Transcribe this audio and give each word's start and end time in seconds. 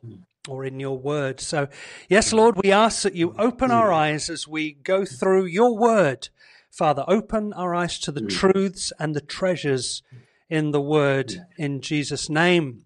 or 0.49 0.65
in 0.65 0.79
your 0.79 0.99
word. 0.99 1.41
So, 1.41 1.69
yes, 2.09 2.33
Lord, 2.33 2.57
we 2.63 2.71
ask 2.71 3.03
that 3.03 3.15
you 3.15 3.35
open 3.39 3.71
our 3.71 3.93
eyes 3.93 4.29
as 4.29 4.47
we 4.47 4.73
go 4.73 5.05
through 5.05 5.47
your 5.47 5.77
word. 5.77 6.29
Father, 6.71 7.05
open 7.09 7.53
our 7.53 7.75
eyes 7.75 7.99
to 8.01 8.13
the 8.13 8.27
truths 8.27 8.93
and 8.99 9.15
the 9.15 9.21
treasures 9.21 10.03
in 10.51 10.73
the 10.73 10.81
word 10.81 11.47
in 11.57 11.81
Jesus' 11.81 12.29
name. 12.29 12.85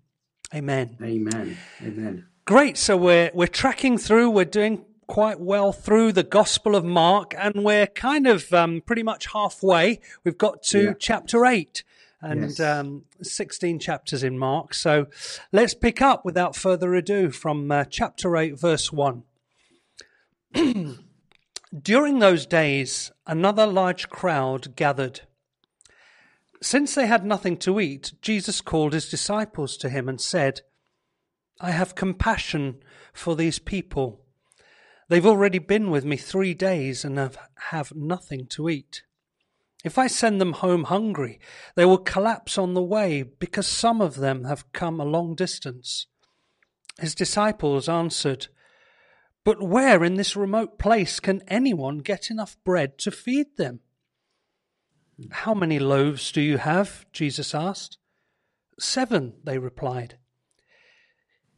Amen. 0.54 0.96
Amen. 1.02 1.56
Amen. 1.82 2.26
Great. 2.48 2.78
So 2.78 2.96
we're, 2.96 3.30
we're 3.34 3.46
tracking 3.46 3.98
through. 3.98 4.30
We're 4.30 4.46
doing 4.46 4.86
quite 5.06 5.38
well 5.38 5.70
through 5.70 6.12
the 6.12 6.22
Gospel 6.22 6.76
of 6.76 6.82
Mark, 6.82 7.34
and 7.36 7.62
we're 7.62 7.86
kind 7.86 8.26
of 8.26 8.50
um, 8.54 8.80
pretty 8.80 9.02
much 9.02 9.26
halfway. 9.34 10.00
We've 10.24 10.38
got 10.38 10.62
to 10.62 10.82
yeah. 10.82 10.92
chapter 10.98 11.44
8 11.44 11.84
and 12.22 12.40
yes. 12.40 12.58
um, 12.58 13.04
16 13.20 13.80
chapters 13.80 14.24
in 14.24 14.38
Mark. 14.38 14.72
So 14.72 15.08
let's 15.52 15.74
pick 15.74 16.00
up 16.00 16.24
without 16.24 16.56
further 16.56 16.94
ado 16.94 17.30
from 17.30 17.70
uh, 17.70 17.84
chapter 17.84 18.34
8, 18.34 18.58
verse 18.58 18.90
1. 18.90 19.24
During 21.82 22.18
those 22.18 22.46
days, 22.46 23.12
another 23.26 23.66
large 23.66 24.08
crowd 24.08 24.74
gathered. 24.74 25.20
Since 26.62 26.94
they 26.94 27.08
had 27.08 27.26
nothing 27.26 27.58
to 27.58 27.78
eat, 27.78 28.14
Jesus 28.22 28.62
called 28.62 28.94
his 28.94 29.10
disciples 29.10 29.76
to 29.76 29.90
him 29.90 30.08
and 30.08 30.18
said, 30.18 30.62
I 31.60 31.72
have 31.72 31.94
compassion 31.94 32.82
for 33.12 33.34
these 33.34 33.58
people. 33.58 34.24
They've 35.08 35.26
already 35.26 35.58
been 35.58 35.90
with 35.90 36.04
me 36.04 36.16
three 36.16 36.54
days 36.54 37.04
and 37.04 37.18
have, 37.18 37.38
have 37.70 37.94
nothing 37.94 38.46
to 38.48 38.68
eat. 38.68 39.02
If 39.84 39.96
I 39.96 40.06
send 40.06 40.40
them 40.40 40.54
home 40.54 40.84
hungry, 40.84 41.40
they 41.74 41.84
will 41.84 41.98
collapse 41.98 42.58
on 42.58 42.74
the 42.74 42.82
way 42.82 43.22
because 43.22 43.66
some 43.66 44.00
of 44.00 44.16
them 44.16 44.44
have 44.44 44.72
come 44.72 45.00
a 45.00 45.04
long 45.04 45.34
distance. 45.34 46.06
His 46.98 47.14
disciples 47.14 47.88
answered, 47.88 48.48
But 49.44 49.62
where 49.62 50.04
in 50.04 50.14
this 50.14 50.36
remote 50.36 50.78
place 50.78 51.20
can 51.20 51.42
anyone 51.48 51.98
get 51.98 52.30
enough 52.30 52.56
bread 52.64 52.98
to 52.98 53.10
feed 53.10 53.56
them? 53.56 53.80
How 55.30 55.54
many 55.54 55.78
loaves 55.78 56.32
do 56.32 56.40
you 56.40 56.58
have? 56.58 57.06
Jesus 57.12 57.54
asked. 57.54 57.98
Seven, 58.78 59.34
they 59.42 59.58
replied. 59.58 60.18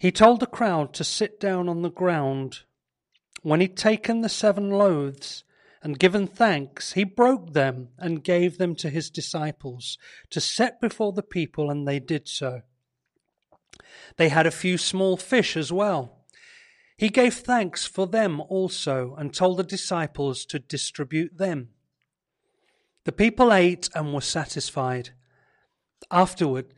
He 0.01 0.11
told 0.11 0.41
the 0.41 0.47
crowd 0.47 0.95
to 0.95 1.05
sit 1.05 1.39
down 1.39 1.69
on 1.69 1.83
the 1.83 1.91
ground. 1.91 2.61
When 3.43 3.61
he'd 3.61 3.77
taken 3.77 4.23
the 4.23 4.31
seven 4.31 4.71
loaves, 4.71 5.45
and 5.83 5.99
given 5.99 6.27
thanks, 6.27 6.95
he 6.95 7.05
broke 7.05 7.53
them 7.53 7.89
and 7.99 8.25
gave 8.25 8.57
them 8.57 8.75
to 8.77 8.89
his 8.89 9.11
disciples 9.11 9.99
to 10.31 10.41
set 10.41 10.81
before 10.81 11.13
the 11.13 11.23
people, 11.23 11.71
and 11.71 11.87
they 11.87 12.01
did 12.01 12.29
so. 12.29 12.63
They 14.17 14.31
had 14.31 14.47
a 14.47 14.51
few 14.51 14.79
small 14.79 15.19
fish 15.19 15.55
as 15.55 15.71
well. 15.71 16.25
He 16.97 17.11
gave 17.11 17.35
thanks 17.35 17.85
for 17.87 18.07
them 18.07 18.41
also 18.41 19.15
and 19.19 19.35
told 19.35 19.59
the 19.59 19.65
disciples 19.65 20.47
to 20.47 20.59
distribute 20.59 21.37
them. 21.37 21.69
The 23.05 23.13
people 23.13 23.53
ate 23.53 23.91
and 23.95 24.15
were 24.15 24.23
satisfied. 24.23 25.11
Afterward, 26.11 26.73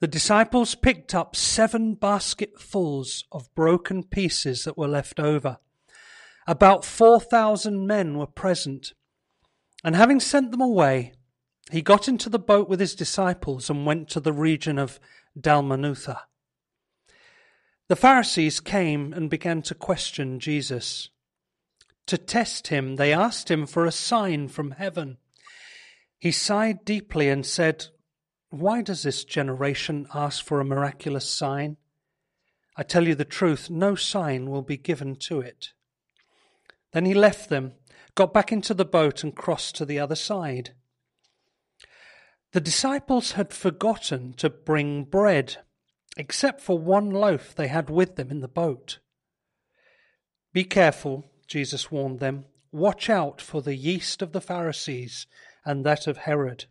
the 0.00 0.06
disciples 0.06 0.74
picked 0.74 1.14
up 1.14 1.34
seven 1.34 1.94
basketfuls 1.94 3.24
of 3.32 3.54
broken 3.54 4.02
pieces 4.02 4.64
that 4.64 4.76
were 4.76 4.88
left 4.88 5.18
over. 5.18 5.58
About 6.46 6.84
4,000 6.84 7.86
men 7.86 8.18
were 8.18 8.26
present. 8.26 8.92
And 9.82 9.96
having 9.96 10.20
sent 10.20 10.50
them 10.50 10.60
away, 10.60 11.14
he 11.70 11.82
got 11.82 12.08
into 12.08 12.28
the 12.28 12.38
boat 12.38 12.68
with 12.68 12.78
his 12.78 12.94
disciples 12.94 13.70
and 13.70 13.86
went 13.86 14.08
to 14.10 14.20
the 14.20 14.32
region 14.32 14.78
of 14.78 15.00
Dalmanutha. 15.38 16.20
The 17.88 17.96
Pharisees 17.96 18.60
came 18.60 19.12
and 19.12 19.30
began 19.30 19.62
to 19.62 19.74
question 19.74 20.40
Jesus. 20.40 21.08
To 22.06 22.18
test 22.18 22.68
him, 22.68 22.96
they 22.96 23.12
asked 23.12 23.50
him 23.50 23.66
for 23.66 23.86
a 23.86 23.92
sign 23.92 24.48
from 24.48 24.72
heaven. 24.72 25.18
He 26.18 26.32
sighed 26.32 26.84
deeply 26.84 27.28
and 27.28 27.44
said, 27.44 27.86
Why 28.50 28.82
does 28.82 29.02
this 29.02 29.24
generation 29.24 30.06
ask 30.14 30.44
for 30.44 30.60
a 30.60 30.64
miraculous 30.64 31.28
sign? 31.28 31.76
I 32.76 32.82
tell 32.82 33.06
you 33.08 33.14
the 33.14 33.24
truth, 33.24 33.70
no 33.70 33.94
sign 33.94 34.50
will 34.50 34.62
be 34.62 34.76
given 34.76 35.16
to 35.16 35.40
it. 35.40 35.72
Then 36.92 37.04
he 37.04 37.14
left 37.14 37.48
them, 37.48 37.72
got 38.14 38.32
back 38.32 38.52
into 38.52 38.74
the 38.74 38.84
boat, 38.84 39.24
and 39.24 39.34
crossed 39.34 39.74
to 39.76 39.84
the 39.84 39.98
other 39.98 40.14
side. 40.14 40.70
The 42.52 42.60
disciples 42.60 43.32
had 43.32 43.52
forgotten 43.52 44.32
to 44.34 44.48
bring 44.48 45.04
bread, 45.04 45.58
except 46.16 46.60
for 46.60 46.78
one 46.78 47.10
loaf 47.10 47.54
they 47.54 47.68
had 47.68 47.90
with 47.90 48.16
them 48.16 48.30
in 48.30 48.40
the 48.40 48.48
boat. 48.48 48.98
Be 50.52 50.64
careful, 50.64 51.24
Jesus 51.46 51.90
warned 51.90 52.20
them. 52.20 52.46
Watch 52.72 53.10
out 53.10 53.40
for 53.40 53.60
the 53.60 53.76
yeast 53.76 54.22
of 54.22 54.32
the 54.32 54.40
Pharisees 54.40 55.26
and 55.64 55.84
that 55.84 56.06
of 56.06 56.18
Herod. 56.18 56.66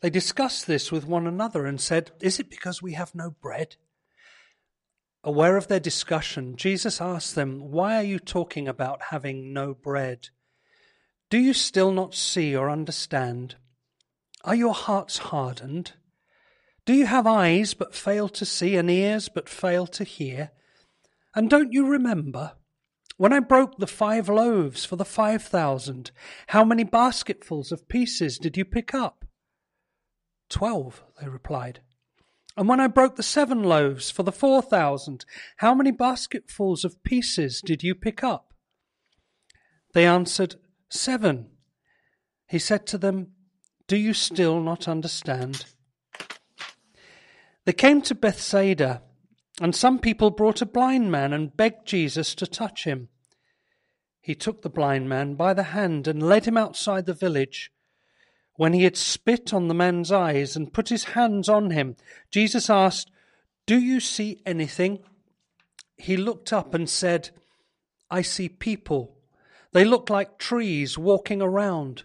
They 0.00 0.10
discussed 0.10 0.66
this 0.66 0.92
with 0.92 1.06
one 1.06 1.26
another 1.26 1.66
and 1.66 1.80
said, 1.80 2.12
Is 2.20 2.38
it 2.38 2.50
because 2.50 2.82
we 2.82 2.92
have 2.92 3.14
no 3.14 3.30
bread? 3.30 3.76
Aware 5.22 5.56
of 5.56 5.68
their 5.68 5.80
discussion, 5.80 6.56
Jesus 6.56 7.00
asked 7.00 7.34
them, 7.34 7.70
Why 7.70 7.96
are 7.96 8.02
you 8.02 8.18
talking 8.18 8.68
about 8.68 9.04
having 9.10 9.52
no 9.54 9.72
bread? 9.72 10.28
Do 11.30 11.38
you 11.38 11.54
still 11.54 11.92
not 11.92 12.14
see 12.14 12.54
or 12.54 12.68
understand? 12.68 13.56
Are 14.44 14.54
your 14.54 14.74
hearts 14.74 15.18
hardened? 15.18 15.92
Do 16.84 16.92
you 16.92 17.06
have 17.06 17.26
eyes 17.26 17.72
but 17.72 17.94
fail 17.94 18.28
to 18.28 18.44
see 18.44 18.76
and 18.76 18.90
ears 18.90 19.30
but 19.30 19.48
fail 19.48 19.86
to 19.86 20.04
hear? 20.04 20.50
And 21.34 21.48
don't 21.48 21.72
you 21.72 21.86
remember? 21.86 22.52
When 23.16 23.32
I 23.32 23.40
broke 23.40 23.78
the 23.78 23.86
five 23.86 24.28
loaves 24.28 24.84
for 24.84 24.96
the 24.96 25.04
five 25.04 25.42
thousand, 25.42 26.10
how 26.48 26.64
many 26.64 26.84
basketfuls 26.84 27.72
of 27.72 27.88
pieces 27.88 28.38
did 28.38 28.58
you 28.58 28.64
pick 28.66 28.92
up? 28.92 29.23
Twelve, 30.48 31.02
they 31.20 31.28
replied. 31.28 31.80
And 32.56 32.68
when 32.68 32.80
I 32.80 32.86
broke 32.86 33.16
the 33.16 33.22
seven 33.22 33.64
loaves 33.64 34.10
for 34.10 34.22
the 34.22 34.32
four 34.32 34.62
thousand, 34.62 35.24
how 35.56 35.74
many 35.74 35.90
basketfuls 35.90 36.84
of 36.84 37.02
pieces 37.02 37.60
did 37.60 37.82
you 37.82 37.94
pick 37.94 38.22
up? 38.22 38.54
They 39.92 40.06
answered, 40.06 40.56
Seven. 40.88 41.50
He 42.46 42.58
said 42.58 42.86
to 42.88 42.98
them, 42.98 43.32
Do 43.88 43.96
you 43.96 44.12
still 44.12 44.60
not 44.60 44.86
understand? 44.86 45.64
They 47.64 47.72
came 47.72 48.02
to 48.02 48.14
Bethsaida, 48.14 49.02
And 49.60 49.74
some 49.74 49.98
people 49.98 50.30
brought 50.30 50.62
a 50.62 50.66
blind 50.66 51.10
man 51.10 51.32
and 51.32 51.56
begged 51.56 51.86
Jesus 51.86 52.34
to 52.36 52.46
touch 52.46 52.84
him. 52.84 53.08
He 54.20 54.34
took 54.34 54.62
the 54.62 54.70
blind 54.70 55.08
man 55.08 55.34
by 55.34 55.54
the 55.54 55.64
hand 55.64 56.08
and 56.08 56.22
led 56.22 56.44
him 56.44 56.56
outside 56.56 57.06
the 57.06 57.14
village. 57.14 57.70
When 58.56 58.72
he 58.72 58.84
had 58.84 58.96
spit 58.96 59.52
on 59.52 59.68
the 59.68 59.74
man's 59.74 60.12
eyes 60.12 60.54
and 60.54 60.72
put 60.72 60.88
his 60.88 61.04
hands 61.04 61.48
on 61.48 61.70
him, 61.70 61.96
Jesus 62.30 62.70
asked, 62.70 63.10
Do 63.66 63.78
you 63.78 63.98
see 64.00 64.40
anything? 64.46 65.00
He 65.96 66.16
looked 66.16 66.52
up 66.52 66.74
and 66.74 66.88
said, 66.88 67.30
I 68.10 68.22
see 68.22 68.48
people. 68.48 69.16
They 69.72 69.84
look 69.84 70.08
like 70.08 70.38
trees 70.38 70.96
walking 70.96 71.42
around. 71.42 72.04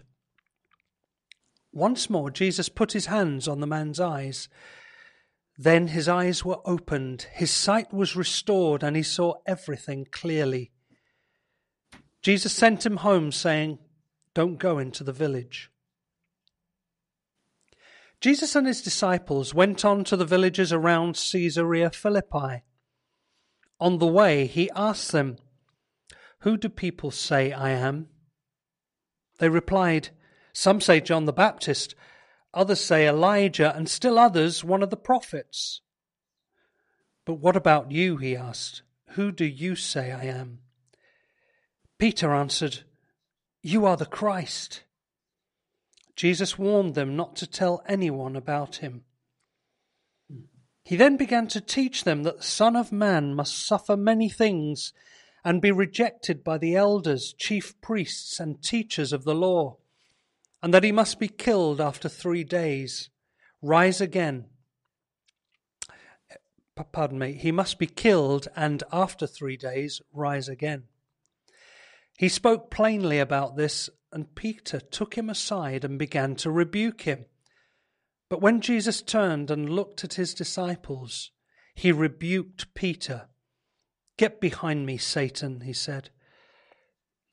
Once 1.72 2.10
more, 2.10 2.30
Jesus 2.30 2.68
put 2.68 2.92
his 2.92 3.06
hands 3.06 3.46
on 3.46 3.60
the 3.60 3.66
man's 3.66 4.00
eyes. 4.00 4.48
Then 5.56 5.88
his 5.88 6.08
eyes 6.08 6.44
were 6.44 6.58
opened, 6.64 7.26
his 7.32 7.50
sight 7.50 7.92
was 7.92 8.16
restored, 8.16 8.82
and 8.82 8.96
he 8.96 9.02
saw 9.02 9.34
everything 9.46 10.06
clearly. 10.10 10.72
Jesus 12.22 12.52
sent 12.52 12.84
him 12.84 12.98
home, 12.98 13.30
saying, 13.30 13.78
Don't 14.34 14.58
go 14.58 14.78
into 14.78 15.04
the 15.04 15.12
village. 15.12 15.70
Jesus 18.20 18.54
and 18.54 18.66
his 18.66 18.82
disciples 18.82 19.54
went 19.54 19.84
on 19.84 20.04
to 20.04 20.16
the 20.16 20.26
villages 20.26 20.72
around 20.72 21.14
Caesarea 21.14 21.90
Philippi. 21.90 22.62
On 23.80 23.98
the 23.98 24.06
way, 24.06 24.46
he 24.46 24.70
asked 24.76 25.12
them, 25.12 25.36
Who 26.40 26.58
do 26.58 26.68
people 26.68 27.10
say 27.10 27.50
I 27.50 27.70
am? 27.70 28.08
They 29.38 29.48
replied, 29.48 30.10
Some 30.52 30.82
say 30.82 31.00
John 31.00 31.24
the 31.24 31.32
Baptist, 31.32 31.94
others 32.52 32.80
say 32.80 33.08
Elijah, 33.08 33.74
and 33.74 33.88
still 33.88 34.18
others 34.18 34.62
one 34.62 34.82
of 34.82 34.90
the 34.90 34.98
prophets. 34.98 35.80
But 37.24 37.34
what 37.34 37.56
about 37.56 37.90
you? 37.90 38.18
He 38.18 38.36
asked. 38.36 38.82
Who 39.14 39.32
do 39.32 39.46
you 39.46 39.76
say 39.76 40.12
I 40.12 40.24
am? 40.24 40.58
Peter 41.98 42.34
answered, 42.34 42.80
You 43.62 43.86
are 43.86 43.96
the 43.96 44.06
Christ. 44.06 44.84
Jesus 46.20 46.58
warned 46.58 46.96
them 46.96 47.16
not 47.16 47.34
to 47.36 47.46
tell 47.46 47.82
anyone 47.88 48.36
about 48.36 48.76
him. 48.76 49.04
He 50.84 50.94
then 50.94 51.16
began 51.16 51.48
to 51.48 51.62
teach 51.62 52.04
them 52.04 52.24
that 52.24 52.36
the 52.36 52.42
Son 52.42 52.76
of 52.76 52.92
Man 52.92 53.34
must 53.34 53.66
suffer 53.66 53.96
many 53.96 54.28
things 54.28 54.92
and 55.46 55.62
be 55.62 55.72
rejected 55.72 56.44
by 56.44 56.58
the 56.58 56.76
elders, 56.76 57.32
chief 57.38 57.80
priests, 57.80 58.38
and 58.38 58.62
teachers 58.62 59.14
of 59.14 59.24
the 59.24 59.34
law, 59.34 59.78
and 60.62 60.74
that 60.74 60.84
he 60.84 60.92
must 60.92 61.18
be 61.18 61.26
killed 61.26 61.80
after 61.80 62.06
three 62.06 62.44
days, 62.44 63.08
rise 63.62 64.02
again. 64.02 64.44
Pardon 66.92 67.18
me, 67.18 67.32
he 67.32 67.50
must 67.50 67.78
be 67.78 67.86
killed 67.86 68.46
and 68.54 68.82
after 68.92 69.26
three 69.26 69.56
days 69.56 70.02
rise 70.12 70.50
again. 70.50 70.82
He 72.18 72.28
spoke 72.28 72.70
plainly 72.70 73.18
about 73.18 73.56
this 73.56 73.88
and 74.12 74.34
Peter 74.34 74.80
took 74.80 75.16
him 75.16 75.30
aside 75.30 75.84
and 75.84 75.98
began 75.98 76.34
to 76.36 76.50
rebuke 76.50 77.02
him. 77.02 77.26
But 78.28 78.40
when 78.40 78.60
Jesus 78.60 79.02
turned 79.02 79.50
and 79.50 79.68
looked 79.68 80.04
at 80.04 80.14
his 80.14 80.34
disciples, 80.34 81.30
he 81.74 81.92
rebuked 81.92 82.74
Peter. 82.74 83.28
Get 84.16 84.40
behind 84.40 84.86
me, 84.86 84.98
Satan, 84.98 85.62
he 85.62 85.72
said. 85.72 86.10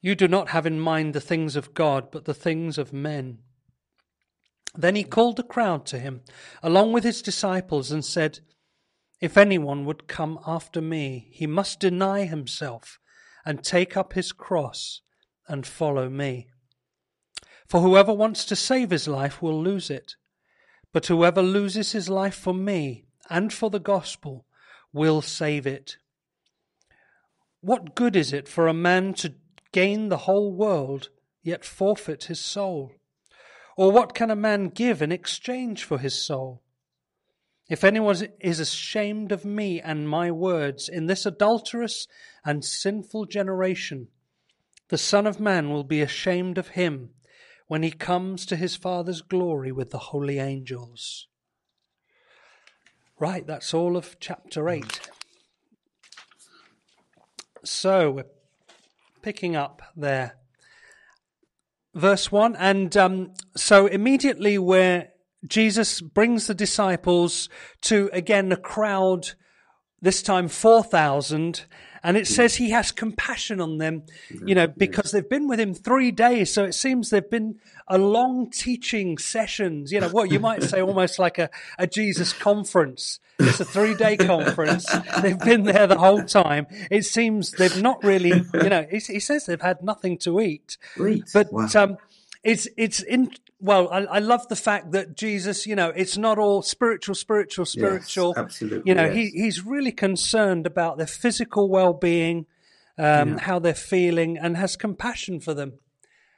You 0.01 0.15
do 0.15 0.27
not 0.27 0.50
have 0.50 0.65
in 0.65 0.79
mind 0.79 1.13
the 1.13 1.21
things 1.21 1.56
of 1.56 1.74
God, 1.74 2.12
but 2.12 2.25
the 2.25 2.33
things 2.33 2.77
of 2.77 2.94
men. 2.94 3.39
Then 4.75 4.95
he 4.95 5.03
called 5.03 5.38
the 5.38 5.44
crowd 5.44 5.85
to 5.88 6.00
him, 6.00 6.21
along 6.62 6.94
with 6.94 7.03
his 7.03 7.21
disciples, 7.21 7.91
and 7.91 8.06
said, 8.06 8.39
If 9.19 9.38
anyone 9.38 9.85
would 9.85 10.07
come 10.07 10.39
after 10.45 10.81
me, 10.81 11.29
he 11.31 11.47
must 11.47 11.79
deny 11.79 12.25
himself 12.25 13.00
and 13.45 13.63
take 13.63 13.97
up 13.97 14.13
his 14.13 14.31
cross 14.31 15.01
and 15.47 15.65
follow 15.65 16.09
me. 16.09 16.50
For 17.68 17.81
whoever 17.81 18.14
wants 18.14 18.46
to 18.46 18.56
save 18.56 18.92
his 18.92 19.10
life 19.10 19.42
will 19.42 19.62
lose 19.62 19.90
it, 19.90 20.16
but 20.94 21.08
whoever 21.08 21.42
loses 21.42 21.92
his 21.92 22.08
life 22.08 22.36
for 22.36 22.54
me 22.54 23.06
and 23.30 23.52
for 23.52 23.69
the 23.69 23.80
gospel 23.80 24.46
will 24.94 25.22
save 25.22 25.68
it. 25.68 25.98
What 27.60 27.94
good 27.94 28.16
is 28.16 28.31
it 28.31 28.48
for 28.48 28.68
a 28.68 28.74
man 28.74 29.14
to 29.16 29.36
gain 29.74 30.08
the 30.08 30.19
whole 30.19 30.54
world 30.54 31.10
yet 31.44 31.66
forfeit 31.66 32.25
his 32.25 32.40
soul? 32.40 32.94
Or 33.75 33.92
what 33.92 34.16
can 34.16 34.31
a 34.31 34.36
man 34.36 34.70
give 34.70 35.02
in 35.02 35.12
exchange 35.12 35.84
for 35.84 35.98
his 35.98 36.16
soul? 36.16 36.63
If 37.70 37.84
anyone 37.84 38.16
is 38.40 38.62
ashamed 38.62 39.34
of 39.34 39.44
me 39.44 39.81
and 39.81 40.08
my 40.08 40.31
words 40.31 40.88
in 40.88 41.08
this 41.08 41.25
adulterous 41.25 42.08
and 42.46 42.63
sinful 42.63 43.25
generation, 43.25 44.08
the 44.88 44.98
Son 44.98 45.28
of 45.28 45.42
Man 45.42 45.70
will 45.70 45.84
be 45.84 46.02
ashamed 46.02 46.58
of 46.58 46.70
him 46.70 47.10
when 47.68 47.84
he 47.84 47.92
comes 47.92 48.46
to 48.46 48.56
his 48.56 48.75
Father's 48.75 49.22
glory 49.22 49.72
with 49.72 49.92
the 49.92 49.98
holy 49.98 50.40
angels. 50.40 51.28
Right, 53.19 53.46
that's 53.46 53.74
all 53.74 53.98
of 53.98 54.18
chapter 54.19 54.69
8. 54.69 55.10
So 57.64 58.12
we're 58.12 58.25
picking 59.22 59.56
up 59.56 59.81
there. 59.96 60.38
Verse 61.94 62.31
1. 62.31 62.56
And 62.56 62.96
um, 62.96 63.34
so 63.56 63.88
immediately 63.88 64.58
where 64.58 65.10
Jesus 65.46 66.00
brings 66.00 66.48
the 66.48 66.54
disciples 66.54 67.50
to 67.81 68.10
again 68.13 68.52
a 68.52 68.58
crowd, 68.58 69.31
this 70.02 70.22
time 70.22 70.48
4,000, 70.48 71.66
and 72.04 72.18
it 72.18 72.28
says 72.28 72.56
he 72.56 72.72
has 72.72 72.92
compassion 72.92 73.62
on 73.62 73.78
them, 73.78 74.04
you 74.46 74.56
know, 74.56 74.68
because 74.68 75.12
they've 75.12 75.28
been 75.28 75.48
with 75.48 75.60
him 75.60 75.74
three 75.74 76.12
days. 76.12 76.54
So 76.54 76.66
it 76.66 76.74
seems 76.74 77.10
they've 77.10 77.30
been 77.30 77.60
a 77.88 77.98
long 77.98 78.50
teaching 78.50 79.18
sessions, 79.18 79.92
you 79.92 80.00
know, 80.00 80.10
what 80.10 80.32
you 80.32 80.40
might 80.40 80.64
say 80.64 80.82
almost 80.82 81.20
like 81.20 81.38
a, 81.38 81.50
a 81.78 81.88
Jesus 81.88 82.34
conference. 82.34 83.20
It's 83.40 83.60
a 83.60 83.66
three 83.66 83.94
day 83.96 84.18
conference. 84.18 84.86
They've 85.22 85.40
been 85.40 85.64
there 85.64 85.88
the 85.88 85.98
whole 85.98 86.24
time. 86.24 86.68
It 86.90 87.06
seems 87.06 87.52
they've 87.52 87.82
not 87.82 88.04
really, 88.04 88.44
you 88.54 88.70
know, 88.70 88.86
he, 88.90 88.98
he 88.98 89.20
says 89.20 89.46
they've 89.46 89.62
had 89.62 89.84
nothing 89.84 90.18
to 90.20 90.40
eat. 90.42 90.78
But, 91.34 91.52
wow. 91.52 91.68
um, 91.76 91.98
it's, 92.48 92.68
it's 92.78 93.02
in, 93.02 93.32
well, 93.60 93.90
I, 93.90 94.06
I, 94.06 94.20
love 94.20 94.48
the 94.48 94.56
fact 94.56 94.92
that 94.92 95.16
Jesus, 95.16 95.66
you 95.66 95.76
know, 95.76 95.90
it's 95.90 96.18
not 96.18 96.38
all 96.38 96.62
spiritual, 96.62 97.16
spiritual, 97.16 97.66
spiritual. 97.66 98.34
Yes, 98.36 98.44
absolutely. 98.44 98.84
You 98.86 98.96
know, 98.96 99.06
yes. 99.06 99.16
he, 99.16 99.30
he's 99.30 99.66
really 99.66 99.92
concerned 99.92 100.68
about 100.68 100.98
their 100.98 101.08
physical 101.08 101.70
well 101.70 101.94
being, 101.94 102.46
um, 102.98 103.34
yeah. 103.34 103.39
how 103.39 103.60
they're 103.60 103.74
feeling, 103.74 104.38
and 104.38 104.58
has 104.58 104.75
compassion 104.75 105.39
for 105.39 105.54
them. 105.54 105.74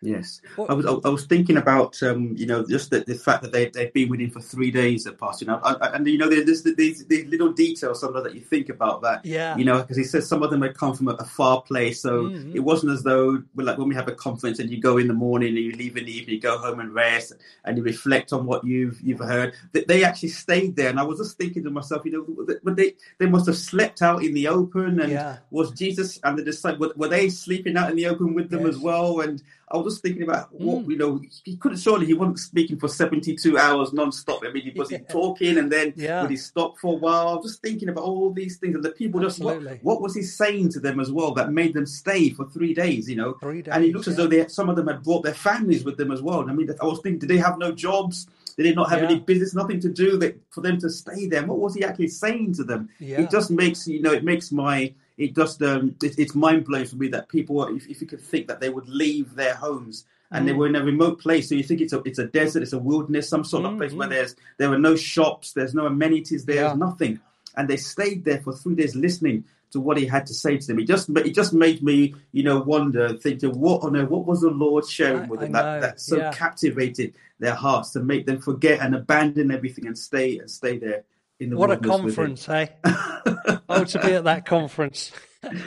Yes, 0.02 0.40
I 0.58 0.74
was 0.74 0.86
I 0.86 1.10
was 1.10 1.26
thinking 1.26 1.58
about 1.58 2.02
um, 2.04 2.34
you 2.38 2.46
know 2.46 2.66
just 2.66 2.90
the, 2.90 3.02
the 3.02 3.16
fact 3.16 3.42
that 3.42 3.52
they 3.52 3.70
they've 3.70 3.92
been 3.92 4.08
with 4.08 4.22
him 4.22 4.32
for 4.32 4.40
three 4.40 4.72
days 4.72 5.06
at 5.06 5.18
past, 5.18 5.42
you 5.42 5.48
know, 5.48 5.60
and, 5.64 6.08
you 6.08 6.18
know 6.18 6.30
there's 6.30 6.64
these 6.64 7.06
these 7.06 7.26
little 7.26 7.52
details 7.52 8.00
some 8.00 8.16
of 8.16 8.24
that 8.24 8.34
you 8.34 8.40
think 8.40 8.70
about 8.70 9.02
that, 9.02 9.26
yeah, 9.26 9.58
you 9.58 9.66
know, 9.66 9.82
because 9.82 9.98
he 9.98 10.06
says 10.06 10.26
some 10.26 10.42
of 10.42 10.52
them 10.52 10.62
had 10.62 10.74
come 10.74 10.96
from 10.96 11.10
a, 11.10 11.16
a 11.16 11.26
far 11.26 11.62
place, 11.64 12.02
so 12.02 12.24
mm-hmm. 12.24 12.56
it 12.56 12.62
wasn't 12.62 12.90
as 12.94 13.04
though 13.04 13.44
like 13.56 13.78
when 13.78 13.90
we 13.90 13.96
have 13.96 14.08
a 14.08 14.16
conference 14.16 14.60
and 14.60 14.70
you 14.70 14.80
go 14.80 15.00
in 15.00 15.08
the 15.10 15.14
morning 15.14 15.50
and 15.50 15.58
you 15.58 15.74
leave 15.74 15.98
in 15.98 16.06
the 16.06 16.18
evening, 16.18 16.36
you 16.36 16.42
go 16.42 16.58
home 16.58 16.80
and 16.80 16.94
rest 16.94 17.34
and 17.66 17.78
you 17.78 17.84
reflect 17.84 18.32
on 18.32 18.46
what 18.46 18.64
you've 18.64 19.02
you've 19.02 19.20
heard. 19.20 19.54
They 19.74 20.06
actually 20.06 20.30
stayed 20.30 20.78
there, 20.78 20.90
and 20.90 21.00
I 21.00 21.04
was 21.04 21.20
just 21.20 21.38
thinking 21.38 21.66
to 21.66 21.72
myself, 21.72 22.06
you 22.06 22.12
know, 22.12 22.56
but 22.64 22.78
they 22.78 22.96
they 23.18 23.26
must 23.26 23.48
have 23.48 23.58
slept 23.58 24.02
out 24.02 24.24
in 24.24 24.34
the 24.34 24.48
open, 24.48 25.02
and 25.02 25.12
yeah. 25.12 25.38
was 25.52 25.72
Jesus 25.72 26.22
and 26.24 26.38
the 26.38 26.44
disciples 26.44 26.80
were, 26.80 26.94
were, 26.96 27.10
they 27.10 27.28
sleeping 27.28 27.76
out 27.76 27.90
in 27.90 27.98
the 27.98 28.06
open 28.06 28.34
with 28.34 28.50
them 28.50 28.62
yes. 28.62 28.76
as 28.76 28.80
well, 28.80 29.20
and 29.20 29.44
I 29.72 29.78
was 29.78 29.94
just 29.94 30.04
thinking 30.04 30.24
about 30.24 30.52
what 30.54 30.86
mm. 30.86 30.92
you 30.92 30.98
know. 30.98 31.22
He 31.44 31.58
couldn't 31.58 31.78
surely 31.78 32.06
he 32.06 32.14
wasn't 32.14 32.40
speaking 32.40 32.80
for 32.80 32.88
seventy 32.88 33.36
two 33.36 33.58
hours 33.58 33.94
non-stop. 33.94 34.42
I 34.46 34.52
mean, 34.52 34.64
he 34.64 34.72
was 34.78 34.92
yeah. 34.92 35.00
he 35.00 35.04
talking 35.06 35.58
and 35.58 35.72
then 35.72 35.94
yeah. 35.96 36.22
would 36.22 36.32
he 36.32 36.38
stop 36.38 36.78
for 36.80 36.94
a 36.94 36.98
while? 36.98 37.30
I 37.30 37.34
was 37.36 37.52
just 37.52 37.62
thinking 37.62 37.90
about 37.90 38.04
all 38.04 38.32
these 38.32 38.58
things 38.58 38.76
and 38.76 38.84
the 38.84 38.92
people 38.92 39.20
just 39.20 39.40
what, 39.40 39.62
what, 39.84 40.02
was 40.02 40.16
he 40.16 40.24
saying 40.24 40.70
to 40.70 40.80
them 40.80 41.00
as 41.00 41.12
well 41.12 41.34
that 41.34 41.52
made 41.52 41.74
them 41.74 41.86
stay 41.86 42.30
for 42.30 42.46
three 42.50 42.74
days? 42.74 43.10
You 43.10 43.18
know, 43.18 43.34
days, 43.34 43.68
and 43.72 43.84
it 43.84 43.94
looks 43.94 44.08
yeah. 44.08 44.12
as 44.12 44.18
though 44.18 44.28
they 44.28 44.48
some 44.48 44.70
of 44.70 44.76
them 44.76 44.88
had 44.88 45.04
brought 45.04 45.24
their 45.24 45.34
families 45.34 45.84
with 45.84 45.98
them 45.98 46.12
as 46.12 46.22
well. 46.22 46.50
I 46.50 46.54
mean, 46.54 46.70
I 46.82 46.86
was 46.86 47.00
thinking, 47.02 47.20
did 47.20 47.30
they 47.30 47.38
have 47.38 47.58
no 47.58 47.72
jobs? 47.72 48.28
Did 48.58 48.66
they 48.66 48.74
not 48.74 48.90
have 48.90 49.04
any 49.04 49.20
business? 49.20 49.54
Nothing 49.54 49.80
to 49.82 49.90
do 49.90 50.18
that 50.18 50.38
for 50.50 50.62
them 50.62 50.80
to 50.82 50.90
stay 50.90 51.28
there. 51.28 51.46
What 51.46 51.60
was 51.60 51.76
he 51.76 51.84
actually 51.84 52.10
saying 52.10 52.56
to 52.56 52.64
them? 52.64 52.90
It 53.00 53.32
just 53.32 53.52
makes 53.52 53.88
you 53.88 54.02
know 54.02 54.12
it 54.12 54.24
makes 54.24 54.52
my 54.52 54.94
it 55.20 55.36
just 55.36 55.62
um, 55.62 55.96
it, 56.02 56.18
it's 56.18 56.34
mind 56.34 56.66
blowing 56.66 56.86
for 56.86 56.96
me 56.96 57.10
that 57.10 57.28
people, 57.28 57.64
if, 57.76 57.88
if 57.88 58.02
you 58.02 58.08
could 58.08 58.22
think 58.22 58.48
that 58.48 58.62
they 58.62 58.70
would 58.70 58.88
leave 58.88 59.36
their 59.36 59.54
homes 59.54 60.06
and 60.32 60.44
mm. 60.44 60.48
they 60.48 60.54
were 60.54 60.68
in 60.68 60.78
a 60.78 60.84
remote 60.84 61.20
place. 61.20 61.50
So 61.50 61.56
you 61.56 61.64
think 61.64 61.82
it's 61.82 61.92
a 61.92 62.02
it's 62.06 62.20
a 62.20 62.26
desert, 62.28 62.64
it's 62.64 62.74
a 62.74 62.80
wilderness, 62.80 63.28
some 63.28 63.44
sort 63.44 63.66
of 63.66 63.74
mm, 63.74 63.78
place 63.80 63.94
where 63.94 64.08
mm. 64.08 64.12
there's 64.12 64.36
there 64.58 64.70
were 64.70 64.80
no 64.80 64.96
shops, 64.96 65.52
there's 65.52 65.76
no 65.76 65.86
amenities, 65.86 66.46
there's 66.46 66.72
yeah. 66.72 66.74
nothing, 66.74 67.20
and 67.58 67.68
they 67.68 67.76
stayed 67.76 68.24
there 68.24 68.40
for 68.40 68.54
three 68.54 68.76
days 68.76 68.96
listening 68.96 69.44
to 69.72 69.80
what 69.80 69.98
he 69.98 70.06
had 70.06 70.26
to 70.26 70.34
say 70.34 70.58
to 70.58 70.68
them. 70.68 70.80
It 70.80 70.88
just 70.88 71.10
it 71.10 71.36
just 71.36 71.54
made 71.54 71.84
me 71.84 72.16
you 72.32 72.44
know 72.44 72.62
wonder, 72.62 73.18
thinking 73.18 73.60
what 73.60 73.84
on 73.84 73.98
earth, 73.98 74.10
what 74.10 74.26
was 74.26 74.40
the 74.40 74.50
Lord 74.50 74.88
sharing 74.88 75.28
with 75.28 75.42
them 75.42 75.52
that, 75.52 75.82
that 75.82 76.00
so 76.00 76.18
yeah. 76.18 76.32
captivated 76.32 77.14
their 77.40 77.56
hearts 77.56 77.92
to 77.92 78.00
make 78.00 78.26
them 78.26 78.40
forget 78.40 78.80
and 78.80 78.96
abandon 78.96 79.52
everything 79.52 79.86
and 79.86 79.98
stay 79.98 80.40
and 80.40 80.50
stay 80.50 80.78
there 80.78 81.04
in 81.40 81.50
the 81.52 81.58
what 81.58 81.72
a 81.72 81.78
conference, 81.78 82.46
hey? 82.46 82.70
oh, 83.70 83.84
to 83.86 84.00
be 84.02 84.14
at 84.14 84.24
that 84.26 84.46
conference. 84.46 85.12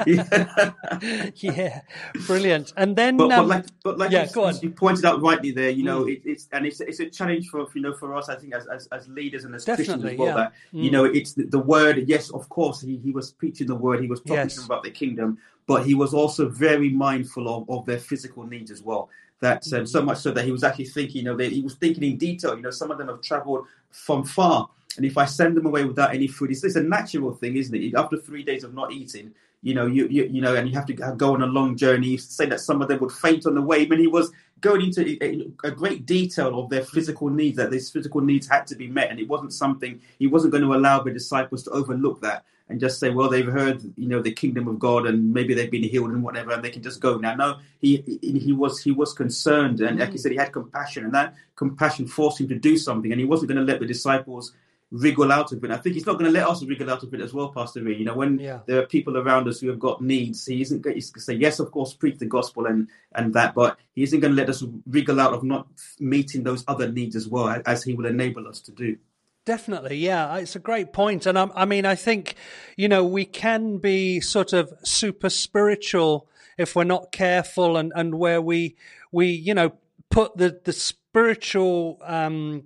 yeah. 0.06 0.72
yeah, 1.36 1.80
brilliant. 2.26 2.74
And 2.76 2.94
then, 2.94 3.16
but, 3.16 3.32
um, 3.32 3.48
but 3.48 3.48
like, 3.48 3.64
but 3.82 3.98
like 3.98 4.10
yeah, 4.10 4.28
you, 4.34 4.52
you 4.62 4.70
pointed 4.70 5.04
out 5.06 5.22
rightly 5.22 5.50
there, 5.50 5.70
you 5.70 5.82
know, 5.82 6.04
Mm. 6.04 6.12
it, 6.16 6.22
it's 6.26 6.46
and 6.52 6.66
it's 6.66 6.80
it's 6.80 7.00
a 7.00 7.08
challenge 7.08 7.48
for 7.48 7.66
you 7.74 7.80
know 7.80 7.94
for 7.94 8.14
us, 8.14 8.28
I 8.28 8.34
think, 8.36 8.52
as 8.54 8.66
as, 8.66 8.86
as 8.92 9.08
leaders 9.08 9.44
and 9.44 9.54
as 9.54 9.64
Definitely, 9.64 9.94
Christians 9.94 10.12
as 10.12 10.18
well. 10.18 10.28
yeah. 10.28 10.34
That 10.34 10.52
you 10.72 10.90
Mm. 10.90 10.92
know, 10.92 11.04
it's 11.06 11.32
the, 11.32 11.44
the 11.44 11.58
word. 11.58 12.04
Yes, 12.06 12.30
of 12.30 12.48
course, 12.50 12.82
he, 12.82 12.98
he 12.98 13.10
was 13.12 13.32
preaching 13.32 13.66
the 13.66 13.74
word. 13.74 14.00
He 14.00 14.08
was 14.08 14.20
talking 14.20 14.34
Yes. 14.34 14.64
about 14.64 14.82
the 14.82 14.90
kingdom, 14.90 15.38
but 15.66 15.86
he 15.86 15.94
was 15.94 16.12
also 16.12 16.50
very 16.50 16.90
mindful 16.90 17.48
of, 17.48 17.70
of 17.70 17.86
their 17.86 17.98
physical 17.98 18.44
needs 18.44 18.70
as 18.70 18.82
well. 18.82 19.08
That 19.40 19.66
um, 19.72 19.86
so 19.86 20.02
much 20.02 20.18
so 20.18 20.30
that 20.32 20.44
he 20.44 20.52
was 20.52 20.62
actually 20.64 20.84
thinking, 20.86 21.16
you 21.16 21.24
know, 21.24 21.36
that 21.36 21.50
he 21.50 21.62
was 21.62 21.74
thinking 21.76 22.02
in 22.04 22.18
detail. 22.18 22.54
You 22.56 22.62
know, 22.62 22.70
some 22.70 22.90
of 22.90 22.98
them 22.98 23.08
have 23.08 23.22
travelled 23.22 23.66
from 23.90 24.22
far, 24.24 24.68
and 24.96 25.06
if 25.06 25.16
I 25.16 25.24
send 25.24 25.56
them 25.56 25.66
away 25.66 25.84
without 25.84 26.14
any 26.14 26.28
food, 26.28 26.50
it's, 26.50 26.64
it's 26.64 26.76
a 26.76 26.82
natural 26.82 27.32
thing, 27.34 27.56
isn't 27.56 27.74
it? 27.74 27.94
After 27.94 28.16
three 28.16 28.42
days 28.42 28.64
of 28.64 28.74
not 28.74 28.92
eating, 28.92 29.34
you 29.62 29.74
know, 29.74 29.86
you, 29.86 30.08
you 30.08 30.24
you 30.24 30.40
know, 30.40 30.54
and 30.54 30.68
you 30.68 30.74
have 30.74 30.86
to 30.86 30.94
go 30.94 31.34
on 31.34 31.42
a 31.42 31.46
long 31.46 31.76
journey. 31.76 32.16
Say 32.16 32.46
that 32.46 32.60
some 32.60 32.82
of 32.82 32.88
them 32.88 33.00
would 33.00 33.12
faint 33.12 33.46
on 33.46 33.54
the 33.54 33.62
way, 33.62 33.82
I 33.82 33.86
mean, 33.86 34.00
he 34.00 34.06
was 34.06 34.32
going 34.60 34.82
into 34.82 35.02
a, 35.24 35.48
a 35.64 35.70
great 35.70 36.06
detail 36.06 36.58
of 36.58 36.68
their 36.68 36.84
physical 36.84 37.28
needs. 37.28 37.56
That 37.56 37.70
these 37.70 37.90
physical 37.90 38.20
needs 38.20 38.48
had 38.48 38.66
to 38.68 38.74
be 38.74 38.88
met, 38.88 39.10
and 39.10 39.20
it 39.20 39.28
wasn't 39.28 39.52
something 39.52 40.00
he 40.18 40.26
wasn't 40.26 40.52
going 40.52 40.64
to 40.64 40.74
allow 40.74 41.00
the 41.02 41.12
disciples 41.12 41.62
to 41.64 41.70
overlook 41.70 42.20
that 42.22 42.44
and 42.68 42.80
just 42.80 42.98
say, 42.98 43.10
well, 43.10 43.28
they've 43.28 43.46
heard, 43.46 43.82
you 43.96 44.08
know, 44.08 44.22
the 44.22 44.32
kingdom 44.32 44.66
of 44.66 44.78
God, 44.78 45.06
and 45.06 45.32
maybe 45.32 45.52
they've 45.52 45.70
been 45.70 45.82
healed 45.82 46.10
and 46.10 46.22
whatever, 46.22 46.52
and 46.52 46.64
they 46.64 46.70
can 46.70 46.82
just 46.82 47.00
go 47.00 47.18
now. 47.18 47.34
No, 47.34 47.58
he 47.80 48.02
he 48.20 48.38
he 48.38 48.52
was 48.52 48.80
he 48.80 48.90
was 48.90 49.12
concerned, 49.12 49.80
and 49.80 49.98
like 50.00 50.10
he 50.10 50.16
mm. 50.16 50.20
said, 50.20 50.32
he 50.32 50.38
had 50.38 50.52
compassion, 50.52 51.04
and 51.04 51.14
that 51.14 51.34
compassion 51.54 52.08
forced 52.08 52.40
him 52.40 52.48
to 52.48 52.58
do 52.58 52.76
something, 52.76 53.12
and 53.12 53.20
he 53.20 53.26
wasn't 53.26 53.48
going 53.48 53.64
to 53.64 53.70
let 53.70 53.78
the 53.78 53.86
disciples 53.86 54.52
wriggle 54.92 55.32
out 55.32 55.50
of 55.52 55.64
it. 55.64 55.70
I 55.70 55.78
think 55.78 55.94
he's 55.94 56.04
not 56.04 56.18
going 56.18 56.30
to 56.32 56.38
let 56.38 56.46
us 56.46 56.62
wriggle 56.62 56.90
out 56.90 57.02
of 57.02 57.12
it 57.14 57.20
as 57.22 57.32
well, 57.32 57.48
Pastor 57.48 57.82
Ree. 57.82 57.96
You 57.96 58.04
know, 58.04 58.14
when 58.14 58.38
Yeah. 58.38 58.60
there 58.66 58.78
are 58.80 58.86
people 58.86 59.16
around 59.16 59.48
us 59.48 59.58
who 59.58 59.68
have 59.68 59.78
got 59.80 60.02
needs, 60.02 60.44
he 60.44 60.60
isn't 60.60 60.82
going 60.82 61.00
to 61.00 61.20
say, 61.20 61.32
yes, 61.34 61.58
of 61.58 61.70
course, 61.72 61.94
preach 61.94 62.18
the 62.18 62.26
gospel 62.26 62.66
and 62.66 62.88
and 63.14 63.32
that, 63.34 63.54
but 63.54 63.78
he 63.94 64.02
isn't 64.02 64.20
going 64.20 64.32
to 64.34 64.36
let 64.36 64.50
us 64.50 64.62
wriggle 64.86 65.18
out 65.18 65.32
of 65.32 65.42
not 65.42 65.66
meeting 65.98 66.44
those 66.44 66.62
other 66.68 66.92
needs 66.92 67.16
as 67.16 67.26
well, 67.26 67.60
as 67.66 67.82
he 67.82 67.94
will 67.94 68.06
enable 68.06 68.46
us 68.46 68.60
to 68.60 68.70
do. 68.72 68.96
Definitely, 69.44 69.96
yeah, 69.96 70.36
it's 70.36 70.54
a 70.54 70.60
great 70.60 70.92
point, 70.92 71.26
and 71.26 71.36
I, 71.36 71.48
I 71.54 71.64
mean, 71.64 71.84
I 71.84 71.96
think 71.96 72.36
you 72.76 72.88
know 72.88 73.04
we 73.04 73.24
can 73.24 73.78
be 73.78 74.20
sort 74.20 74.52
of 74.52 74.72
super 74.84 75.30
spiritual 75.30 76.28
if 76.58 76.76
we're 76.76 76.84
not 76.84 77.10
careful, 77.12 77.76
and 77.76 77.92
and 77.96 78.14
where 78.14 78.40
we 78.40 78.76
we 79.10 79.26
you 79.28 79.54
know 79.54 79.72
put 80.10 80.36
the 80.36 80.60
the 80.64 80.72
spiritual 80.72 81.98
um, 82.04 82.64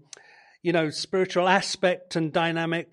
you 0.66 0.72
know 0.72 0.90
spiritual 0.90 1.46
aspect 1.46 2.16
and 2.16 2.32
dynamic 2.32 2.92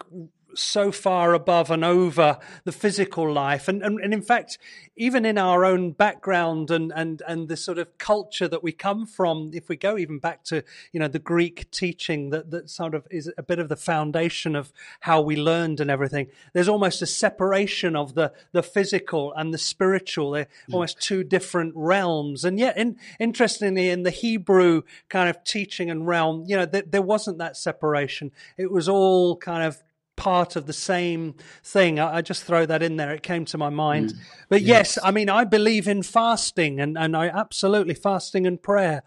so 0.56 0.92
far 0.92 1.34
above 1.34 1.72
and 1.72 1.84
over 1.84 2.38
the 2.64 2.72
physical 2.72 3.32
life. 3.32 3.68
And, 3.68 3.82
and 3.82 4.00
and 4.00 4.14
in 4.14 4.22
fact 4.22 4.58
even 4.96 5.26
in 5.26 5.38
our 5.38 5.66
own 5.66 5.92
background 5.92 6.70
and 6.70 6.92
and 6.96 7.22
and 7.28 7.48
the 7.48 7.58
sort 7.58 7.78
of 7.78 7.98
culture 7.98 8.48
that 8.48 8.64
we 8.64 8.72
come 8.72 9.06
from 9.06 9.52
if 9.54 9.70
we 9.70 9.76
go 9.76 9.98
even 9.98 10.20
back 10.20 10.44
to 10.44 10.64
you 10.92 11.00
know 11.00 11.08
the 11.08 11.20
greek 11.20 11.70
teaching 11.72 12.30
that 12.30 12.52
that 12.52 12.70
sort 12.70 12.94
of 12.94 13.08
is 13.10 13.32
a 13.38 13.44
bit 13.44 13.60
of 13.60 13.70
the 13.70 13.76
foundation 13.76 14.56
of 14.56 14.72
how 15.02 15.20
we 15.20 15.36
learned 15.36 15.80
and 15.80 15.90
everything 15.90 16.28
there's 16.54 16.70
almost 16.70 17.02
a 17.02 17.08
separation 17.08 17.96
of 17.96 18.14
the 18.14 18.32
the 18.52 18.64
physical 18.64 19.34
and 19.36 19.54
the 19.54 19.58
spiritual. 19.58 20.32
They're 20.32 20.46
mm. 20.70 20.74
almost 20.74 21.02
two 21.02 21.24
different 21.24 21.74
realms. 21.76 22.44
And 22.44 22.60
yet 22.60 22.78
in, 22.78 22.98
interestingly 23.20 23.90
in 23.90 24.04
the 24.04 24.12
hebrew 24.12 24.84
kind 25.10 25.30
of 25.30 25.44
teaching 25.44 25.90
and 25.90 26.08
realm 26.08 26.46
you 26.48 26.56
know 26.58 26.66
there, 26.66 26.84
there 26.86 27.02
wasn't 27.02 27.38
that 27.40 27.58
separation. 27.58 28.32
It 28.58 28.72
was 28.72 28.90
all 28.90 29.38
kind 29.38 29.64
of 29.64 29.82
part 30.24 30.56
of 30.56 30.66
the 30.66 30.74
same 30.74 31.36
thing. 31.76 32.00
I, 32.00 32.18
I 32.18 32.22
just 32.22 32.44
throw 32.46 32.66
that 32.66 32.82
in 32.82 32.96
there. 32.98 33.12
It 33.14 33.24
came 33.24 33.44
to 33.46 33.58
my 33.58 33.70
mind. 33.70 34.14
But 34.50 34.62
yes. 34.62 34.98
I 35.04 35.12
mean, 35.12 35.30
I 35.30 35.44
believe 35.44 35.86
in 35.88 36.02
fasting 36.04 36.80
and, 36.80 36.98
and 36.98 37.16
I 37.24 37.26
absolutely 37.28 37.94
fasting 37.96 38.48
and 38.48 38.62
prayer. 38.62 39.00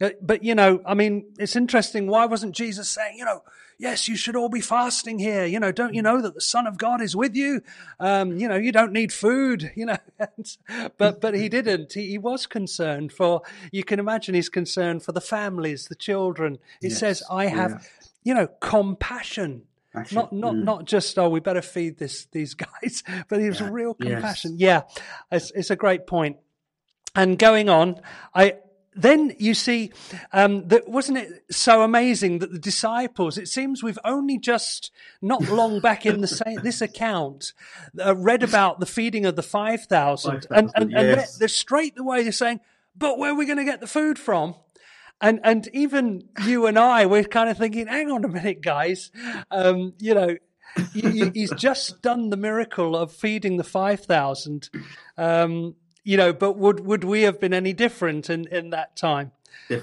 Uh, 0.00 0.10
But, 0.20 0.42
you 0.42 0.54
know, 0.54 0.80
I 0.84 0.94
mean, 0.94 1.14
it's 1.38 1.56
interesting. 1.56 2.06
Why 2.08 2.26
wasn't 2.26 2.54
Jesus 2.54 2.88
saying, 2.88 3.16
you 3.16 3.24
know, 3.24 3.40
yes, 3.78 4.08
you 4.08 4.16
should 4.16 4.36
all 4.36 4.48
be 4.48 4.60
fasting 4.60 5.18
here. 5.20 5.44
You 5.46 5.60
know, 5.60 5.72
don't 5.72 5.94
you 5.94 6.02
know 6.02 6.20
that 6.20 6.34
the 6.34 6.40
Son 6.54 6.66
of 6.66 6.76
God 6.78 7.00
is 7.00 7.14
with 7.14 7.34
you? 7.36 7.60
Um, 8.00 8.36
you 8.40 8.48
know, 8.48 8.56
you 8.66 8.72
don't 8.72 8.92
need 8.92 9.12
food, 9.12 9.70
you 9.76 9.86
know. 9.86 9.98
But, 10.98 11.20
but 11.20 11.34
he 11.34 11.48
didn't. 11.48 11.92
He, 11.92 12.08
he 12.14 12.18
was 12.18 12.46
concerned 12.46 13.12
for, 13.12 13.42
you 13.70 13.84
can 13.84 13.98
imagine 14.00 14.34
he's 14.34 14.48
concerned 14.60 15.02
for 15.04 15.12
the 15.12 15.20
families, 15.20 15.86
the 15.86 15.94
children. 16.08 16.58
He 16.80 16.88
Yes. 16.88 16.98
says, 16.98 17.22
I 17.30 17.46
have, 17.46 17.70
Yeah. 17.70 17.78
you 18.24 18.34
know, 18.34 18.46
compassion 18.60 19.62
Not 20.12 20.32
not 20.32 20.54
mm. 20.54 20.64
not 20.64 20.84
just 20.84 21.18
oh 21.18 21.28
we 21.28 21.40
better 21.40 21.62
feed 21.62 21.98
this 21.98 22.26
these 22.32 22.54
guys 22.54 23.02
but 23.28 23.40
it 23.40 23.48
was 23.48 23.60
Yeah. 23.60 23.68
real 23.70 23.96
Yes. 24.00 24.12
compassion 24.12 24.56
yeah 24.58 24.82
it's, 25.30 25.50
it's 25.52 25.70
a 25.70 25.76
great 25.76 26.06
point. 26.06 26.36
and 27.14 27.38
going 27.38 27.68
on 27.68 28.00
i 28.34 28.54
then 28.98 29.34
you 29.38 29.52
see 29.52 29.92
um, 30.32 30.68
that 30.68 30.88
wasn't 30.88 31.18
it 31.18 31.44
so 31.50 31.82
amazing 31.82 32.38
that 32.38 32.50
the 32.50 32.58
disciples 32.58 33.36
it 33.38 33.46
seems 33.48 33.82
we've 33.82 33.98
only 34.04 34.38
just 34.38 34.90
not 35.20 35.42
long 35.48 35.80
back 35.80 36.06
in 36.06 36.20
the 36.22 36.60
this 36.62 36.80
account 36.80 37.52
uh, 38.04 38.16
read 38.16 38.42
about 38.42 38.80
the 38.80 38.86
feeding 38.86 39.26
of 39.26 39.36
the 39.36 39.42
5000 39.42 40.30
and, 40.32 40.46
and, 40.50 40.72
and 40.74 40.92
they're, 40.92 41.16
yes. 41.16 41.36
they're 41.38 41.48
straight 41.48 41.98
away 41.98 42.22
they're 42.22 42.32
saying 42.32 42.60
but 42.96 43.18
where 43.18 43.32
are 43.32 43.34
we 43.34 43.44
going 43.44 43.58
to 43.58 43.64
get 43.64 43.80
the 43.80 43.86
food 43.86 44.18
from 44.18 44.54
and 45.20 45.40
and 45.44 45.68
even 45.72 46.28
you 46.44 46.66
and 46.66 46.78
I, 46.78 47.06
we're 47.06 47.24
kind 47.24 47.48
of 47.50 47.58
thinking, 47.58 47.86
hang 47.86 48.10
on 48.10 48.24
a 48.24 48.28
minute, 48.28 48.60
guys, 48.62 49.10
um, 49.50 49.94
you 49.98 50.14
know, 50.14 50.36
he- 50.92 51.00
he- 51.10 51.30
he's 51.34 51.52
just 51.54 52.02
done 52.02 52.30
the 52.30 52.36
miracle 52.36 52.96
of 52.96 53.12
feeding 53.12 53.56
the 53.56 53.64
five 53.64 54.00
thousand, 54.00 54.68
um, 55.16 55.74
you 56.04 56.16
know, 56.16 56.32
but 56.32 56.52
would 56.58 56.80
would 56.80 57.04
we 57.04 57.22
have 57.22 57.40
been 57.40 57.54
any 57.54 57.72
different 57.72 58.28
in 58.30 58.46
in 58.48 58.70
that 58.70 58.96
time? 58.96 59.32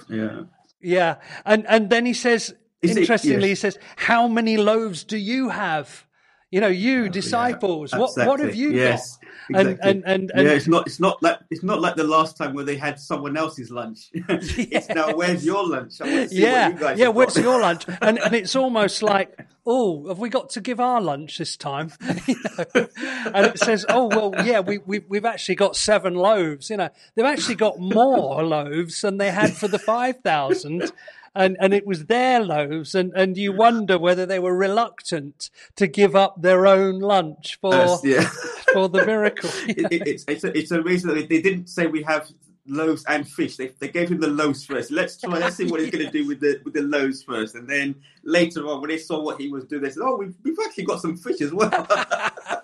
Yeah. 0.10 0.42
Yeah, 0.82 1.16
and 1.46 1.66
and 1.68 1.90
then 1.90 2.06
he 2.06 2.13
says, 2.13 2.54
Is 2.82 2.92
it- 2.92 2.98
interestingly, 3.02 3.50
yes. 3.50 3.50
he 3.50 3.56
says, 3.56 3.80
how 3.96 4.28
many 4.28 4.58
loaves 4.58 5.04
do 5.04 5.18
you 5.18 5.50
have? 5.50 6.06
You 6.54 6.62
know, 6.62 6.68
you 6.68 7.10
disciples, 7.10 7.94
what 7.94 8.12
what 8.16 8.40
have 8.40 8.54
you 8.54 8.74
yes, 8.74 9.18
got? 9.18 9.60
And- 9.60 9.70
Exactly. 9.70 9.90
and- 9.90 10.04
and- 10.06 10.32
and- 10.36 10.48
yeah, 10.48 10.54
it's 10.54 10.68
not 10.68 10.86
it's 10.86 11.00
not 11.00 11.22
like 11.24 11.40
it's 11.50 11.64
not 11.64 11.82
like 11.82 11.96
the 11.96 12.04
last 12.04 12.38
time 12.38 12.54
where 12.54 12.64
they 12.64 12.78
had 12.78 13.00
someone 13.00 13.36
else's 13.36 13.72
lunch. 13.72 14.10
it's 14.14 14.88
now 14.90 15.16
where's 15.16 15.44
your 15.44 15.68
lunch? 15.68 16.00
I 16.00 16.04
want 16.04 16.16
to 16.16 16.30
see 16.30 16.42
yeah, 16.44 16.68
what 16.68 16.74
you 16.74 16.80
guys 16.80 17.00
yeah. 17.00 17.08
Where's 17.08 17.34
got. 17.34 17.44
your 17.44 17.60
lunch? 17.60 17.86
And 18.02 18.20
and 18.20 18.36
it's 18.36 18.56
almost 18.64 19.02
like, 19.02 19.36
oh, 19.66 20.08
have 20.10 20.20
we 20.20 20.30
got 20.30 20.52
to 20.52 20.62
give 20.62 20.80
our 20.80 21.02
lunch 21.02 21.40
this 21.40 21.58
time? 21.58 21.92
You 22.28 22.36
know? 22.44 22.88
And 23.34 23.48
it 23.48 23.58
says, 23.58 23.84
oh 23.90 24.06
well, 24.06 24.46
yeah, 24.46 24.60
we 24.60 24.78
we 24.78 25.00
we've 25.00 25.26
actually 25.26 25.56
got 25.56 25.76
seven 25.76 26.14
loaves. 26.14 26.70
You 26.70 26.78
know, 26.78 26.90
they've 27.16 27.26
actually 27.26 27.56
got 27.56 27.80
more 27.80 28.44
loaves 28.44 29.02
than 29.02 29.18
they 29.18 29.32
had 29.32 29.58
for 29.58 29.68
the 29.68 29.80
five 29.80 30.20
thousand. 30.20 30.92
And, 31.36 31.58
and 31.60 31.74
it 31.74 31.88
was 31.88 32.06
their 32.06 32.42
loaves, 32.42 32.94
and, 32.94 33.12
and 33.16 33.36
you 33.36 33.52
wonder 33.54 33.98
whether 33.98 34.25
they 34.25 34.38
were 34.38 34.56
reluctant 34.56 35.50
to 35.78 35.88
give 35.88 36.16
up 36.16 36.42
their 36.42 36.68
own 36.68 37.00
lunch 37.00 37.58
for 37.60 37.74
Yes, 37.74 38.02
yeah. 38.04 38.30
for 38.72 38.88
the 38.88 39.04
miracle. 39.04 39.50
it, 39.68 39.92
it, 39.92 40.08
it's 40.08 40.25
it's 40.28 40.44
a, 40.44 40.56
it's 40.56 40.70
a 40.70 40.84
reason 40.84 41.10
that 41.10 41.16
they, 41.16 41.25
they 41.25 41.42
didn't 41.42 41.70
say 41.70 41.88
we 41.88 42.04
have 42.04 42.30
loaves 42.68 43.04
and 43.08 43.28
fish. 43.28 43.58
They, 43.58 43.72
they 43.80 43.90
gave 43.90 44.10
him 44.10 44.20
the 44.20 44.28
loaves 44.28 44.66
first. 44.66 44.92
Let's 44.92 45.18
try. 45.18 45.38
Let's 45.38 45.56
see 45.56 45.66
what 45.66 45.82
he's 45.82 45.92
going 45.92 46.06
to 46.06 46.12
do 46.12 46.28
with 46.28 46.40
the 46.40 46.62
with 46.63 46.74
the 46.74 46.82
loaves 46.82 47.24
first, 47.24 47.56
and 47.56 47.68
then 47.68 47.96
later 48.24 48.68
on, 48.68 48.82
when 48.82 48.90
they 48.90 48.98
saw 48.98 49.22
what 49.22 49.40
he 49.40 49.50
was 49.50 49.66
doing, 49.66 49.84
they 49.84 49.90
said, 49.90 50.04
"Oh, 50.04 50.18
we've, 50.18 50.36
we've 50.44 50.58
actually 50.66 50.86
got 50.86 51.02
some 51.02 51.18
fish 51.18 51.42
as 51.42 51.52
well." 51.54 51.88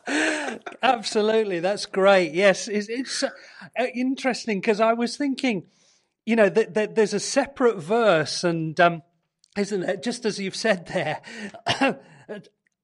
Absolutely, 0.82 1.60
that's 1.60 1.86
great. 1.86 2.34
Yes, 2.34 2.68
it's, 2.68 2.90
it's 2.90 3.24
uh, 3.24 3.30
interesting 3.94 4.60
because 4.60 4.80
I 4.80 4.94
was 4.94 5.18
thinking, 5.18 5.64
you 6.26 6.36
know, 6.36 6.50
that, 6.50 6.74
that 6.76 6.96
there's 6.96 7.14
a 7.14 7.20
separate 7.20 7.78
verse, 7.78 8.44
and 8.44 8.80
um, 8.80 9.02
isn't 9.58 9.84
it? 9.84 10.04
Just 10.04 10.26
as 10.26 10.40
you've 10.40 10.56
said 10.56 10.88
there, 10.88 11.22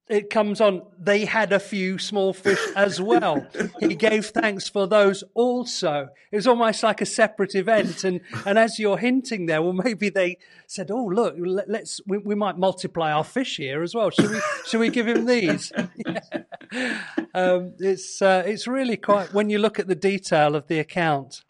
it 0.08 0.30
comes 0.30 0.60
on. 0.60 0.82
They 0.98 1.24
had 1.24 1.52
a 1.52 1.58
few 1.58 1.98
small 1.98 2.32
fish 2.32 2.60
as 2.76 3.00
well. 3.00 3.46
he 3.80 3.94
gave 3.94 4.26
thanks 4.26 4.68
for 4.68 4.86
those 4.86 5.24
also. 5.34 6.08
It 6.30 6.36
was 6.36 6.46
almost 6.46 6.82
like 6.82 7.00
a 7.00 7.06
separate 7.06 7.54
event, 7.54 8.04
and 8.04 8.20
and 8.44 8.58
as 8.58 8.78
you're 8.78 8.98
hinting 8.98 9.46
there, 9.46 9.62
well, 9.62 9.72
maybe 9.72 10.08
they 10.08 10.38
said, 10.66 10.90
"Oh, 10.90 11.06
look, 11.06 11.34
let, 11.38 11.68
let's 11.68 12.00
we, 12.06 12.18
we 12.18 12.34
might 12.34 12.58
multiply 12.58 13.12
our 13.12 13.24
fish 13.24 13.56
here 13.56 13.82
as 13.82 13.94
well. 13.94 14.10
Should 14.10 14.30
we? 14.30 14.40
should 14.66 14.80
we 14.80 14.90
give 14.90 15.08
him 15.08 15.26
these?" 15.26 15.72
um, 17.34 17.74
it's 17.78 18.20
uh, 18.22 18.42
it's 18.46 18.66
really 18.66 18.96
quite 18.96 19.32
when 19.32 19.50
you 19.50 19.58
look 19.58 19.78
at 19.78 19.88
the 19.88 19.94
detail 19.94 20.54
of 20.54 20.66
the 20.68 20.78
account. 20.78 21.42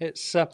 It's 0.00 0.34
uh, 0.34 0.46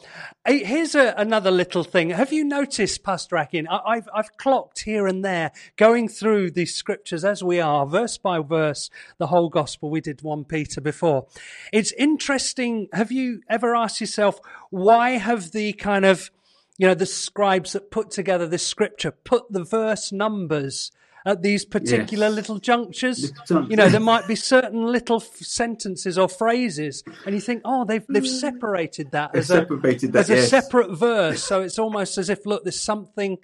here's 0.46 0.94
a, 0.94 1.14
another 1.16 1.50
little 1.50 1.82
thing. 1.82 2.10
Have 2.10 2.30
you 2.30 2.44
noticed, 2.44 3.02
Pastor 3.02 3.36
Akin? 3.36 3.66
I, 3.68 3.80
I've 3.86 4.08
I've 4.14 4.36
clocked 4.36 4.80
here 4.80 5.06
and 5.06 5.24
there, 5.24 5.52
going 5.76 6.08
through 6.08 6.50
these 6.50 6.74
scriptures 6.74 7.24
as 7.24 7.42
we 7.42 7.58
are, 7.58 7.86
verse 7.86 8.18
by 8.18 8.40
verse, 8.40 8.90
the 9.16 9.28
whole 9.28 9.48
gospel. 9.48 9.88
We 9.88 10.02
did 10.02 10.20
one 10.20 10.44
Peter 10.44 10.82
before. 10.82 11.26
It's 11.72 11.92
interesting. 11.92 12.88
Have 12.92 13.10
you 13.10 13.40
ever 13.48 13.74
asked 13.74 14.00
yourself 14.02 14.40
why 14.68 15.12
have 15.12 15.52
the 15.52 15.72
kind 15.72 16.04
of 16.04 16.30
you 16.76 16.86
know 16.86 16.94
the 16.94 17.06
scribes 17.06 17.72
that 17.72 17.90
put 17.90 18.10
together 18.10 18.46
this 18.46 18.66
scripture 18.66 19.10
put 19.10 19.50
the 19.50 19.64
verse 19.64 20.12
numbers 20.12 20.92
at 21.24 21.42
these 21.42 21.64
particular 21.64 22.28
yes. 22.28 22.36
little 22.36 22.58
junctures. 22.58 23.32
You 23.50 23.76
know, 23.76 23.88
there 23.88 24.00
might 24.00 24.26
be 24.26 24.34
certain 24.34 24.86
little 24.86 25.16
f- 25.16 25.36
sentences 25.38 26.18
or 26.18 26.28
phrases, 26.28 27.02
and 27.26 27.34
you 27.34 27.40
think, 27.40 27.62
oh, 27.64 27.84
they've 27.84 28.04
they've 28.08 28.26
separated 28.26 29.10
that 29.12 29.32
they've 29.32 29.40
as 29.40 29.48
separated 29.48 30.10
a 30.10 30.12
that, 30.12 30.20
as 30.20 30.28
yes. 30.30 30.44
a 30.44 30.48
separate 30.48 30.96
verse. 30.96 31.40
So 31.50 31.62
it's 31.62 31.80
almost 31.80 32.16
as 32.16 32.28
if, 32.28 32.46
look, 32.46 32.62
there's 32.62 32.80
something 32.80 33.38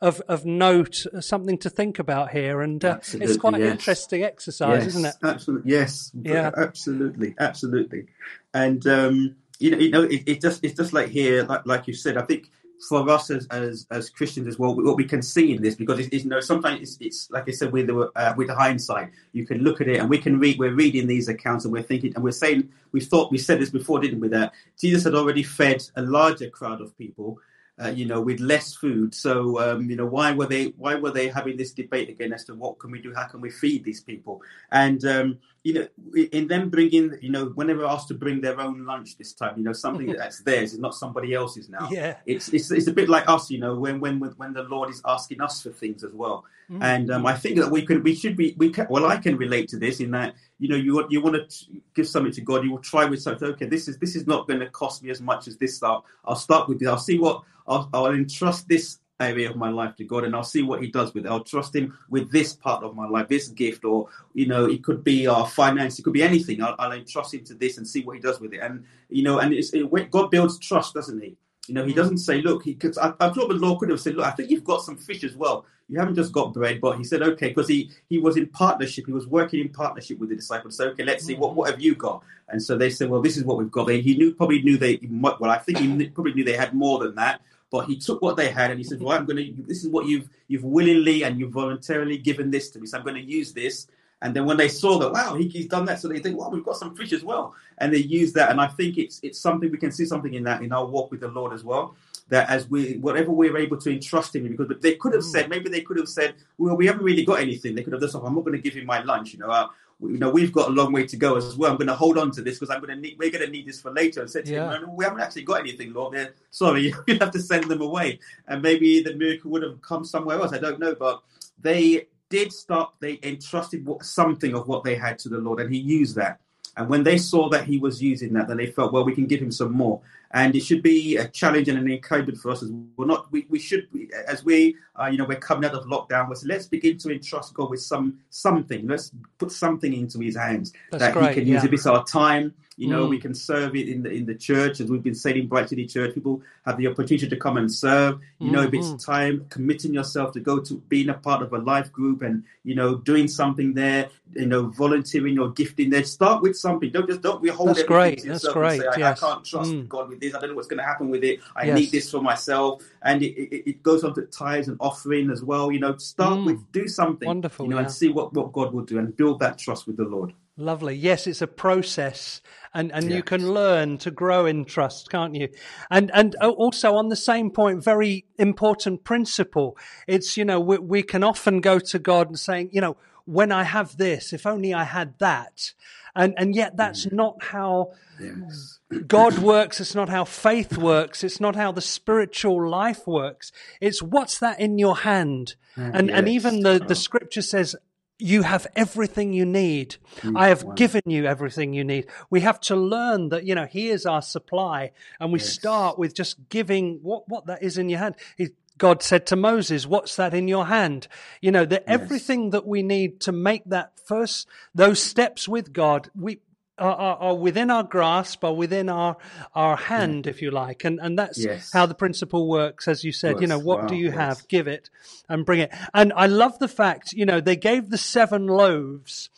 of, 0.00 0.20
of 0.22 0.44
note, 0.44 1.06
something 1.20 1.58
to 1.58 1.70
think 1.70 2.00
about 2.00 2.32
here, 2.32 2.60
and 2.60 2.84
uh, 2.84 2.98
it's 3.00 3.36
quite 3.36 3.54
yes. 3.54 3.62
an 3.62 3.70
interesting 3.70 4.24
exercise, 4.24 4.84
yes, 4.84 4.86
isn't 4.88 5.04
it? 5.04 5.14
Absolutely, 5.22 5.70
yes, 5.70 6.10
yeah, 6.20 6.50
absolutely, 6.56 7.36
absolutely, 7.38 8.06
and 8.52 8.84
um, 8.88 9.36
you 9.60 9.70
know, 9.70 9.78
you 9.78 9.90
know, 9.90 10.02
it, 10.02 10.22
it, 10.26 10.40
just 10.40 10.64
it's 10.64 10.74
just 10.74 10.92
like 10.92 11.08
here, 11.08 11.44
like, 11.44 11.64
like 11.66 11.86
you 11.86 11.94
said, 11.94 12.16
I 12.16 12.22
think 12.22 12.50
for 12.88 13.08
us 13.08 13.30
as, 13.30 13.46
as, 13.48 13.86
as 13.90 14.10
Christians 14.10 14.48
as 14.48 14.58
well, 14.58 14.74
what 14.74 14.96
we 14.96 15.04
can 15.04 15.22
see 15.22 15.54
in 15.54 15.62
this 15.62 15.74
because 15.74 15.98
it's, 15.98 16.08
it's 16.12 16.24
you 16.24 16.30
know 16.30 16.40
sometimes 16.40 16.80
it's, 16.80 16.98
it's, 17.00 17.30
like 17.30 17.48
I 17.48 17.52
said 17.52 17.72
with 17.72 17.86
the 17.86 18.10
uh, 18.16 18.34
with 18.36 18.48
the 18.48 18.54
hindsight, 18.54 19.10
you 19.32 19.46
can 19.46 19.58
look 19.58 19.80
at 19.80 19.88
it 19.88 19.98
and 19.98 20.10
we 20.10 20.18
can 20.18 20.38
read. 20.38 20.58
We're 20.58 20.74
reading 20.74 21.06
these 21.06 21.28
accounts 21.28 21.64
and 21.64 21.72
we're 21.72 21.82
thinking 21.82 22.14
and 22.14 22.24
we're 22.24 22.32
saying 22.32 22.68
we 22.92 23.00
thought 23.00 23.30
we 23.30 23.38
said 23.38 23.60
this 23.60 23.70
before, 23.70 24.00
didn't 24.00 24.20
we? 24.20 24.28
That 24.28 24.52
Jesus 24.80 25.04
had 25.04 25.14
already 25.14 25.42
fed 25.42 25.82
a 25.96 26.02
larger 26.02 26.50
crowd 26.50 26.80
of 26.80 26.96
people 26.98 27.38
uh, 27.82 27.88
you 27.88 28.04
know, 28.04 28.20
with 28.20 28.40
less 28.40 28.74
food. 28.74 29.14
So, 29.14 29.58
um, 29.60 29.88
you 29.88 29.96
know, 29.96 30.06
why 30.06 30.32
were 30.32 30.46
they 30.46 30.66
why 30.76 30.94
were 30.94 31.10
they 31.10 31.28
having 31.28 31.56
this 31.56 31.72
debate 31.72 32.08
again 32.08 32.32
as 32.32 32.44
to 32.44 32.54
what 32.54 32.78
can 32.78 32.90
we 32.90 33.00
do? 33.00 33.14
How 33.14 33.26
can 33.26 33.40
we 33.40 33.50
feed 33.50 33.84
these 33.84 34.02
people? 34.02 34.42
And 34.70 35.04
um, 35.04 35.38
you 35.64 35.74
know, 35.74 35.86
in 36.32 36.48
them 36.48 36.70
bringing, 36.70 37.16
you 37.20 37.30
know, 37.30 37.46
whenever 37.54 37.86
asked 37.86 38.08
to 38.08 38.14
bring 38.14 38.40
their 38.40 38.60
own 38.60 38.84
lunch 38.84 39.16
this 39.16 39.32
time, 39.32 39.56
you 39.56 39.62
know, 39.62 39.72
something 39.72 40.06
that's 40.18 40.40
theirs 40.42 40.72
is 40.72 40.80
not 40.80 40.94
somebody 40.94 41.34
else's 41.34 41.68
now. 41.68 41.88
Yeah, 41.90 42.16
it's 42.26 42.48
it's 42.48 42.70
it's 42.72 42.88
a 42.88 42.92
bit 42.92 43.08
like 43.08 43.28
us, 43.28 43.50
you 43.50 43.58
know, 43.58 43.76
when 43.76 44.00
when 44.00 44.18
when 44.20 44.52
the 44.52 44.64
Lord 44.64 44.90
is 44.90 45.00
asking 45.04 45.40
us 45.40 45.62
for 45.62 45.70
things 45.70 46.02
as 46.02 46.12
well. 46.12 46.44
Mm-hmm. 46.70 46.82
And 46.82 47.10
um, 47.10 47.26
I 47.26 47.34
think 47.34 47.58
that 47.58 47.70
we 47.70 47.84
could 47.84 48.02
we 48.02 48.14
should 48.14 48.36
be 48.36 48.54
we 48.56 48.70
can, 48.70 48.86
well, 48.90 49.06
I 49.06 49.18
can 49.18 49.36
relate 49.36 49.68
to 49.68 49.78
this 49.78 50.00
in 50.00 50.10
that 50.12 50.34
you 50.58 50.68
know 50.68 50.76
you 50.76 51.06
you 51.10 51.20
want 51.20 51.36
to 51.36 51.66
give 51.94 52.08
something 52.08 52.32
to 52.32 52.40
God, 52.40 52.64
you 52.64 52.72
will 52.72 52.78
try 52.78 53.04
with 53.04 53.22
something. 53.22 53.48
Okay, 53.48 53.66
this 53.66 53.86
is 53.86 53.98
this 53.98 54.16
is 54.16 54.26
not 54.26 54.48
going 54.48 54.60
to 54.60 54.70
cost 54.70 55.02
me 55.02 55.10
as 55.10 55.20
much 55.20 55.46
as 55.46 55.56
this. 55.58 55.80
I'll, 55.82 56.04
I'll 56.24 56.36
start 56.36 56.68
with 56.68 56.80
this. 56.80 56.88
I'll 56.88 56.98
see 56.98 57.18
what 57.18 57.42
I'll, 57.68 57.88
I'll 57.92 58.06
entrust 58.06 58.68
this 58.68 58.98
area 59.20 59.48
of 59.48 59.56
my 59.56 59.68
life 59.68 59.94
to 59.96 60.04
God 60.04 60.24
and 60.24 60.34
I'll 60.34 60.42
see 60.42 60.62
what 60.62 60.82
he 60.82 60.90
does 60.90 61.14
with 61.14 61.26
it. 61.26 61.28
I'll 61.28 61.44
trust 61.44 61.74
him 61.74 61.96
with 62.08 62.30
this 62.30 62.54
part 62.54 62.82
of 62.82 62.94
my 62.94 63.06
life, 63.06 63.28
this 63.28 63.48
gift, 63.48 63.84
or, 63.84 64.08
you 64.34 64.46
know, 64.46 64.64
it 64.66 64.82
could 64.82 65.04
be 65.04 65.26
our 65.26 65.46
finance, 65.46 65.98
it 65.98 66.02
could 66.02 66.12
be 66.12 66.22
anything. 66.22 66.62
I'll, 66.62 66.74
I'll 66.78 66.92
entrust 66.92 67.34
him 67.34 67.44
to 67.44 67.54
this 67.54 67.78
and 67.78 67.86
see 67.86 68.02
what 68.02 68.16
he 68.16 68.22
does 68.22 68.40
with 68.40 68.52
it. 68.52 68.60
And, 68.60 68.84
you 69.08 69.22
know, 69.22 69.38
and 69.38 69.52
it's, 69.52 69.72
it, 69.72 70.10
God 70.10 70.30
builds 70.30 70.58
trust, 70.58 70.94
doesn't 70.94 71.22
he? 71.22 71.36
You 71.68 71.74
know, 71.74 71.84
he 71.84 71.92
mm. 71.92 71.96
doesn't 71.96 72.18
say, 72.18 72.42
look, 72.42 72.64
he 72.64 72.74
could, 72.74 72.98
I, 72.98 73.12
I 73.20 73.30
thought 73.30 73.48
the 73.48 73.54
Lord 73.54 73.78
could 73.78 73.90
have 73.90 74.00
said, 74.00 74.16
look, 74.16 74.26
I 74.26 74.32
think 74.32 74.50
you've 74.50 74.64
got 74.64 74.82
some 74.82 74.96
fish 74.96 75.22
as 75.22 75.36
well. 75.36 75.64
You 75.88 75.98
haven't 75.98 76.14
just 76.14 76.32
got 76.32 76.54
bread, 76.54 76.80
but 76.80 76.96
he 76.96 77.04
said, 77.04 77.22
okay, 77.22 77.48
because 77.48 77.68
he, 77.68 77.90
he 78.08 78.18
was 78.18 78.36
in 78.36 78.46
partnership. 78.48 79.06
He 79.06 79.12
was 79.12 79.26
working 79.26 79.60
in 79.60 79.68
partnership 79.68 80.18
with 80.18 80.30
the 80.30 80.36
disciples. 80.36 80.76
So, 80.76 80.88
okay, 80.88 81.04
let's 81.04 81.24
see, 81.24 81.34
what, 81.34 81.52
mm. 81.52 81.54
what 81.54 81.70
have 81.70 81.80
you 81.80 81.94
got? 81.94 82.22
And 82.48 82.60
so 82.60 82.76
they 82.76 82.90
said, 82.90 83.08
well, 83.08 83.22
this 83.22 83.36
is 83.36 83.44
what 83.44 83.58
we've 83.58 83.70
got. 83.70 83.88
He 83.88 84.16
knew, 84.16 84.34
probably 84.34 84.62
knew 84.62 84.76
they, 84.76 84.98
might. 85.08 85.40
well, 85.40 85.50
I 85.50 85.58
think 85.58 85.78
he 85.78 86.08
probably 86.08 86.34
knew 86.34 86.44
they 86.44 86.56
had 86.56 86.74
more 86.74 86.98
than 86.98 87.14
that. 87.14 87.42
But 87.72 87.86
he 87.86 87.96
took 87.96 88.20
what 88.20 88.36
they 88.36 88.50
had 88.50 88.70
and 88.70 88.78
he 88.78 88.84
said, 88.84 89.00
"Well, 89.00 89.16
I'm 89.16 89.24
going 89.24 89.38
to. 89.38 89.62
This 89.66 89.82
is 89.82 89.88
what 89.88 90.04
you've 90.06 90.28
you've 90.46 90.62
willingly 90.62 91.24
and 91.24 91.40
you've 91.40 91.52
voluntarily 91.52 92.18
given 92.18 92.50
this 92.50 92.68
to 92.70 92.78
me. 92.78 92.86
So 92.86 92.98
I'm 92.98 93.02
going 93.02 93.16
to 93.16 93.22
use 93.22 93.54
this." 93.54 93.88
And 94.20 94.36
then 94.36 94.44
when 94.44 94.56
they 94.58 94.68
saw 94.68 94.98
that, 94.98 95.10
wow, 95.10 95.34
he, 95.34 95.48
he's 95.48 95.66
done 95.66 95.84
that, 95.86 95.98
so 95.98 96.06
they 96.06 96.20
think, 96.20 96.38
"Well, 96.38 96.50
we've 96.50 96.62
got 96.62 96.76
some 96.76 96.94
fish 96.94 97.12
as 97.14 97.24
well," 97.24 97.56
and 97.78 97.92
they 97.92 97.98
use 97.98 98.34
that. 98.34 98.50
And 98.50 98.60
I 98.60 98.68
think 98.68 98.98
it's 98.98 99.20
it's 99.22 99.40
something 99.40 99.70
we 99.70 99.78
can 99.78 99.90
see 99.90 100.04
something 100.04 100.34
in 100.34 100.44
that 100.44 100.62
in 100.62 100.70
our 100.70 100.84
walk 100.84 101.10
with 101.10 101.20
the 101.20 101.28
Lord 101.28 101.54
as 101.54 101.64
well. 101.64 101.96
That 102.28 102.50
as 102.50 102.68
we 102.68 102.98
whatever 102.98 103.32
we're 103.32 103.56
able 103.56 103.78
to 103.78 103.90
entrust 103.90 104.36
him, 104.36 104.46
because 104.54 104.68
they 104.80 104.96
could 104.96 105.14
have 105.14 105.24
said 105.24 105.48
maybe 105.48 105.70
they 105.70 105.80
could 105.80 105.96
have 105.96 106.10
said, 106.10 106.34
"Well, 106.58 106.76
we 106.76 106.86
haven't 106.86 107.04
really 107.04 107.24
got 107.24 107.40
anything." 107.40 107.74
They 107.74 107.82
could 107.82 107.94
have 107.94 108.02
just, 108.02 108.14
"I'm 108.14 108.34
not 108.34 108.44
going 108.44 108.56
to 108.56 108.62
give 108.62 108.74
him 108.74 108.84
my 108.84 109.02
lunch," 109.02 109.32
you 109.32 109.38
know. 109.38 109.48
Uh, 109.48 109.68
you 110.02 110.18
know, 110.18 110.30
we've 110.30 110.52
got 110.52 110.68
a 110.68 110.72
long 110.72 110.92
way 110.92 111.06
to 111.06 111.16
go 111.16 111.36
as 111.36 111.56
well. 111.56 111.70
I'm 111.70 111.76
going 111.76 111.86
to 111.86 111.94
hold 111.94 112.18
on 112.18 112.30
to 112.32 112.42
this 112.42 112.58
because 112.58 112.74
I'm 112.74 112.80
going 112.80 112.94
to 112.94 113.00
need, 113.00 113.16
we're 113.18 113.30
going 113.30 113.44
to 113.44 113.50
need 113.50 113.66
this 113.66 113.80
for 113.80 113.92
later. 113.92 114.20
And 114.20 114.30
said 114.30 114.46
to 114.46 114.52
yeah. 114.52 114.74
him, 114.74 114.82
no, 114.82 114.92
we 114.94 115.04
haven't 115.04 115.20
actually 115.20 115.42
got 115.44 115.60
anything, 115.60 115.92
Lord. 115.92 116.14
They're, 116.14 116.34
sorry, 116.50 116.92
you 117.06 117.18
have 117.20 117.30
to 117.30 117.40
send 117.40 117.70
them 117.70 117.80
away. 117.80 118.18
And 118.48 118.62
maybe 118.62 119.02
the 119.02 119.14
miracle 119.14 119.50
would 119.52 119.62
have 119.62 119.80
come 119.80 120.04
somewhere 120.04 120.40
else. 120.40 120.52
I 120.52 120.58
don't 120.58 120.80
know. 120.80 120.94
But 120.94 121.22
they 121.60 122.06
did 122.30 122.52
stop, 122.52 122.98
they 122.98 123.20
entrusted 123.22 123.86
something 124.00 124.54
of 124.54 124.66
what 124.66 124.84
they 124.84 124.96
had 124.96 125.18
to 125.20 125.28
the 125.28 125.38
Lord, 125.38 125.60
and 125.60 125.72
He 125.72 125.78
used 125.78 126.16
that. 126.16 126.40
And 126.76 126.88
when 126.88 127.04
they 127.04 127.18
saw 127.18 127.48
that 127.50 127.64
He 127.64 127.78
was 127.78 128.02
using 128.02 128.32
that, 128.32 128.48
then 128.48 128.56
they 128.56 128.66
felt, 128.66 128.92
well, 128.92 129.04
we 129.04 129.14
can 129.14 129.26
give 129.26 129.40
Him 129.40 129.52
some 129.52 129.72
more 129.72 130.00
and 130.34 130.56
it 130.56 130.60
should 130.60 130.82
be 130.82 131.16
a 131.16 131.28
challenge 131.28 131.68
and 131.68 131.78
an 131.78 131.90
encouragement 131.90 132.38
for 132.38 132.50
us 132.50 132.62
as 132.62 132.70
well. 132.96 133.06
Not 133.06 133.30
we, 133.30 133.46
we 133.48 133.58
should 133.58 133.88
as 134.26 134.44
we 134.44 134.76
uh, 135.00 135.06
you 135.06 135.18
know 135.18 135.24
we're 135.24 135.38
coming 135.38 135.68
out 135.68 135.74
of 135.74 135.84
lockdown. 135.84 136.28
Was 136.28 136.44
let's 136.44 136.66
begin 136.66 136.98
to 136.98 137.10
entrust 137.10 137.54
God 137.54 137.70
with 137.70 137.82
some 137.82 138.18
something. 138.30 138.86
Let's 138.86 139.12
put 139.38 139.52
something 139.52 139.92
into 139.92 140.18
His 140.20 140.36
hands 140.36 140.72
That's 140.90 141.02
that 141.02 141.12
great, 141.14 141.28
He 141.30 141.34
can 141.34 141.46
yeah. 141.46 141.54
use. 141.54 141.64
If 141.64 141.72
it's 141.72 141.86
our 141.86 142.04
time, 142.04 142.54
you 142.76 142.88
know, 142.88 143.06
mm. 143.06 143.10
we 143.10 143.18
can 143.18 143.34
serve 143.34 143.76
it 143.76 143.88
in 143.88 144.02
the 144.02 144.10
in 144.10 144.24
the 144.24 144.34
church, 144.34 144.80
as 144.80 144.90
we've 144.90 145.02
been 145.02 145.14
saying 145.14 145.36
in 145.36 145.46
Bright 145.46 145.68
City 145.68 145.86
Church. 145.86 146.14
People 146.14 146.42
have 146.64 146.78
the 146.78 146.86
opportunity 146.86 147.28
to 147.28 147.36
come 147.36 147.58
and 147.58 147.70
serve. 147.70 148.20
You 148.38 148.46
mm-hmm. 148.46 148.54
know, 148.54 148.62
if 148.62 148.72
it's 148.72 148.86
mm-hmm. 148.88 149.12
time, 149.12 149.46
committing 149.50 149.92
yourself 149.92 150.32
to 150.32 150.40
go 150.40 150.58
to 150.60 150.74
being 150.88 151.10
a 151.10 151.14
part 151.14 151.42
of 151.42 151.52
a 151.52 151.58
life 151.58 151.92
group 151.92 152.22
and 152.22 152.44
you 152.64 152.74
know 152.74 152.96
doing 152.96 153.28
something 153.28 153.74
there. 153.74 154.08
You 154.34 154.46
know, 154.46 154.68
volunteering 154.68 155.38
or 155.38 155.50
gifting 155.50 155.90
there. 155.90 156.04
Start 156.04 156.40
with 156.40 156.56
something. 156.56 156.90
Don't 156.90 157.06
just 157.06 157.20
don't 157.20 157.46
hold. 157.50 157.68
That's 157.68 157.82
great. 157.82 158.24
That's 158.24 158.48
great. 158.48 158.80
Say, 158.80 158.86
I, 158.86 158.96
yes. 158.96 159.22
I, 159.22 159.26
can't 159.26 159.44
trust 159.44 159.70
mm. 159.70 159.88
God 159.88 160.08
with 160.08 160.20
this. 160.20 160.34
I 160.34 160.40
don't 160.40 160.50
know 160.50 160.56
what's 160.56 160.68
going 160.68 160.78
to 160.78 160.84
happen 160.84 161.10
with 161.10 161.22
it. 161.22 161.40
I 161.54 161.66
yes. 161.66 161.78
need 161.78 161.90
this 161.90 162.10
for 162.10 162.22
myself. 162.22 162.82
And 163.02 163.22
it, 163.22 163.34
it, 163.36 163.68
it, 163.68 163.82
goes 163.82 164.04
on 164.04 164.14
to 164.14 164.22
tithes 164.22 164.68
and 164.68 164.78
offering 164.80 165.30
as 165.30 165.42
well. 165.42 165.70
You 165.70 165.80
know, 165.80 165.98
start 165.98 166.38
mm. 166.38 166.46
with 166.46 166.72
do 166.72 166.88
something. 166.88 167.26
Wonderful. 167.26 167.66
You 167.66 167.70
know, 167.72 167.76
yeah. 167.76 167.82
and 167.82 167.92
see 167.92 168.08
what 168.08 168.32
what 168.32 168.52
God 168.52 168.72
will 168.72 168.84
do 168.84 168.98
and 168.98 169.14
build 169.14 169.40
that 169.40 169.58
trust 169.58 169.86
with 169.86 169.98
the 169.98 170.04
Lord. 170.04 170.32
Lovely. 170.56 170.94
Yes, 170.94 171.26
it's 171.26 171.40
a 171.40 171.46
process, 171.46 172.42
and, 172.74 172.92
and 172.92 173.10
you 173.10 173.22
can 173.22 173.52
learn 173.52 173.96
to 173.98 174.10
grow 174.10 174.44
in 174.44 174.66
trust, 174.66 175.10
can't 175.10 175.34
you? 175.34 175.48
And 175.90 176.10
and 176.12 176.34
also 176.36 176.96
on 176.96 177.08
the 177.08 177.16
same 177.16 177.50
point, 177.50 177.82
very 177.82 178.26
important 178.38 179.02
principle. 179.02 179.78
It's 180.06 180.36
you 180.36 180.44
know 180.44 180.60
we, 180.60 180.76
we 180.76 181.02
can 181.02 181.24
often 181.24 181.62
go 181.62 181.78
to 181.78 181.98
God 181.98 182.28
and 182.28 182.38
saying, 182.38 182.68
you 182.70 182.82
know, 182.82 182.98
when 183.24 183.50
I 183.50 183.62
have 183.62 183.96
this, 183.96 184.34
if 184.34 184.46
only 184.46 184.74
I 184.74 184.84
had 184.84 185.18
that, 185.20 185.72
and 186.14 186.34
and 186.36 186.54
yet 186.54 186.76
that's 186.76 187.06
mm. 187.06 187.12
not 187.12 187.42
how 187.42 187.92
yes. 188.20 188.78
God 189.06 189.38
works. 189.38 189.80
It's 189.80 189.94
not 189.94 190.10
how 190.10 190.26
faith 190.26 190.76
works. 190.76 191.24
It's 191.24 191.40
not 191.40 191.56
how 191.56 191.72
the 191.72 191.80
spiritual 191.80 192.68
life 192.68 193.06
works. 193.06 193.52
It's 193.80 194.02
what's 194.02 194.38
that 194.40 194.60
in 194.60 194.78
your 194.78 194.98
hand, 194.98 195.54
mm, 195.78 195.90
and 195.94 196.08
yes. 196.08 196.18
and 196.18 196.28
even 196.28 196.60
the 196.60 196.78
the 196.78 196.94
scripture 196.94 197.42
says 197.42 197.74
you 198.22 198.42
have 198.42 198.66
everything 198.76 199.32
you 199.32 199.44
need. 199.44 199.96
Mm, 200.20 200.38
I 200.38 200.48
have 200.48 200.62
wow. 200.62 200.74
given 200.74 201.02
you 201.06 201.26
everything 201.26 201.74
you 201.74 201.82
need. 201.82 202.06
We 202.30 202.40
have 202.40 202.60
to 202.62 202.76
learn 202.76 203.30
that, 203.30 203.44
you 203.44 203.54
know, 203.54 203.66
He 203.66 203.88
is 203.88 204.06
our 204.06 204.22
supply. 204.22 204.92
And 205.18 205.32
we 205.32 205.40
yes. 205.40 205.52
start 205.52 205.98
with 205.98 206.14
just 206.14 206.48
giving 206.48 207.00
what, 207.02 207.28
what 207.28 207.46
that 207.46 207.62
is 207.62 207.78
in 207.78 207.88
your 207.88 207.98
hand. 207.98 208.14
He, 208.36 208.50
God 208.78 209.02
said 209.02 209.26
to 209.26 209.36
Moses, 209.36 209.86
what's 209.86 210.16
that 210.16 210.34
in 210.34 210.48
your 210.48 210.66
hand? 210.66 211.08
You 211.40 211.50
know, 211.50 211.64
that 211.64 211.84
yes. 211.86 212.00
everything 212.00 212.50
that 212.50 212.66
we 212.66 212.82
need 212.82 213.20
to 213.22 213.32
make 213.32 213.64
that 213.66 213.98
first, 214.06 214.48
those 214.74 215.02
steps 215.02 215.48
with 215.48 215.72
God, 215.72 216.08
we, 216.14 216.38
are, 216.78 216.94
are, 216.94 217.16
are, 217.16 217.34
within 217.34 217.70
our 217.70 217.82
grasp, 217.82 218.44
are 218.44 218.54
within 218.54 218.88
our 218.88 219.16
our 219.54 219.76
hand, 219.76 220.26
yeah. 220.26 220.30
if 220.30 220.42
you 220.42 220.50
like, 220.50 220.84
and 220.84 220.98
and 221.00 221.18
that's 221.18 221.38
yes. 221.38 221.70
how 221.72 221.86
the 221.86 221.94
principle 221.94 222.48
works. 222.48 222.88
As 222.88 223.04
you 223.04 223.12
said, 223.12 223.40
you 223.40 223.46
know, 223.46 223.58
what 223.58 223.82
wow, 223.82 223.86
do 223.86 223.94
you 223.94 224.06
yes. 224.06 224.14
have? 224.14 224.48
Give 224.48 224.66
it 224.68 224.90
and 225.28 225.44
bring 225.46 225.60
it. 225.60 225.72
And 225.94 226.12
I 226.14 226.26
love 226.26 226.58
the 226.58 226.68
fact, 226.68 227.12
you 227.12 227.26
know, 227.26 227.40
they 227.40 227.56
gave 227.56 227.90
the 227.90 227.98
seven 227.98 228.46
loaves. 228.46 229.30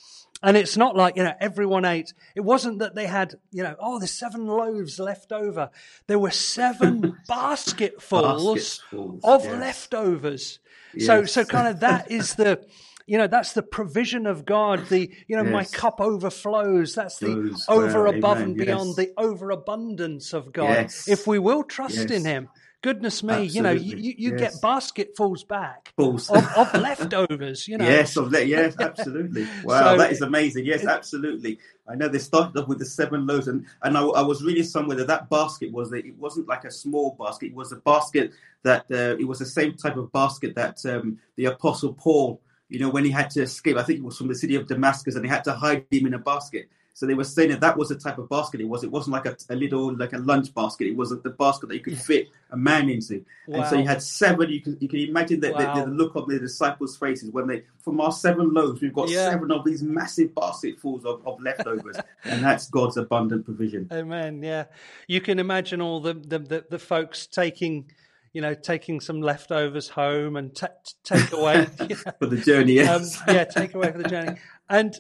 And 0.42 0.58
it's 0.58 0.76
not 0.76 0.94
like, 0.94 1.16
you 1.16 1.22
know, 1.22 1.32
everyone 1.40 1.86
ate. 1.86 2.12
It 2.36 2.42
wasn't 2.42 2.80
that 2.80 2.94
they 2.94 3.06
had, 3.06 3.36
you 3.50 3.62
know, 3.62 3.76
oh, 3.80 3.98
there's 3.98 4.10
seven 4.10 4.46
loaves 4.46 4.98
left 4.98 5.32
over. 5.32 5.70
There 6.06 6.18
were 6.18 6.30
seven 6.30 7.16
basketfuls, 7.28 8.44
basketfuls 8.44 9.20
of 9.24 9.44
yes. 9.44 9.60
leftovers. 9.60 10.58
So, 10.98 11.24
so 11.24 11.44
kind 11.46 11.68
of 11.68 11.80
that 11.80 12.10
is 12.10 12.34
the, 12.34 12.62
you 13.06 13.18
know, 13.18 13.26
that's 13.26 13.52
the 13.52 13.62
provision 13.62 14.26
of 14.26 14.44
God. 14.44 14.88
The, 14.88 15.10
you 15.26 15.36
know, 15.36 15.44
yes. 15.44 15.52
my 15.52 15.64
cup 15.64 16.00
overflows. 16.00 16.94
That's 16.94 17.18
the 17.18 17.64
over, 17.68 18.06
above, 18.06 18.38
and 18.38 18.56
beyond, 18.56 18.88
yes. 18.88 18.96
the 18.96 19.12
overabundance 19.18 20.32
of 20.32 20.52
God. 20.52 20.70
Yes. 20.70 21.08
If 21.08 21.26
we 21.26 21.38
will 21.38 21.64
trust 21.64 22.10
in 22.10 22.24
Him, 22.24 22.48
goodness 22.84 23.22
me, 23.22 23.32
Absolutely. 23.32 23.56
you 23.56 23.62
know, 23.62 23.72
you, 23.72 24.14
you 24.18 24.30
yes. 24.32 24.40
get 24.40 24.62
basketfuls 24.62 25.44
back 25.44 25.92
of, 25.96 26.30
of, 26.30 26.74
leftovers, 26.74 27.66
you 27.66 27.78
know. 27.78 27.84
Yes, 27.84 28.16
of 28.16 28.30
le- 28.30 28.42
yes, 28.42 28.74
absolutely. 28.78 29.46
Wow, 29.64 29.92
so, 29.92 29.98
that 29.98 30.12
is 30.12 30.20
amazing. 30.20 30.66
Yes, 30.66 30.84
absolutely. 30.84 31.58
I 31.88 31.94
know 31.94 32.08
they 32.08 32.18
started 32.18 32.58
off 32.58 32.68
with 32.68 32.78
the 32.78 32.84
seven 32.84 33.26
loaves, 33.26 33.48
and, 33.48 33.64
and 33.82 33.96
I, 33.96 34.02
I 34.02 34.20
was 34.20 34.42
reading 34.42 34.64
somewhere 34.64 34.98
that 34.98 35.06
that 35.06 35.30
basket 35.30 35.72
was 35.72 35.90
that 35.90 36.04
it 36.04 36.16
wasn't 36.18 36.46
like 36.46 36.64
a 36.64 36.70
small 36.70 37.16
basket. 37.18 37.46
It 37.48 37.54
was 37.54 37.72
a 37.72 37.76
basket 37.76 38.32
that 38.64 38.84
uh, 38.90 39.16
it 39.18 39.26
was 39.26 39.38
the 39.38 39.46
same 39.46 39.74
type 39.74 39.96
of 39.96 40.12
basket 40.12 40.54
that 40.54 40.84
um, 40.86 41.18
the 41.36 41.46
Apostle 41.46 41.94
Paul 41.94 42.40
you 42.68 42.78
know, 42.78 42.88
when 42.88 43.04
he 43.04 43.10
had 43.10 43.30
to 43.30 43.42
escape, 43.42 43.76
I 43.76 43.82
think 43.82 43.98
it 43.98 44.04
was 44.04 44.16
from 44.16 44.28
the 44.28 44.34
city 44.34 44.54
of 44.54 44.66
Damascus, 44.66 45.14
and 45.14 45.24
they 45.24 45.28
had 45.28 45.44
to 45.44 45.52
hide 45.52 45.86
him 45.90 46.06
in 46.06 46.14
a 46.14 46.18
basket. 46.18 46.68
So 46.96 47.06
they 47.06 47.14
were 47.14 47.24
saying 47.24 47.50
that 47.50 47.60
that 47.60 47.76
was 47.76 47.88
the 47.88 47.96
type 47.96 48.18
of 48.18 48.28
basket 48.28 48.60
it 48.60 48.68
was. 48.68 48.84
It 48.84 48.90
wasn't 48.90 49.14
like 49.14 49.26
a, 49.26 49.36
a 49.50 49.56
little 49.56 49.96
like 49.96 50.12
a 50.12 50.18
lunch 50.18 50.54
basket. 50.54 50.86
It 50.86 50.96
was 50.96 51.10
the 51.10 51.30
basket 51.30 51.68
that 51.68 51.74
you 51.74 51.80
could 51.80 51.98
fit 51.98 52.28
a 52.52 52.56
man 52.56 52.88
into. 52.88 53.24
Wow. 53.48 53.58
And 53.58 53.68
so 53.68 53.76
you 53.76 53.84
had 53.84 54.00
seven. 54.00 54.48
You 54.48 54.60
can 54.60 54.76
you 54.80 54.88
can 54.88 55.00
imagine 55.00 55.40
the, 55.40 55.50
wow. 55.50 55.74
the, 55.74 55.86
the, 55.86 55.90
look 55.90 56.14
on 56.14 56.28
the 56.28 56.38
disciples' 56.38 56.96
faces 56.96 57.32
when 57.32 57.48
they 57.48 57.64
from 57.80 58.00
our 58.00 58.12
seven 58.12 58.54
loaves 58.54 58.80
we've 58.80 58.94
got 58.94 59.08
yeah. 59.08 59.28
seven 59.28 59.50
of 59.50 59.64
these 59.64 59.82
massive 59.82 60.32
basketfuls 60.36 61.04
of, 61.04 61.20
of 61.26 61.42
leftovers, 61.42 61.96
and 62.24 62.44
that's 62.44 62.68
God's 62.68 62.96
abundant 62.96 63.44
provision. 63.44 63.88
Amen. 63.92 64.40
Yeah, 64.40 64.66
you 65.08 65.20
can 65.20 65.40
imagine 65.40 65.80
all 65.80 65.98
the 65.98 66.14
the, 66.14 66.38
the, 66.38 66.64
the 66.70 66.78
folks 66.78 67.26
taking 67.26 67.90
you 68.34 68.42
know, 68.42 68.52
taking 68.52 69.00
some 69.00 69.22
leftovers 69.22 69.88
home 69.88 70.36
and 70.36 70.54
t- 70.54 70.66
take 71.04 71.32
away 71.32 71.64
for 72.18 72.26
the 72.26 72.42
journey. 72.44 72.74
Yes. 72.74 73.22
Um, 73.26 73.34
yeah, 73.34 73.44
take 73.44 73.74
away 73.74 73.90
for 73.92 73.98
the 73.98 74.08
journey. 74.08 74.38
And 74.68 74.94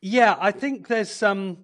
yeah, 0.00 0.36
I 0.40 0.52
think 0.52 0.88
there's 0.88 1.10
some. 1.10 1.38
Um, 1.38 1.58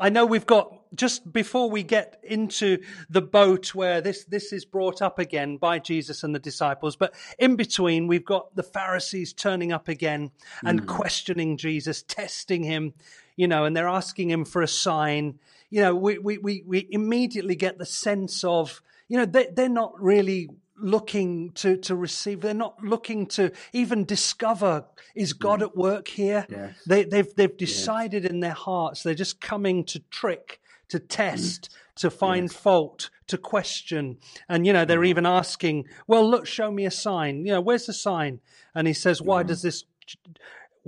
I 0.00 0.10
know 0.10 0.26
we've 0.26 0.46
got 0.46 0.78
just 0.94 1.32
before 1.32 1.70
we 1.70 1.82
get 1.82 2.20
into 2.22 2.78
the 3.10 3.22
boat 3.22 3.74
where 3.74 4.00
this 4.00 4.24
this 4.24 4.52
is 4.52 4.64
brought 4.64 5.02
up 5.02 5.18
again 5.18 5.56
by 5.56 5.78
Jesus 5.78 6.22
and 6.22 6.34
the 6.34 6.38
disciples, 6.38 6.94
but 6.94 7.14
in 7.38 7.56
between 7.56 8.06
we've 8.06 8.24
got 8.24 8.54
the 8.54 8.62
Pharisees 8.62 9.32
turning 9.32 9.72
up 9.72 9.88
again 9.88 10.30
and 10.64 10.82
mm. 10.82 10.86
questioning 10.86 11.56
Jesus, 11.56 12.02
testing 12.02 12.62
him, 12.62 12.94
you 13.36 13.48
know, 13.48 13.64
and 13.64 13.76
they're 13.76 13.88
asking 13.88 14.30
him 14.30 14.44
for 14.44 14.62
a 14.62 14.68
sign. 14.68 15.38
You 15.70 15.82
know, 15.82 15.94
we 15.94 16.18
we 16.18 16.38
we, 16.38 16.62
we 16.66 16.88
immediately 16.90 17.56
get 17.56 17.78
the 17.78 17.86
sense 17.86 18.44
of 18.44 18.82
you 19.08 19.16
know, 19.16 19.24
they, 19.24 19.48
they're 19.52 19.68
not 19.68 20.00
really 20.00 20.50
looking 20.80 21.50
to, 21.52 21.76
to 21.78 21.96
receive. 21.96 22.40
They're 22.40 22.54
not 22.54 22.82
looking 22.82 23.26
to 23.28 23.52
even 23.72 24.04
discover 24.04 24.84
is 25.14 25.32
God 25.32 25.62
at 25.62 25.76
work 25.76 26.08
here. 26.08 26.46
Yes. 26.48 26.76
They, 26.86 27.00
have 27.00 27.10
they've, 27.10 27.34
they've 27.34 27.56
decided 27.56 28.24
yes. 28.24 28.30
in 28.30 28.40
their 28.40 28.52
hearts. 28.52 29.02
They're 29.02 29.14
just 29.14 29.40
coming 29.40 29.84
to 29.84 30.00
trick, 30.10 30.60
to 30.88 30.98
test, 30.98 31.70
mm. 31.70 32.00
to 32.02 32.10
find 32.10 32.44
yes. 32.44 32.52
fault, 32.52 33.10
to 33.26 33.38
question. 33.38 34.18
And 34.48 34.66
you 34.66 34.72
know 34.72 34.84
they're 34.84 35.00
mm. 35.00 35.08
even 35.08 35.26
asking, 35.26 35.86
"Well, 36.06 36.28
look, 36.28 36.46
show 36.46 36.70
me 36.70 36.84
a 36.84 36.90
sign. 36.90 37.44
You 37.44 37.52
know, 37.52 37.60
where's 37.60 37.86
the 37.86 37.92
sign?" 37.92 38.40
And 38.74 38.86
he 38.86 38.92
says, 38.92 39.20
"Why 39.20 39.42
mm. 39.42 39.48
does 39.48 39.62
this?" 39.62 39.84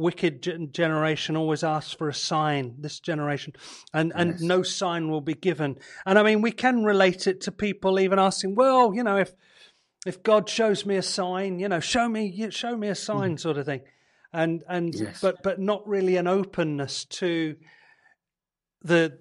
Wicked 0.00 0.72
generation 0.72 1.36
always 1.36 1.62
asks 1.62 1.92
for 1.92 2.08
a 2.08 2.14
sign 2.14 2.74
this 2.78 2.98
generation 3.00 3.52
and 3.92 4.12
and 4.16 4.32
yes. 4.32 4.40
no 4.40 4.62
sign 4.62 5.08
will 5.08 5.20
be 5.20 5.34
given 5.34 5.76
and 6.06 6.18
i 6.18 6.22
mean 6.22 6.40
we 6.40 6.50
can 6.50 6.84
relate 6.84 7.26
it 7.26 7.40
to 7.40 7.52
people 7.52 8.00
even 8.00 8.18
asking 8.18 8.54
well 8.54 8.94
you 8.94 9.02
know 9.02 9.16
if 9.16 9.32
if 10.06 10.22
god 10.22 10.48
shows 10.48 10.86
me 10.86 10.96
a 10.96 11.02
sign 11.02 11.58
you 11.58 11.68
know 11.68 11.80
show 11.80 12.08
me 12.08 12.50
show 12.50 12.76
me 12.76 12.88
a 12.88 12.94
sign 12.94 13.36
mm. 13.36 13.40
sort 13.40 13.58
of 13.58 13.66
thing 13.66 13.82
and 14.32 14.64
and 14.68 14.94
yes. 14.94 15.20
but 15.20 15.42
but 15.42 15.60
not 15.60 15.86
really 15.86 16.16
an 16.16 16.26
openness 16.26 17.04
to 17.04 17.56
the 18.82 19.18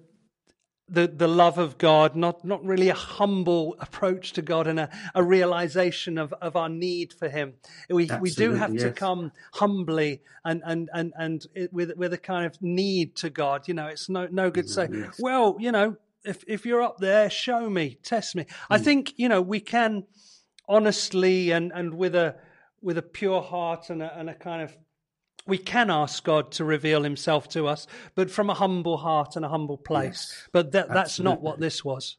the, 0.90 1.06
the 1.06 1.28
love 1.28 1.56
of 1.56 1.78
God, 1.78 2.16
not, 2.16 2.44
not 2.44 2.64
really 2.64 2.88
a 2.88 2.94
humble 2.94 3.76
approach 3.78 4.32
to 4.32 4.42
God 4.42 4.66
and 4.66 4.80
a, 4.80 4.90
a 5.14 5.22
realization 5.22 6.18
of, 6.18 6.32
of 6.34 6.56
our 6.56 6.68
need 6.68 7.12
for 7.12 7.28
Him. 7.28 7.54
We, 7.88 8.10
we 8.20 8.30
do 8.30 8.54
have 8.54 8.74
yes. 8.74 8.82
to 8.82 8.90
come 8.90 9.30
humbly 9.52 10.22
and, 10.44 10.62
and, 10.66 10.90
and, 10.92 11.12
and 11.16 11.46
with, 11.70 11.96
with 11.96 12.12
a 12.12 12.18
kind 12.18 12.44
of 12.44 12.60
need 12.60 13.14
to 13.16 13.30
God. 13.30 13.68
You 13.68 13.74
know, 13.74 13.86
it's 13.86 14.08
no, 14.08 14.26
no 14.30 14.50
good 14.50 14.68
saying, 14.68 14.94
yes. 14.94 15.16
well, 15.20 15.56
you 15.60 15.70
know, 15.70 15.96
if, 16.24 16.44
if 16.48 16.66
you're 16.66 16.82
up 16.82 16.98
there, 16.98 17.30
show 17.30 17.70
me, 17.70 17.98
test 18.02 18.34
me. 18.34 18.42
Mm. 18.44 18.48
I 18.70 18.78
think, 18.78 19.14
you 19.16 19.28
know, 19.28 19.40
we 19.40 19.60
can 19.60 20.04
honestly 20.68 21.52
and, 21.52 21.72
and 21.72 21.94
with 21.94 22.14
a, 22.14 22.34
with 22.82 22.98
a 22.98 23.02
pure 23.02 23.42
heart 23.42 23.90
and 23.90 24.02
a, 24.02 24.18
and 24.18 24.28
a 24.28 24.34
kind 24.34 24.62
of 24.62 24.76
we 25.46 25.58
can 25.58 25.90
ask 25.90 26.22
God 26.24 26.52
to 26.52 26.64
reveal 26.64 27.02
himself 27.02 27.48
to 27.50 27.66
us, 27.66 27.86
but 28.14 28.30
from 28.30 28.50
a 28.50 28.54
humble 28.54 28.96
heart 28.96 29.36
and 29.36 29.44
a 29.44 29.48
humble 29.48 29.76
place. 29.76 30.32
Yes, 30.32 30.48
but 30.52 30.72
that, 30.72 30.88
that's 30.88 31.18
not 31.20 31.40
what 31.40 31.58
this 31.58 31.84
was. 31.84 32.16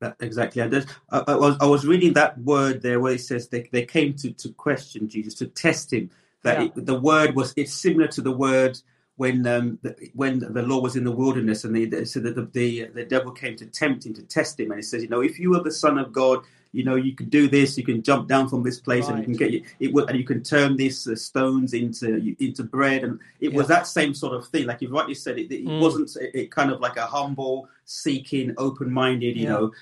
That, 0.00 0.16
exactly. 0.20 0.62
I, 0.62 0.66
I, 1.10 1.24
I, 1.28 1.34
was, 1.34 1.56
I 1.60 1.66
was 1.66 1.86
reading 1.86 2.12
that 2.14 2.38
word 2.38 2.82
there 2.82 3.00
where 3.00 3.14
it 3.14 3.20
says 3.20 3.48
they, 3.48 3.68
they 3.72 3.84
came 3.84 4.14
to, 4.14 4.32
to 4.32 4.50
question 4.50 5.08
Jesus, 5.08 5.34
to 5.34 5.46
test 5.46 5.92
him. 5.92 6.10
That 6.42 6.60
yeah. 6.60 6.68
it, 6.76 6.86
the 6.86 6.98
word 6.98 7.34
was, 7.34 7.54
it's 7.56 7.72
similar 7.72 8.06
to 8.08 8.20
the 8.20 8.32
word 8.32 8.78
when 9.16 9.46
um, 9.46 9.78
the, 9.82 10.10
when 10.14 10.40
the 10.40 10.62
Lord 10.62 10.82
was 10.82 10.96
in 10.96 11.04
the 11.04 11.10
wilderness 11.10 11.64
and 11.64 11.74
they, 11.74 11.86
they 11.86 12.04
said 12.04 12.24
that 12.24 12.34
the, 12.34 12.44
the, 12.52 12.84
the 12.94 13.04
devil 13.04 13.32
came 13.32 13.56
to 13.56 13.66
tempt 13.66 14.04
him, 14.04 14.12
to 14.14 14.22
test 14.22 14.60
him. 14.60 14.70
And 14.70 14.78
he 14.78 14.82
says, 14.82 15.02
you 15.02 15.08
know, 15.08 15.22
if 15.22 15.38
you 15.38 15.54
are 15.54 15.62
the 15.62 15.72
son 15.72 15.96
of 15.96 16.12
God, 16.12 16.40
you 16.76 16.84
know, 16.84 16.94
you 16.94 17.14
can 17.14 17.30
do 17.30 17.48
this, 17.48 17.78
you 17.78 17.84
can 17.84 18.02
jump 18.02 18.28
down 18.28 18.50
from 18.50 18.62
this 18.62 18.78
place, 18.78 19.06
right. 19.06 19.14
and 19.14 19.18
you 19.20 19.24
can 19.24 19.34
get 19.34 19.50
you, 19.50 19.64
it, 19.80 20.08
and 20.10 20.18
you 20.18 20.24
can 20.24 20.42
turn 20.42 20.76
these 20.76 21.08
uh, 21.08 21.16
stones 21.16 21.72
into 21.72 22.36
into 22.38 22.64
bread, 22.64 23.02
and 23.02 23.18
it 23.40 23.52
yeah. 23.52 23.56
was 23.56 23.66
that 23.68 23.86
same 23.86 24.12
sort 24.12 24.34
of 24.34 24.46
thing. 24.48 24.66
Like 24.66 24.82
you 24.82 24.90
rightly 24.90 25.14
said, 25.14 25.38
it, 25.38 25.50
it 25.50 25.64
mm. 25.64 25.80
wasn't 25.80 26.14
it, 26.16 26.32
it, 26.34 26.50
kind 26.50 26.70
of 26.70 26.80
like 26.80 26.98
a 26.98 27.06
humble, 27.06 27.70
seeking, 27.86 28.54
open-minded, 28.58 29.36
you 29.36 29.44
yeah. 29.44 29.50
know. 29.50 29.72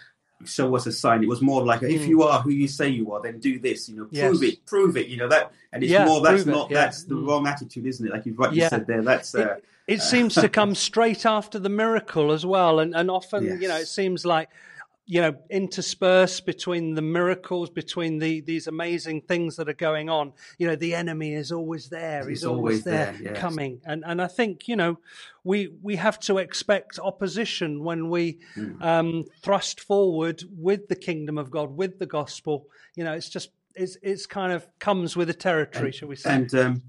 Show 0.45 0.77
us 0.77 0.87
a 0.87 0.93
sign. 0.93 1.23
It 1.23 1.29
was 1.29 1.41
more 1.41 1.65
like, 1.65 1.81
mm. 1.81 1.91
if 1.91 2.07
you 2.07 2.23
are 2.23 2.41
who 2.41 2.51
you 2.51 2.69
say 2.69 2.89
you 2.89 3.13
are, 3.13 3.23
then 3.23 3.39
do 3.39 3.59
this. 3.59 3.89
You 3.89 3.97
know, 3.97 4.05
prove 4.05 4.43
yes. 4.43 4.53
it, 4.53 4.67
prove 4.67 4.97
it. 4.97 5.07
You 5.07 5.17
know 5.17 5.29
that, 5.29 5.53
and 5.73 5.83
it's 5.83 5.91
yeah, 5.91 6.05
more. 6.05 6.21
That's 6.21 6.47
not. 6.47 6.71
That's 6.71 7.05
the 7.05 7.15
mm. 7.15 7.27
wrong 7.27 7.47
attitude, 7.47 7.87
isn't 7.87 8.07
it? 8.07 8.13
Like 8.13 8.27
you've 8.27 8.39
rightly 8.39 8.61
said 8.61 8.87
there. 8.87 9.03
That's. 9.03 9.35
Uh, 9.35 9.57
it, 9.87 10.01
seems 10.01 10.35
to 10.35 10.49
come 10.61 10.75
straight 10.75 11.25
after 11.25 11.59
the 11.59 11.71
miracle 11.71 12.31
as 12.31 12.45
well, 12.45 12.79
and 12.79 12.95
and 12.95 13.11
often, 13.11 13.45
yes. 13.45 13.61
you 13.61 13.69
know, 13.69 13.77
it 13.77 13.89
seems 13.89 14.25
like 14.27 14.51
you 15.07 15.21
know, 15.21 15.37
interspersed 15.51 16.47
between 16.47 16.95
the 16.95 17.03
miracles, 17.03 17.69
between 17.69 18.19
the 18.19 18.41
these 18.41 18.67
amazing 18.67 19.21
things 19.23 19.57
that 19.57 19.69
are 19.69 19.75
going 19.75 20.09
on. 20.09 20.33
You 20.59 20.67
know, 20.67 20.77
the 20.77 20.95
enemy 20.95 21.35
is 21.35 21.53
always 21.53 21.91
there. 21.91 22.21
He's, 22.21 22.41
He's 22.41 22.45
always, 22.45 22.59
always, 22.59 22.85
there, 22.85 23.13
there 23.13 23.33
yes. 23.33 23.39
coming. 23.39 23.81
And 23.85 24.03
and 24.07 24.23
I 24.23 24.29
think 24.29 24.67
you 24.67 24.77
know, 24.77 24.99
we 25.43 25.75
we 25.83 25.97
have 25.97 26.19
to 26.21 26.39
expect 26.39 26.99
opposition 26.99 27.85
when 27.85 28.09
we 28.09 28.39
mm. 28.57 28.83
um, 28.83 29.25
thrust 29.43 29.81
forward 29.81 30.43
with 30.57 30.89
the 30.89 30.97
kingdom 30.97 31.37
of 31.37 31.51
God, 31.51 31.77
with 31.77 31.99
the 31.99 32.07
gospel. 32.07 32.67
You 32.95 33.05
know, 33.05 33.13
it's 33.13 33.29
just 33.29 33.51
it's 33.75 33.99
it's 34.03 34.25
kind 34.27 34.53
of 34.53 34.67
comes 34.79 35.17
with 35.17 35.29
the 35.29 35.35
territory, 35.35 35.87
and, 35.87 35.95
shall 35.95 36.09
we 36.09 36.17
say? 36.17 36.35
And 36.35 36.55
um, 36.55 36.83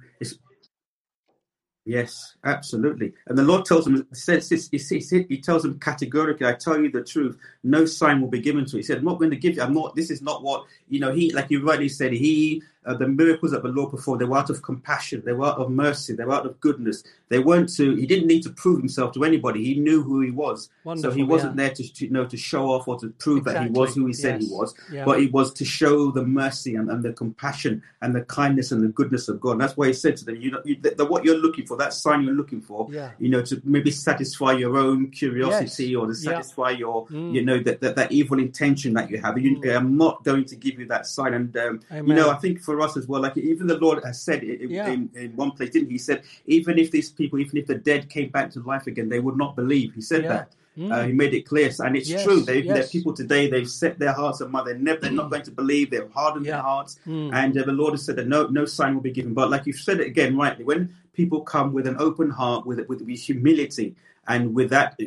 Yes, 1.85 2.35
absolutely. 2.43 3.13
And 3.27 3.37
the 3.37 3.43
Lord 3.43 3.63
tells 3.63 3.85
him, 3.85 4.07
says 4.11 4.49
this, 4.49 4.69
he, 4.69 4.79
he, 4.79 5.25
he 5.29 5.37
tells 5.39 5.63
him 5.63 5.79
categorically, 5.79 6.47
I 6.47 6.53
tell 6.53 6.81
you 6.81 6.89
the 6.89 7.03
truth, 7.03 7.37
no 7.63 7.85
sign 7.85 8.21
will 8.21 8.27
be 8.27 8.41
given 8.41 8.65
to 8.65 8.71
you. 8.71 8.77
He 8.77 8.83
said, 8.83 8.97
I'm 8.97 9.05
not 9.05 9.19
going 9.19 9.29
to 9.29 9.37
give 9.37 9.55
you, 9.55 9.61
I'm 9.61 9.73
not, 9.73 9.95
this 9.95 10.09
is 10.09 10.19
not 10.23 10.41
what, 10.41 10.65
you 10.89 10.99
know, 10.99 11.13
he, 11.13 11.31
like 11.31 11.51
you 11.51 11.63
rightly 11.63 11.89
said, 11.89 12.11
he 12.11 12.63
uh, 12.85 12.93
the 12.93 13.07
miracles 13.07 13.51
that 13.51 13.63
the 13.63 13.69
Lord 13.69 13.91
performed, 13.91 14.21
they 14.21 14.25
were 14.25 14.37
out 14.37 14.49
of 14.49 14.61
compassion, 14.61 15.23
they 15.25 15.33
were 15.33 15.47
out 15.47 15.57
of 15.57 15.71
mercy, 15.71 16.13
they 16.13 16.23
were 16.23 16.33
out 16.33 16.45
of 16.45 16.59
goodness. 16.59 17.03
They 17.29 17.39
weren't 17.39 17.73
to. 17.75 17.95
He 17.95 18.05
didn't 18.05 18.27
need 18.27 18.43
to 18.43 18.51
prove 18.51 18.79
himself 18.79 19.13
to 19.13 19.23
anybody. 19.23 19.63
He 19.63 19.79
knew 19.79 20.03
who 20.03 20.21
he 20.21 20.29
was, 20.29 20.69
Wonderful, 20.83 21.11
so 21.11 21.15
he 21.15 21.23
wasn't 21.23 21.57
yeah. 21.57 21.65
there 21.65 21.75
to, 21.75 21.93
to, 21.93 22.05
you 22.05 22.11
know 22.11 22.25
to 22.25 22.37
show 22.37 22.69
off 22.69 22.87
or 22.87 22.99
to 22.99 23.09
prove 23.17 23.39
exactly. 23.39 23.67
that 23.67 23.73
he 23.73 23.79
was 23.79 23.95
who 23.95 24.05
he 24.05 24.13
said 24.13 24.41
yes. 24.41 24.49
he 24.49 24.55
was. 24.55 24.75
Yeah. 24.91 25.05
But 25.05 25.19
it 25.19 25.33
was 25.33 25.51
to 25.53 25.65
show 25.65 26.11
the 26.11 26.23
mercy 26.23 26.75
and, 26.75 26.89
and, 26.91 27.03
the 27.03 27.13
compassion 27.13 27.81
and 28.01 28.13
the 28.13 28.21
kindness 28.21 28.71
and 28.71 28.83
the 28.83 28.89
goodness 28.89 29.27
of 29.27 29.39
God. 29.41 29.53
And 29.53 29.61
that's 29.61 29.75
why 29.75 29.87
he 29.87 29.93
said 29.93 30.17
to 30.17 30.25
them, 30.25 30.35
"You 30.35 30.51
know, 30.51 30.61
you, 30.65 30.77
the, 30.79 30.91
the, 30.91 31.05
what 31.05 31.25
you're 31.25 31.37
looking 31.37 31.65
for, 31.65 31.77
that 31.77 31.93
sign 31.93 32.23
you're 32.23 32.35
looking 32.35 32.61
for, 32.61 32.87
yeah. 32.91 33.11
you 33.17 33.29
know, 33.29 33.41
to 33.41 33.59
maybe 33.63 33.89
satisfy 33.89 34.51
your 34.51 34.77
own 34.77 35.09
curiosity 35.09 35.87
yes. 35.87 35.97
or 35.97 36.07
to 36.07 36.13
satisfy 36.13 36.69
your, 36.71 37.07
mm. 37.07 37.33
you 37.33 37.43
know, 37.43 37.57
that, 37.59 37.81
that, 37.81 37.95
that 37.95 38.11
evil 38.11 38.37
intention 38.37 38.93
that 38.93 39.09
you 39.09 39.19
have. 39.19 39.37
You, 39.39 39.59
mm. 39.59 39.75
I'm 39.75 39.97
not 39.97 40.23
going 40.23 40.45
to 40.45 40.55
give 40.55 40.79
you 40.79 40.85
that 40.87 41.07
sign. 41.07 41.33
And 41.33 41.57
um, 41.57 41.79
you 41.91 42.13
know, 42.13 42.29
I 42.29 42.35
think 42.35 42.61
for 42.61 42.74
us 42.81 42.97
as 42.97 43.07
well, 43.07 43.21
like 43.21 43.37
even 43.37 43.67
the 43.67 43.77
Lord 43.77 44.03
has 44.03 44.21
said 44.21 44.43
in, 44.43 44.69
yeah. 44.69 44.87
in, 44.87 45.09
in, 45.15 45.35
one 45.35 45.51
place, 45.51 45.69
didn't 45.71 45.87
he? 45.87 45.93
He 45.93 45.97
said, 45.99 46.23
even 46.45 46.77
if 46.77 46.91
these 46.91 47.11
people, 47.11 47.39
even 47.39 47.57
if 47.57 47.67
the 47.67 47.75
dead 47.75 48.09
came 48.09 48.29
back 48.29 48.51
to 48.51 48.59
life 48.61 48.87
again, 48.87 49.09
they 49.09 49.19
would 49.19 49.37
not 49.37 49.55
believe. 49.55 49.93
He 49.93 50.01
said 50.01 50.23
yeah. 50.23 50.29
that. 50.29 50.51
Mm. 50.77 50.91
Uh, 50.91 51.03
he 51.07 51.13
made 51.13 51.33
it 51.33 51.47
clear, 51.47 51.71
and 51.79 51.95
it's 51.95 52.09
yes, 52.09 52.23
true. 52.23 52.41
They, 52.41 52.59
yes. 52.59 52.77
There 52.77 52.87
people 52.87 53.13
today. 53.13 53.49
They've 53.49 53.69
set 53.69 53.97
their 53.97 54.11
hearts 54.11 54.41
on 54.41 54.51
mind. 54.51 54.67
They're 54.67 54.77
never. 54.77 54.99
They're 54.99 55.11
not 55.11 55.27
mm. 55.27 55.31
going 55.31 55.43
to 55.43 55.51
believe. 55.51 55.89
They've 55.89 56.11
hardened 56.11 56.45
yeah. 56.45 56.53
their 56.53 56.61
hearts, 56.63 56.99
mm. 57.07 57.33
and 57.33 57.57
uh, 57.57 57.63
the 57.63 57.71
Lord 57.71 57.93
has 57.93 58.03
said 58.03 58.17
that 58.17 58.27
no, 58.27 58.47
no 58.47 58.65
sign 58.65 58.93
will 58.93 59.01
be 59.01 59.11
given. 59.11 59.33
But 59.33 59.49
like 59.49 59.65
you've 59.65 59.77
said 59.77 60.01
it 60.01 60.07
again, 60.07 60.35
rightly, 60.35 60.65
when 60.65 60.93
people 61.13 61.41
come 61.41 61.71
with 61.71 61.87
an 61.87 61.95
open 61.97 62.29
heart, 62.29 62.65
with 62.65 62.85
with, 62.89 63.01
with 63.01 63.19
humility, 63.19 63.95
and 64.27 64.53
with 64.53 64.69
that, 64.71 64.99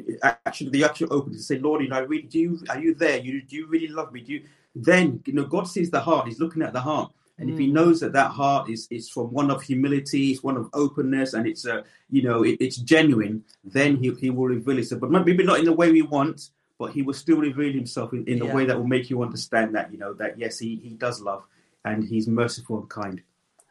actually, 0.46 0.70
the 0.70 0.84
actual 0.84 1.12
open 1.12 1.32
to 1.32 1.38
say, 1.38 1.58
Lord, 1.58 1.82
you 1.82 1.88
know, 1.88 2.02
really 2.02 2.22
do. 2.22 2.38
You, 2.38 2.60
are 2.70 2.78
you 2.78 2.94
there? 2.94 3.18
You 3.18 3.42
do 3.42 3.56
you 3.56 3.66
really 3.66 3.88
love 3.88 4.12
me? 4.12 4.22
Do 4.22 4.32
you? 4.32 4.44
Then 4.74 5.22
you 5.26 5.34
know, 5.34 5.44
God 5.44 5.68
sees 5.68 5.90
the 5.90 6.00
heart. 6.00 6.28
He's 6.28 6.40
looking 6.40 6.62
at 6.62 6.72
the 6.72 6.80
heart. 6.80 7.12
And 7.38 7.48
mm. 7.48 7.52
if 7.52 7.58
he 7.58 7.68
mm. 7.68 7.72
knows 7.72 8.00
that 8.00 8.12
that 8.12 8.30
heart 8.30 8.68
is, 8.68 8.86
is 8.90 9.08
from 9.08 9.32
one 9.32 9.50
of 9.50 9.62
humility, 9.62 10.32
it's 10.32 10.42
one 10.42 10.56
of 10.56 10.68
openness, 10.72 11.34
and 11.34 11.46
it's 11.46 11.64
a 11.66 11.84
you 12.10 12.22
know 12.22 12.42
it, 12.42 12.56
it's 12.60 12.76
genuine, 12.76 13.44
then 13.64 13.96
he 13.96 14.12
he 14.14 14.30
will 14.30 14.46
reveal 14.46 14.76
himself. 14.76 15.00
But 15.00 15.10
maybe 15.10 15.44
not 15.44 15.58
in 15.58 15.64
the 15.64 15.72
way 15.72 15.90
we 15.92 16.02
want, 16.02 16.50
but 16.78 16.92
he 16.92 17.02
will 17.02 17.14
still 17.14 17.38
reveal 17.38 17.72
himself 17.72 18.12
in, 18.12 18.26
in 18.26 18.38
the 18.38 18.46
yeah. 18.46 18.54
way 18.54 18.64
that 18.64 18.76
will 18.76 18.86
make 18.86 19.10
you 19.10 19.22
understand 19.22 19.74
that 19.74 19.92
you 19.92 19.98
know 19.98 20.14
that 20.14 20.38
yes, 20.38 20.58
he 20.58 20.76
he 20.76 20.90
does 20.90 21.20
love, 21.20 21.44
and 21.84 22.04
he's 22.04 22.28
merciful 22.28 22.78
and 22.80 22.88
kind. 22.88 23.22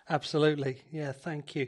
Absolutely, 0.09 0.81
yeah. 0.91 1.11
Thank 1.11 1.55
you 1.55 1.67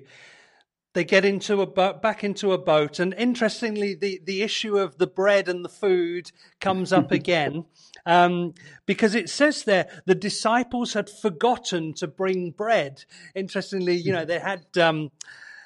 they 0.94 1.04
get 1.04 1.24
into 1.24 1.62
a 1.62 1.68
boat, 1.68 2.02
back 2.02 2.24
into 2.24 2.52
a 2.52 2.58
boat, 2.58 3.00
and 3.00 3.14
interestingly, 3.14 3.94
the, 3.94 4.20
the 4.24 4.42
issue 4.42 4.78
of 4.78 4.98
the 4.98 5.08
bread 5.08 5.48
and 5.48 5.64
the 5.64 5.70
food 5.70 6.32
comes 6.60 6.92
up 6.92 7.12
again, 7.20 7.66
um, 8.06 8.54
because 8.86 9.16
it 9.16 9.30
says 9.30 9.64
there 9.64 9.88
the 10.06 10.16
disciples 10.16 10.94
had 10.94 11.10
forgotten 11.10 11.94
to 11.94 12.08
bring 12.08 12.52
bread. 12.52 13.06
Interestingly, 13.36 13.96
you 13.96 14.12
know 14.12 14.26
they 14.26 14.40
had 14.40 14.66
um, 14.78 15.12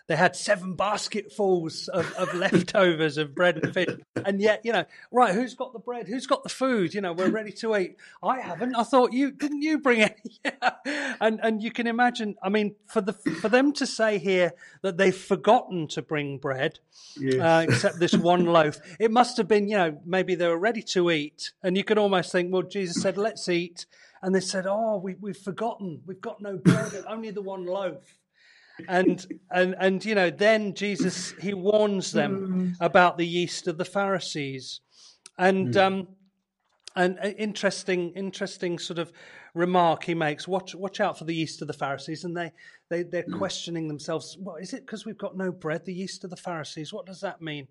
they 0.08 0.16
had 0.18 0.36
seven 0.36 0.76
basketfuls 0.76 1.88
of, 1.88 2.14
of 2.16 2.34
leftovers 2.34 3.18
of 3.18 3.34
bread 3.34 3.58
and 3.64 3.74
fish. 3.74 3.88
And 4.26 4.42
yet, 4.42 4.62
you 4.64 4.74
know, 4.74 4.86
right, 5.12 5.34
who's 5.34 5.56
got 5.56 5.72
the 5.72 5.80
bread? 5.80 6.08
Who's 6.08 6.28
got 6.28 6.44
the 6.44 6.50
food? 6.50 6.94
You 6.94 7.02
know, 7.02 7.14
we're 7.14 7.30
ready 7.30 7.54
to 7.54 7.76
eat. 7.78 7.98
I 8.22 8.42
haven't. 8.42 8.76
I 8.76 8.84
thought 8.84 9.14
you 9.14 9.32
didn't 9.32 9.62
you 9.62 9.80
bring 9.80 10.02
it? 10.02 10.20
yeah. 10.46 11.16
And 11.22 11.40
and 11.42 11.64
you 11.64 11.72
can 11.72 11.88
imagine, 11.88 12.36
I 12.44 12.50
mean, 12.50 12.76
for 12.88 13.00
the 13.00 13.14
for 13.14 13.48
them 13.48 13.72
to 13.74 13.88
say 13.88 14.18
here 14.18 14.54
that 14.82 14.98
they've 14.98 15.16
forgotten 15.16 15.88
to 15.90 16.02
bring 16.02 16.38
bread, 16.38 16.80
yes. 17.18 17.36
uh, 17.36 17.66
except 17.70 18.00
this 18.00 18.14
one 18.14 18.46
loaf, 18.46 18.80
it 19.00 19.12
must 19.12 19.38
have 19.38 19.48
been, 19.48 19.70
you 19.70 19.78
know, 19.78 19.98
maybe 20.06 20.36
they 20.36 20.48
were 20.48 20.60
ready 20.60 20.82
to 20.82 21.12
eat. 21.12 21.54
And 21.64 21.78
you 21.78 21.84
could 21.86 21.98
almost 21.98 22.32
think, 22.32 22.52
well, 22.52 22.64
Jesus 22.64 23.02
said, 23.02 23.18
let's 23.18 23.48
eat. 23.48 23.86
And 24.22 24.34
they 24.34 24.40
said, 24.40 24.66
oh, 24.68 24.98
we, 24.98 25.16
we've 25.16 25.38
forgotten. 25.38 26.02
We've 26.06 26.22
got 26.22 26.42
no 26.42 26.58
bread, 26.58 26.94
only 27.08 27.32
the 27.32 27.42
one 27.42 27.66
loaf 27.66 28.23
and 28.88 29.26
and 29.52 29.76
and 29.80 30.04
you 30.04 30.16
know 30.16 30.30
then 30.30 30.74
jesus 30.74 31.34
he 31.40 31.54
warns 31.54 32.12
them 32.12 32.76
mm. 32.80 32.86
about 32.86 33.18
the 33.18 33.26
yeast 33.26 33.68
of 33.68 33.78
the 33.78 33.86
pharisees 33.86 34.82
and 35.38 35.74
mm. 35.74 35.82
um 35.82 36.08
and 36.96 37.18
interesting 37.38 38.12
interesting 38.12 38.78
sort 38.78 39.00
of 39.00 39.12
remark 39.54 40.04
he 40.04 40.16
makes 40.16 40.48
watch 40.48 40.74
watch 40.76 41.00
out 41.00 41.18
for 41.18 41.26
the 41.26 41.36
yeast 41.36 41.62
of 41.62 41.68
the 41.68 41.74
pharisees 41.74 42.24
and 42.24 42.36
they 42.36 42.52
they 42.90 43.04
they're 43.04 43.24
mm. 43.24 43.38
questioning 43.38 43.88
themselves 43.88 44.38
well 44.40 44.56
is 44.56 44.74
it 44.74 44.86
because 44.86 45.06
we've 45.06 45.18
got 45.18 45.38
no 45.38 45.52
bread 45.52 45.86
the 45.86 45.94
yeast 45.94 46.24
of 46.24 46.30
the 46.30 46.36
pharisees 46.36 46.92
what 46.92 47.06
does 47.06 47.22
that 47.22 47.42
mean 47.42 47.68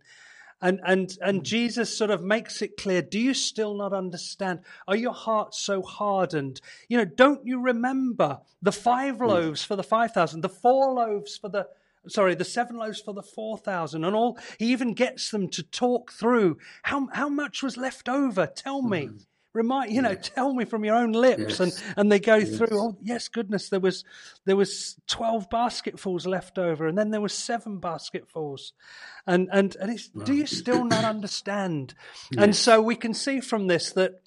and, 0.63 0.81
and, 0.87 1.19
and 1.21 1.39
hmm. 1.39 1.43
Jesus 1.43 1.97
sort 1.97 2.11
of 2.11 2.23
makes 2.23 2.63
it 2.63 2.77
clear 2.77 3.03
do 3.03 3.19
you 3.19 3.35
still 3.35 3.75
not 3.75 3.93
understand? 3.93 4.61
Are 4.89 4.97
your 4.97 5.13
hearts 5.13 5.59
so 5.59 5.83
hardened? 5.83 6.61
You 6.89 6.99
know, 6.99 7.05
don't 7.05 7.45
you 7.45 7.61
remember 7.61 8.41
the 8.63 8.73
five 8.73 9.17
hmm. 9.19 9.27
loaves 9.27 9.65
for 9.65 9.77
the 9.77 9.83
5,000, 9.83 10.41
the 10.41 10.49
four 10.49 10.93
loaves 10.95 11.37
for 11.37 11.49
the, 11.49 11.67
sorry, 12.09 12.35
the 12.35 12.45
seven 12.45 12.77
loaves 12.77 13.01
for 13.01 13.13
the 13.13 13.23
4,000 13.23 14.05
and 14.05 14.17
all? 14.17 14.39
He 14.59 14.67
even 14.67 14.95
gets 14.95 15.31
them 15.31 15.49
to 15.51 15.63
talk 15.63 16.13
through 16.13 16.59
how, 16.85 17.09
how 17.13 17.29
much 17.29 17.63
was 17.63 17.77
left 17.77 18.09
over? 18.09 18.47
Tell 18.47 18.83
me. 18.83 19.07
Mm 19.07 19.25
remind 19.55 19.93
you 19.93 20.01
know 20.01 20.15
tell 20.15 20.55
me 20.55 20.65
from 20.65 20.85
your 20.85 20.95
own 20.95 21.13
lips 21.13 21.59
yes. 21.59 21.61
and 21.61 21.83
and 21.97 22.13
they 22.13 22.19
go 22.19 22.37
yes. 22.37 22.57
through 22.57 22.69
oh 22.73 22.97
yes 23.03 23.29
goodness 23.29 23.69
there 23.69 23.81
was 23.81 24.05
there 24.45 24.57
was 24.57 24.97
12 25.09 25.51
basketfuls 25.51 26.27
left 26.27 26.59
over 26.59 26.87
and 26.87 26.97
then 26.97 27.11
there 27.11 27.21
was 27.21 27.35
seven 27.35 27.79
basketfuls 27.79 28.73
and 29.27 29.49
and 29.53 29.77
and 29.77 29.91
it's, 29.93 30.11
wow. 30.15 30.25
do 30.25 30.35
you 30.35 30.47
still 30.47 30.85
not 30.85 31.05
understand 31.05 31.95
yes. 32.31 32.43
and 32.43 32.57
so 32.57 32.81
we 32.81 32.97
can 32.97 33.13
see 33.13 33.41
from 33.41 33.67
this 33.67 33.93
that 33.93 34.23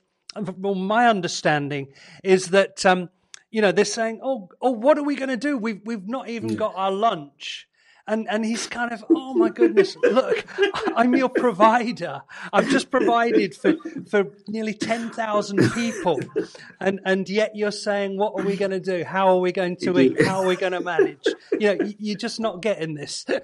well 0.58 0.76
my 0.76 1.08
understanding 1.08 1.88
is 2.24 2.50
that 2.50 2.86
um 2.86 3.10
you 3.50 3.62
know 3.62 3.72
they're 3.72 3.86
saying 3.86 4.20
oh 4.22 4.50
oh 4.62 4.72
what 4.72 4.98
are 4.98 5.04
we 5.04 5.16
going 5.16 5.30
to 5.30 5.38
do 5.38 5.58
we've 5.58 5.82
we've 5.86 6.08
not 6.08 6.30
even 6.30 6.56
got 6.56 6.74
our 6.76 6.92
lunch 6.92 7.68
and 8.08 8.28
and 8.30 8.46
he's 8.46 8.68
kind 8.68 8.92
of 8.92 9.04
oh 9.10 9.34
my 9.34 9.50
goodness 9.50 9.96
look 10.04 10.46
i'm 10.96 11.16
your 11.16 11.30
provider. 11.30 12.22
I've 12.52 12.70
just 12.70 12.90
provided 12.92 13.56
for 13.56 13.76
for 14.10 14.32
nearly 14.48 14.74
10,000 14.74 15.72
people. 15.72 16.20
And 16.80 17.00
and 17.06 17.28
yet 17.30 17.56
you're 17.56 17.72
saying 17.72 18.18
what 18.18 18.40
are 18.40 18.46
we 18.46 18.56
going 18.56 18.72
to 18.72 18.80
do? 18.80 19.04
How 19.04 19.28
are 19.30 19.40
we 19.40 19.52
going 19.52 19.78
to 19.78 20.00
eat? 20.00 20.26
How 20.26 20.42
are 20.42 20.48
we 20.48 20.56
going 20.56 20.74
to 20.74 20.82
manage? 20.82 21.26
You 21.60 21.76
know 21.76 21.92
you're 22.00 22.18
just 22.18 22.40
not 22.40 22.62
getting 22.62 22.96
this. 22.96 23.26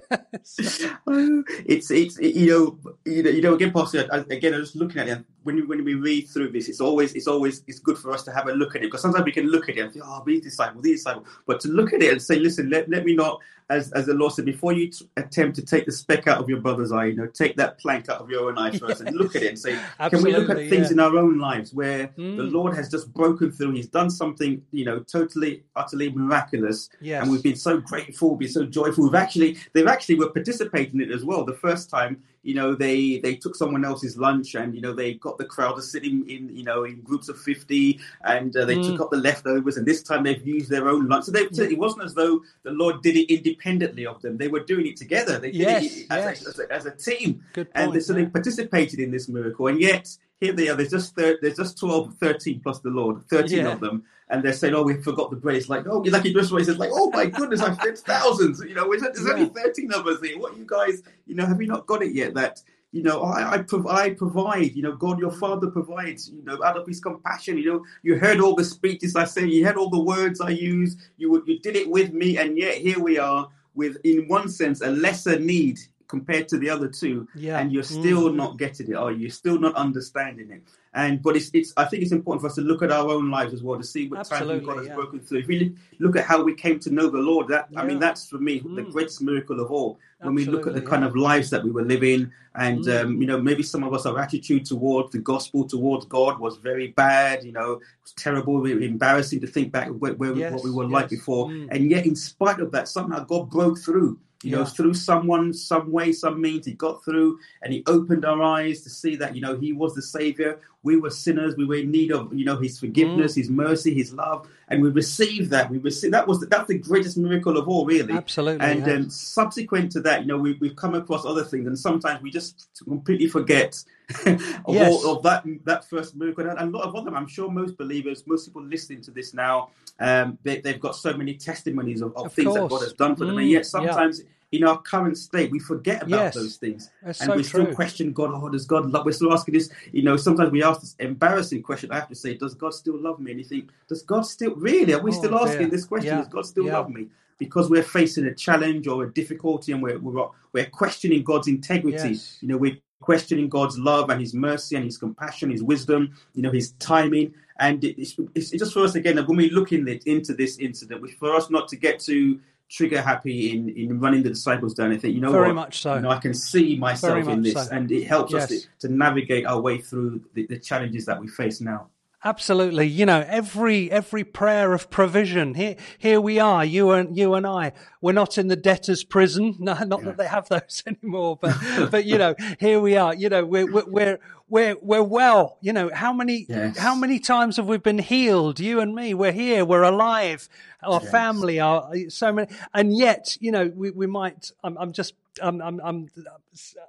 It's 1.66 1.90
it's 1.90 2.18
you 2.18 2.48
know 2.50 2.92
you 3.04 3.22
know 3.22 3.30
you 3.30 3.42
know 3.42 3.54
again 3.54 3.72
possibly 3.72 4.06
again 4.30 4.54
i 4.54 4.58
was 4.58 4.74
looking 4.74 4.98
at 4.98 5.08
it 5.08 5.24
when 5.42 5.66
when 5.68 5.84
we 5.84 5.94
read 5.94 6.28
through 6.28 6.50
this 6.50 6.68
it's 6.68 6.80
always 6.80 7.14
it's 7.14 7.26
always 7.26 7.62
it's 7.66 7.78
good 7.78 7.98
for 7.98 8.12
us 8.12 8.22
to 8.24 8.32
have 8.32 8.48
a 8.48 8.52
look 8.52 8.74
at 8.74 8.82
it 8.82 8.86
because 8.86 9.02
sometimes 9.02 9.24
we 9.24 9.32
can 9.32 9.46
look 9.46 9.68
at 9.68 9.76
it 9.76 9.80
and 9.80 9.92
think 9.92 10.04
oh 10.06 10.22
these 10.26 10.42
disciple 10.42 10.80
these 10.80 11.00
disciple. 11.00 11.24
But 11.46 11.60
to 11.60 11.68
look 11.68 11.92
at 11.92 12.02
it 12.02 12.12
and 12.12 12.22
say 12.22 12.38
listen 12.38 12.70
let, 12.70 12.88
let 12.88 13.04
me 13.04 13.14
not 13.14 13.40
as 13.72 13.90
as 13.92 14.06
the 14.06 14.14
Lord 14.14 14.32
said, 14.32 14.44
before 14.44 14.72
you 14.72 14.90
t- 14.90 15.08
attempt 15.16 15.56
to 15.56 15.62
take 15.62 15.86
the 15.86 15.92
speck 15.92 16.26
out 16.26 16.38
of 16.38 16.48
your 16.48 16.60
brother's 16.60 16.92
eye, 16.92 17.06
you 17.06 17.16
know, 17.16 17.26
take 17.26 17.56
that 17.56 17.78
plank 17.78 18.08
out 18.08 18.20
of 18.20 18.30
your 18.30 18.48
own 18.48 18.58
eye 18.58 18.76
first 18.76 19.00
and 19.00 19.16
look 19.20 19.34
at 19.34 19.42
it 19.42 19.48
and 19.48 19.58
say, 19.58 19.78
can 20.10 20.22
we 20.22 20.32
look 20.32 20.50
at 20.50 20.56
things 20.68 20.86
yeah. 20.86 20.92
in 20.92 21.00
our 21.00 21.16
own 21.16 21.38
lives 21.38 21.72
where 21.72 22.08
mm. 22.08 22.36
the 22.36 22.42
Lord 22.42 22.74
has 22.76 22.90
just 22.90 23.12
broken 23.12 23.50
through? 23.50 23.72
He's 23.72 23.88
done 23.88 24.10
something, 24.10 24.62
you 24.70 24.84
know, 24.84 25.00
totally, 25.00 25.64
utterly 25.74 26.10
miraculous, 26.10 26.90
yes. 27.00 27.22
and 27.22 27.32
we've 27.32 27.42
been 27.42 27.56
so 27.56 27.78
grateful, 27.78 28.36
been 28.36 28.48
so 28.48 28.66
joyful. 28.66 29.04
We've 29.04 29.14
actually, 29.14 29.58
they've 29.72 29.86
actually 29.86 30.16
were 30.16 30.30
participating 30.30 31.00
in 31.00 31.10
it 31.10 31.14
as 31.14 31.24
well. 31.24 31.44
The 31.44 31.54
first 31.54 31.88
time 31.88 32.22
you 32.42 32.54
know 32.54 32.74
they 32.74 33.18
they 33.18 33.34
took 33.34 33.54
someone 33.54 33.84
else's 33.84 34.16
lunch 34.16 34.54
and 34.54 34.74
you 34.74 34.80
know 34.80 34.92
they 34.92 35.14
got 35.14 35.38
the 35.38 35.44
crowd 35.44 35.74
to 35.74 35.82
sitting 35.82 36.28
in 36.28 36.54
you 36.54 36.64
know 36.64 36.84
in 36.84 37.00
groups 37.02 37.28
of 37.28 37.38
50 37.38 38.00
and 38.24 38.56
uh, 38.56 38.64
they 38.64 38.76
mm. 38.76 38.86
took 38.86 39.00
up 39.00 39.10
the 39.10 39.16
leftovers 39.16 39.76
and 39.76 39.86
this 39.86 40.02
time 40.02 40.22
they've 40.22 40.46
used 40.46 40.68
their 40.68 40.88
own 40.88 41.08
lunch 41.08 41.26
so 41.26 41.32
they, 41.32 41.42
it 41.42 41.78
wasn't 41.78 42.02
as 42.02 42.14
though 42.14 42.40
the 42.64 42.70
lord 42.70 43.02
did 43.02 43.16
it 43.16 43.32
independently 43.32 44.06
of 44.06 44.20
them 44.22 44.36
they 44.36 44.48
were 44.48 44.60
doing 44.60 44.86
it 44.86 44.96
together 44.96 45.38
they 45.38 45.52
did 45.52 45.60
yes, 45.60 45.84
it 45.84 46.06
as, 46.10 46.42
yes. 46.42 46.46
a, 46.46 46.48
as, 46.48 46.58
a, 46.58 46.72
as, 46.72 46.86
a, 46.86 46.90
team 46.90 47.42
Good 47.52 47.72
point, 47.72 47.94
and 47.94 48.02
so 48.02 48.16
yeah. 48.16 48.24
they 48.24 48.30
participated 48.30 48.98
in 48.98 49.10
this 49.10 49.28
miracle 49.28 49.68
and 49.68 49.80
yet 49.80 50.16
here 50.42 50.52
they 50.52 50.68
are 50.68 50.74
there's 50.74 50.90
just 50.90 51.14
thir- 51.14 51.38
there's 51.40 51.56
just 51.56 51.78
12 51.78 52.14
13 52.14 52.60
plus 52.60 52.80
the 52.80 52.90
lord 52.90 53.22
13 53.28 53.58
yeah. 53.58 53.72
of 53.72 53.80
them 53.80 54.04
and 54.32 54.42
they're 54.42 54.54
saying, 54.54 54.74
"Oh, 54.74 54.82
we 54.82 54.94
forgot 55.02 55.30
the 55.30 55.36
bread." 55.36 55.56
It's 55.56 55.68
like, 55.68 55.86
"Oh, 55.86 55.98
like 55.98 56.22
he 56.22 56.32
just 56.32 56.48
says, 56.48 56.78
like, 56.78 56.90
oh 56.90 57.10
my 57.10 57.26
goodness, 57.26 57.60
I've 57.60 57.78
fed 57.78 57.98
thousands. 57.98 58.64
You 58.66 58.74
know, 58.74 58.88
there's, 58.88 59.02
there's 59.02 59.26
yeah. 59.26 59.34
only 59.34 59.50
thirteen 59.50 59.92
of 59.92 60.06
us 60.06 60.22
here. 60.22 60.38
What 60.38 60.56
you 60.56 60.64
guys, 60.66 61.02
you 61.26 61.34
know, 61.34 61.44
have 61.44 61.60
you 61.60 61.68
not 61.68 61.86
got 61.86 62.02
it 62.02 62.14
yet? 62.14 62.32
That 62.32 62.62
you 62.92 63.02
know, 63.02 63.22
I, 63.22 63.54
I, 63.54 63.58
prov- 63.58 63.86
I 63.86 64.10
provide, 64.10 64.74
you 64.74 64.82
know, 64.82 64.94
God 64.94 65.18
your 65.18 65.32
Father 65.32 65.70
provides, 65.70 66.30
you 66.30 66.44
know, 66.44 66.62
out 66.62 66.76
of 66.76 66.86
his 66.86 67.00
compassion, 67.00 67.56
you 67.56 67.72
know, 67.72 67.84
you 68.02 68.18
heard 68.18 68.38
all 68.38 68.54
the 68.54 68.64
speeches 68.64 69.16
I 69.16 69.24
say, 69.24 69.46
you 69.46 69.64
heard 69.64 69.78
all 69.78 69.88
the 69.88 70.02
words 70.02 70.42
I 70.42 70.50
use, 70.50 70.96
you, 71.16 71.42
you 71.46 71.58
did 71.60 71.74
it 71.74 71.88
with 71.88 72.12
me, 72.12 72.36
and 72.36 72.58
yet 72.58 72.76
here 72.76 73.00
we 73.00 73.18
are 73.18 73.48
with, 73.74 73.96
in 74.04 74.28
one 74.28 74.46
sense, 74.46 74.82
a 74.82 74.90
lesser 74.90 75.38
need 75.38 75.78
compared 76.12 76.46
to 76.46 76.58
the 76.58 76.68
other 76.68 76.88
two, 76.88 77.26
yeah. 77.34 77.58
and 77.58 77.72
you're 77.72 77.82
still 77.82 78.24
mm. 78.28 78.34
not 78.34 78.58
getting 78.58 78.90
it, 78.90 78.96
or 78.96 79.10
you're 79.10 79.30
still 79.30 79.58
not 79.58 79.74
understanding 79.76 80.50
it. 80.50 80.62
And 80.92 81.22
but 81.22 81.36
it's 81.38 81.50
it's 81.54 81.72
I 81.78 81.86
think 81.86 82.02
it's 82.02 82.12
important 82.12 82.42
for 82.42 82.48
us 82.48 82.56
to 82.56 82.60
look 82.60 82.82
at 82.82 82.92
our 82.92 83.08
own 83.08 83.30
lives 83.30 83.54
as 83.54 83.62
well 83.62 83.78
to 83.78 83.84
see 83.94 84.08
what 84.10 84.20
Absolutely, 84.20 84.56
times 84.56 84.66
God 84.66 84.76
has 84.76 84.86
yeah. 84.88 84.94
broken 84.94 85.20
through. 85.20 85.38
If 85.38 85.46
we 85.46 85.74
look 86.00 86.16
at 86.16 86.26
how 86.26 86.42
we 86.42 86.54
came 86.54 86.78
to 86.80 86.90
know 86.90 87.08
the 87.08 87.24
Lord, 87.30 87.48
that 87.48 87.68
yeah. 87.70 87.80
I 87.80 87.86
mean 87.86 87.98
that's 87.98 88.28
for 88.28 88.36
me 88.36 88.60
mm. 88.60 88.76
the 88.76 88.82
greatest 88.82 89.22
miracle 89.22 89.58
of 89.58 89.70
all. 89.70 89.98
When 90.18 90.34
Absolutely, 90.34 90.44
we 90.44 90.52
look 90.52 90.66
at 90.66 90.74
the 90.74 90.86
kind 90.90 91.02
of 91.02 91.16
lives 91.16 91.48
that 91.48 91.64
we 91.64 91.70
were 91.70 91.86
living, 91.94 92.30
and 92.56 92.84
mm. 92.84 93.00
um, 93.00 93.22
you 93.22 93.26
know 93.26 93.40
maybe 93.40 93.62
some 93.62 93.84
of 93.84 93.94
us 93.94 94.04
our 94.04 94.18
attitude 94.18 94.66
towards 94.66 95.12
the 95.12 95.18
gospel 95.18 95.66
towards 95.66 96.04
God 96.04 96.38
was 96.38 96.58
very 96.58 96.88
bad. 96.88 97.42
You 97.42 97.52
know, 97.52 97.80
terrible, 98.16 98.66
embarrassing 98.66 99.40
to 99.40 99.46
think 99.46 99.72
back 99.72 99.88
where, 99.88 100.12
where 100.12 100.34
yes, 100.34 100.52
what 100.52 100.62
we 100.62 100.70
were 100.70 100.84
yes. 100.84 100.92
like 100.92 101.08
before. 101.08 101.46
Mm. 101.48 101.68
And 101.70 101.90
yet, 101.90 102.04
in 102.04 102.14
spite 102.14 102.60
of 102.60 102.70
that, 102.72 102.86
somehow 102.86 103.24
God 103.24 103.48
broke 103.48 103.78
through 103.78 104.18
you 104.42 104.50
yeah. 104.50 104.58
know, 104.58 104.64
through 104.64 104.94
someone, 104.94 105.52
some 105.52 105.90
way, 105.90 106.12
some 106.12 106.40
means, 106.40 106.66
he 106.66 106.72
got 106.72 107.04
through 107.04 107.38
and 107.62 107.72
he 107.72 107.82
opened 107.86 108.24
our 108.24 108.42
eyes 108.42 108.82
to 108.82 108.90
see 108.90 109.16
that, 109.16 109.34
you 109.34 109.40
know, 109.40 109.56
he 109.58 109.72
was 109.72 109.94
the 109.94 110.02
savior. 110.02 110.60
We 110.84 110.96
were 110.96 111.10
sinners. 111.10 111.56
We 111.56 111.64
were 111.64 111.76
in 111.76 111.90
need 111.90 112.10
of, 112.10 112.34
you 112.34 112.44
know, 112.44 112.56
his 112.56 112.78
forgiveness, 112.78 113.32
mm. 113.32 113.36
his 113.36 113.50
mercy, 113.50 113.94
his 113.94 114.12
love. 114.12 114.48
And 114.68 114.82
we 114.82 114.90
received 114.90 115.50
that. 115.50 115.70
We 115.70 115.78
received 115.78 116.12
that 116.14 116.26
was 116.26 116.40
the, 116.40 116.46
that's 116.46 116.66
the 116.66 116.78
greatest 116.78 117.16
miracle 117.16 117.56
of 117.56 117.68
all, 117.68 117.86
really. 117.86 118.14
Absolutely. 118.14 118.66
And 118.66 118.88
um, 118.88 119.10
subsequent 119.10 119.92
to 119.92 120.00
that, 120.00 120.22
you 120.22 120.26
know, 120.26 120.38
we, 120.38 120.54
we've 120.54 120.74
come 120.74 120.94
across 120.94 121.24
other 121.24 121.44
things, 121.44 121.66
and 121.66 121.78
sometimes 121.78 122.22
we 122.22 122.30
just 122.30 122.68
completely 122.84 123.28
forget 123.28 123.82
of, 124.26 124.40
yes. 124.68 125.04
all, 125.04 125.16
of 125.16 125.22
that 125.22 125.44
that 125.64 125.88
first 125.88 126.16
miracle. 126.16 126.48
And 126.48 126.58
a 126.58 126.78
lot 126.78 126.84
of 126.84 127.04
them, 127.04 127.14
I'm 127.14 127.28
sure 127.28 127.50
most 127.50 127.76
believers, 127.76 128.24
most 128.26 128.46
people 128.46 128.64
listening 128.64 129.02
to 129.02 129.10
this 129.10 129.34
now, 129.34 129.70
um, 130.00 130.38
they, 130.42 130.60
have 130.64 130.80
got 130.80 130.96
so 130.96 131.12
many 131.12 131.34
testimonies 131.34 132.00
of, 132.00 132.16
of, 132.16 132.26
of 132.26 132.32
things 132.32 132.48
course. 132.48 132.60
that 132.60 132.68
God 132.70 132.82
has 132.82 132.92
done 132.94 133.14
for 133.14 133.24
them, 133.24 133.38
and 133.38 133.46
mm, 133.46 133.52
yet 133.52 133.66
sometimes. 133.66 134.20
Yeah 134.20 134.26
in 134.52 134.64
our 134.64 134.80
current 134.80 135.16
state, 135.16 135.50
we 135.50 135.58
forget 135.58 136.02
about 136.02 136.10
yes, 136.10 136.34
those 136.34 136.56
things, 136.56 136.90
and 137.02 137.16
so 137.16 137.34
we 137.34 137.42
still 137.42 137.74
question 137.74 138.12
God. 138.12 138.30
Oh, 138.34 138.48
does 138.50 138.66
God 138.66 138.90
love? 138.90 139.06
We're 139.06 139.12
still 139.12 139.32
asking 139.32 139.54
this. 139.54 139.70
You 139.92 140.02
know, 140.02 140.18
sometimes 140.18 140.52
we 140.52 140.62
ask 140.62 140.82
this 140.82 140.94
embarrassing 140.98 141.62
question. 141.62 141.90
I 141.90 141.96
have 141.96 142.08
to 142.10 142.14
say, 142.14 142.36
does 142.36 142.54
God 142.54 142.74
still 142.74 143.00
love 143.00 143.18
me? 143.18 143.30
And 143.30 143.40
you 143.40 143.46
think, 143.46 143.70
does 143.88 144.02
God 144.02 144.26
still 144.26 144.54
really? 144.54 144.92
Are 144.92 145.00
we 145.00 145.10
oh, 145.10 145.14
still 145.14 145.38
asking 145.38 145.60
dear. 145.60 145.70
this 145.70 145.86
question? 145.86 146.12
Yeah. 146.12 146.18
Does 146.18 146.28
God 146.28 146.46
still 146.46 146.66
yeah. 146.66 146.74
love 146.74 146.90
me? 146.90 147.06
Because 147.38 147.70
we're 147.70 147.82
facing 147.82 148.26
a 148.26 148.34
challenge 148.34 148.86
or 148.86 149.04
a 149.04 149.12
difficulty, 149.12 149.72
and 149.72 149.82
we're 149.82 149.98
we're, 149.98 150.28
we're 150.52 150.66
questioning 150.66 151.22
God's 151.22 151.48
integrity. 151.48 152.10
Yes. 152.10 152.38
You 152.42 152.48
know, 152.48 152.58
we're 152.58 152.76
questioning 153.00 153.48
God's 153.48 153.78
love 153.78 154.10
and 154.10 154.20
His 154.20 154.34
mercy 154.34 154.76
and 154.76 154.84
His 154.84 154.98
compassion, 154.98 155.50
His 155.50 155.62
wisdom. 155.62 156.14
You 156.34 156.42
know, 156.42 156.52
His 156.52 156.72
timing. 156.72 157.32
And 157.58 157.82
it's, 157.84 158.16
it's, 158.34 158.50
just 158.50 158.72
for 158.72 158.82
us 158.82 158.96
again 158.96 159.16
when 159.24 159.36
we 159.36 159.48
look 159.50 159.72
in 159.72 159.86
it, 159.86 160.04
into 160.04 160.34
this 160.34 160.58
incident, 160.58 161.00
which 161.00 161.12
for 161.12 161.34
us 161.34 161.48
not 161.48 161.68
to 161.68 161.76
get 161.76 162.00
to 162.00 162.40
trigger 162.72 163.02
happy 163.02 163.52
in, 163.52 163.68
in 163.68 164.00
running 164.00 164.22
the 164.22 164.30
disciples 164.30 164.72
down. 164.72 164.92
I 164.92 164.96
think 164.96 165.14
you 165.14 165.20
know 165.20 165.30
very 165.30 165.48
what? 165.48 165.54
much 165.54 165.82
so. 165.82 165.96
You 165.96 166.00
know, 166.00 166.10
I 166.10 166.18
can 166.18 166.32
see 166.32 166.76
myself 166.76 167.28
in 167.28 167.42
this, 167.42 167.52
so. 167.52 167.68
and 167.70 167.90
it 167.92 168.04
helps 168.04 168.32
yes. 168.32 168.44
us 168.44 168.48
to, 168.48 168.88
to, 168.88 168.94
navigate 168.94 169.44
our 169.46 169.60
way 169.60 169.78
through 169.78 170.22
the, 170.32 170.46
the, 170.46 170.58
challenges 170.58 171.04
that 171.04 171.20
we 171.20 171.28
face 171.28 171.60
now. 171.60 171.88
Absolutely. 172.24 172.86
You 172.86 173.04
know, 173.04 173.24
every, 173.26 173.90
every 173.90 174.22
prayer 174.22 174.72
of 174.72 174.90
provision. 174.90 175.54
Here, 175.54 175.74
here 175.98 176.20
we 176.20 176.38
are, 176.38 176.64
you 176.64 176.92
and, 176.92 177.16
you 177.16 177.34
and 177.34 177.44
I. 177.44 177.72
We're 178.00 178.12
not 178.12 178.38
in 178.38 178.46
the 178.46 178.56
debtor's 178.56 179.02
prison. 179.04 179.56
No, 179.62 179.74
not 179.84 180.00
yeah. 180.00 180.06
that 180.06 180.16
they 180.16 180.26
have 180.26 180.48
those 180.48 180.82
anymore, 180.86 181.38
but, 181.40 181.56
but, 181.90 182.04
you 182.04 182.18
know, 182.18 182.34
here 182.58 182.80
we 182.80 182.96
are. 182.96 183.14
You 183.14 183.28
know, 183.28 183.44
we're, 183.44 183.70
we're, 183.70 184.18
we're, 184.48 184.76
we're 184.82 185.02
well. 185.02 185.58
You 185.60 185.72
know, 185.72 185.90
how 185.92 186.12
many, 186.12 186.46
yes. 186.48 186.76
how 186.78 186.94
many 186.96 187.20
times 187.20 187.56
have 187.56 187.66
we 187.66 187.78
been 187.78 187.98
healed? 187.98 188.58
You 188.58 188.80
and 188.80 188.94
me, 188.94 189.14
we're 189.14 189.32
here, 189.32 189.64
we're 189.64 189.82
alive. 189.82 190.48
Our 190.82 191.00
yes. 191.00 191.10
family 191.10 191.60
are 191.60 191.92
so 192.08 192.32
many. 192.32 192.52
And 192.74 192.96
yet, 192.96 193.36
you 193.40 193.52
know, 193.52 193.72
we, 193.74 193.90
we 193.90 194.06
might, 194.06 194.50
I'm, 194.64 194.76
I'm 194.78 194.92
just 194.92 195.14
I'm, 195.40 195.60
I'm, 195.62 195.80
I'm, 195.82 196.08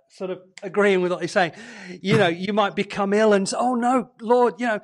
sort 0.10 0.32
of 0.32 0.42
agreeing 0.62 1.02
with 1.02 1.12
what 1.12 1.22
you're 1.22 1.28
saying. 1.28 1.54
You 2.02 2.18
know, 2.18 2.28
you 2.28 2.54
might 2.54 2.76
become 2.76 3.14
ill 3.14 3.34
and 3.34 3.48
say, 3.48 3.58
oh 3.60 3.76
no, 3.76 4.10
Lord, 4.20 4.60
you 4.60 4.68
know, 4.68 4.80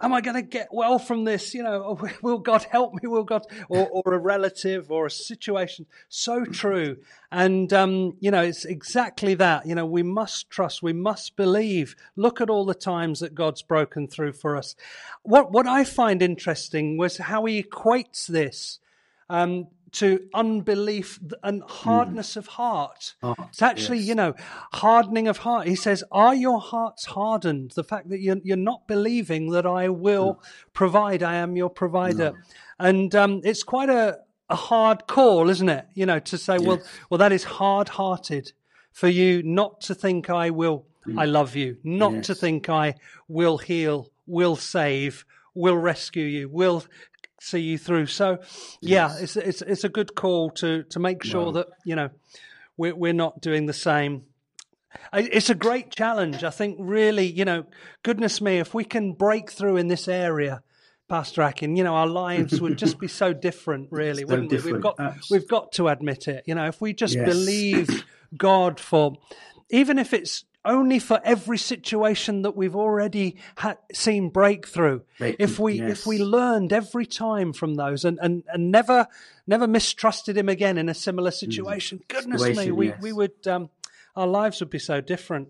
am 0.00 0.12
I 0.12 0.20
going 0.20 0.36
to 0.36 0.42
get 0.42 0.68
well 0.70 0.98
from 0.98 1.24
this? 1.24 1.54
You 1.54 1.62
know, 1.62 1.98
will 2.22 2.38
God 2.38 2.64
help 2.64 2.94
me? 2.94 3.08
Will 3.08 3.24
God, 3.24 3.46
or, 3.68 3.88
or 3.88 4.14
a 4.14 4.18
relative 4.18 4.90
or 4.90 5.06
a 5.06 5.10
situation? 5.10 5.86
So 6.08 6.44
true. 6.44 6.98
And, 7.30 7.72
um, 7.72 8.16
you 8.20 8.30
know, 8.30 8.42
it's 8.42 8.64
exactly 8.64 9.34
that. 9.34 9.66
You 9.66 9.74
know, 9.74 9.86
we 9.86 10.02
must 10.02 10.50
trust, 10.50 10.82
we 10.82 10.92
must 10.92 11.36
believe. 11.36 11.94
Look 12.16 12.40
at 12.40 12.50
all 12.50 12.64
the 12.64 12.74
times 12.74 13.20
that 13.20 13.34
God's 13.34 13.62
broken 13.62 14.08
through 14.08 14.32
for 14.32 14.56
us. 14.56 14.74
What, 15.22 15.52
what 15.52 15.66
I 15.66 15.84
find 15.84 16.22
interesting 16.22 16.96
was 16.96 17.18
how 17.18 17.44
he 17.44 17.62
equates 17.62 18.26
this. 18.26 18.80
Um, 19.30 19.66
to 19.92 20.28
unbelief 20.34 21.18
and 21.42 21.62
hardness 21.62 22.34
mm. 22.34 22.36
of 22.38 22.46
heart. 22.46 23.14
Oh, 23.22 23.34
it's 23.48 23.62
actually, 23.62 23.98
yes. 23.98 24.08
you 24.08 24.14
know, 24.14 24.34
hardening 24.72 25.28
of 25.28 25.38
heart. 25.38 25.66
He 25.66 25.74
says, 25.74 26.04
Are 26.12 26.34
your 26.34 26.60
hearts 26.60 27.06
hardened? 27.06 27.72
The 27.72 27.84
fact 27.84 28.08
that 28.10 28.20
you're, 28.20 28.38
you're 28.42 28.56
not 28.56 28.86
believing 28.86 29.50
that 29.50 29.66
I 29.66 29.88
will 29.88 30.34
mm. 30.34 30.72
provide, 30.72 31.22
I 31.22 31.36
am 31.36 31.56
your 31.56 31.70
provider. 31.70 32.32
No. 32.32 32.36
And 32.78 33.14
um, 33.14 33.40
it's 33.44 33.62
quite 33.62 33.88
a, 33.88 34.18
a 34.48 34.56
hard 34.56 35.06
call, 35.06 35.48
isn't 35.48 35.68
it? 35.68 35.86
You 35.94 36.06
know, 36.06 36.18
to 36.20 36.38
say, 36.38 36.54
yes. 36.54 36.62
well, 36.62 36.82
well, 37.10 37.18
that 37.18 37.32
is 37.32 37.44
hard 37.44 37.88
hearted 37.88 38.52
for 38.92 39.08
you 39.08 39.42
not 39.42 39.80
to 39.82 39.94
think 39.94 40.30
I 40.30 40.50
will, 40.50 40.84
mm. 41.06 41.20
I 41.20 41.24
love 41.24 41.56
you, 41.56 41.78
not 41.84 42.12
yes. 42.14 42.26
to 42.26 42.34
think 42.34 42.68
I 42.68 42.94
will 43.28 43.58
heal, 43.58 44.10
will 44.26 44.56
save, 44.56 45.24
will 45.54 45.76
rescue 45.76 46.24
you, 46.24 46.48
will 46.48 46.84
see 47.40 47.60
you 47.60 47.78
through. 47.78 48.06
So, 48.06 48.38
yeah, 48.80 49.08
yes. 49.08 49.20
it's 49.20 49.36
it's 49.36 49.62
it's 49.62 49.84
a 49.84 49.88
good 49.88 50.14
call 50.14 50.50
to 50.52 50.84
to 50.84 50.98
make 50.98 51.24
sure 51.24 51.46
wow. 51.46 51.52
that 51.52 51.68
you 51.84 51.96
know 51.96 52.10
we're 52.76 52.94
we're 52.94 53.12
not 53.12 53.40
doing 53.40 53.66
the 53.66 53.72
same. 53.72 54.24
It's 55.12 55.50
a 55.50 55.54
great 55.54 55.90
challenge. 55.90 56.42
I 56.44 56.50
think 56.50 56.78
really, 56.80 57.26
you 57.26 57.44
know, 57.44 57.66
goodness 58.02 58.40
me, 58.40 58.58
if 58.58 58.72
we 58.72 58.84
can 58.84 59.12
break 59.12 59.50
through 59.50 59.76
in 59.76 59.88
this 59.88 60.08
area, 60.08 60.62
Pastor 61.08 61.42
Akin, 61.42 61.76
you 61.76 61.84
know, 61.84 61.94
our 61.94 62.06
lives 62.06 62.60
would 62.60 62.78
just 62.78 62.98
be 62.98 63.08
so 63.08 63.32
different, 63.32 63.88
really, 63.92 64.22
so 64.22 64.28
wouldn't 64.28 64.50
different. 64.50 64.66
we? 64.66 64.72
We've 64.74 64.82
got 64.82 64.98
Absolutely. 64.98 65.38
we've 65.38 65.48
got 65.48 65.72
to 65.72 65.88
admit 65.88 66.28
it. 66.28 66.44
You 66.46 66.54
know, 66.54 66.66
if 66.66 66.80
we 66.80 66.94
just 66.94 67.14
yes. 67.14 67.26
believe 67.26 68.04
God 68.36 68.80
for 68.80 69.16
even 69.70 69.98
if 69.98 70.12
it's 70.12 70.44
only 70.68 70.98
for 70.98 71.20
every 71.24 71.58
situation 71.58 72.42
that 72.42 72.56
we've 72.56 72.76
already 72.76 73.36
ha- 73.56 73.76
seen 73.92 74.28
breakthrough. 74.28 75.00
Break, 75.18 75.36
if 75.38 75.58
we 75.58 75.74
yes. 75.74 75.90
if 75.90 76.06
we 76.06 76.18
learned 76.18 76.72
every 76.72 77.06
time 77.06 77.52
from 77.52 77.74
those 77.74 78.04
and, 78.04 78.18
and, 78.20 78.44
and 78.52 78.70
never 78.70 79.08
never 79.46 79.66
mistrusted 79.66 80.36
him 80.36 80.48
again 80.48 80.78
in 80.78 80.88
a 80.88 80.94
similar 80.94 81.30
mm. 81.30 81.34
situation, 81.34 81.98
mm. 81.98 82.08
goodness 82.08 82.42
situation, 82.42 82.64
me, 82.66 82.72
we, 82.72 82.88
yes. 82.88 83.00
we 83.00 83.12
would 83.12 83.46
um, 83.48 83.70
our 84.14 84.26
lives 84.26 84.60
would 84.60 84.70
be 84.70 84.78
so 84.78 85.00
different. 85.00 85.48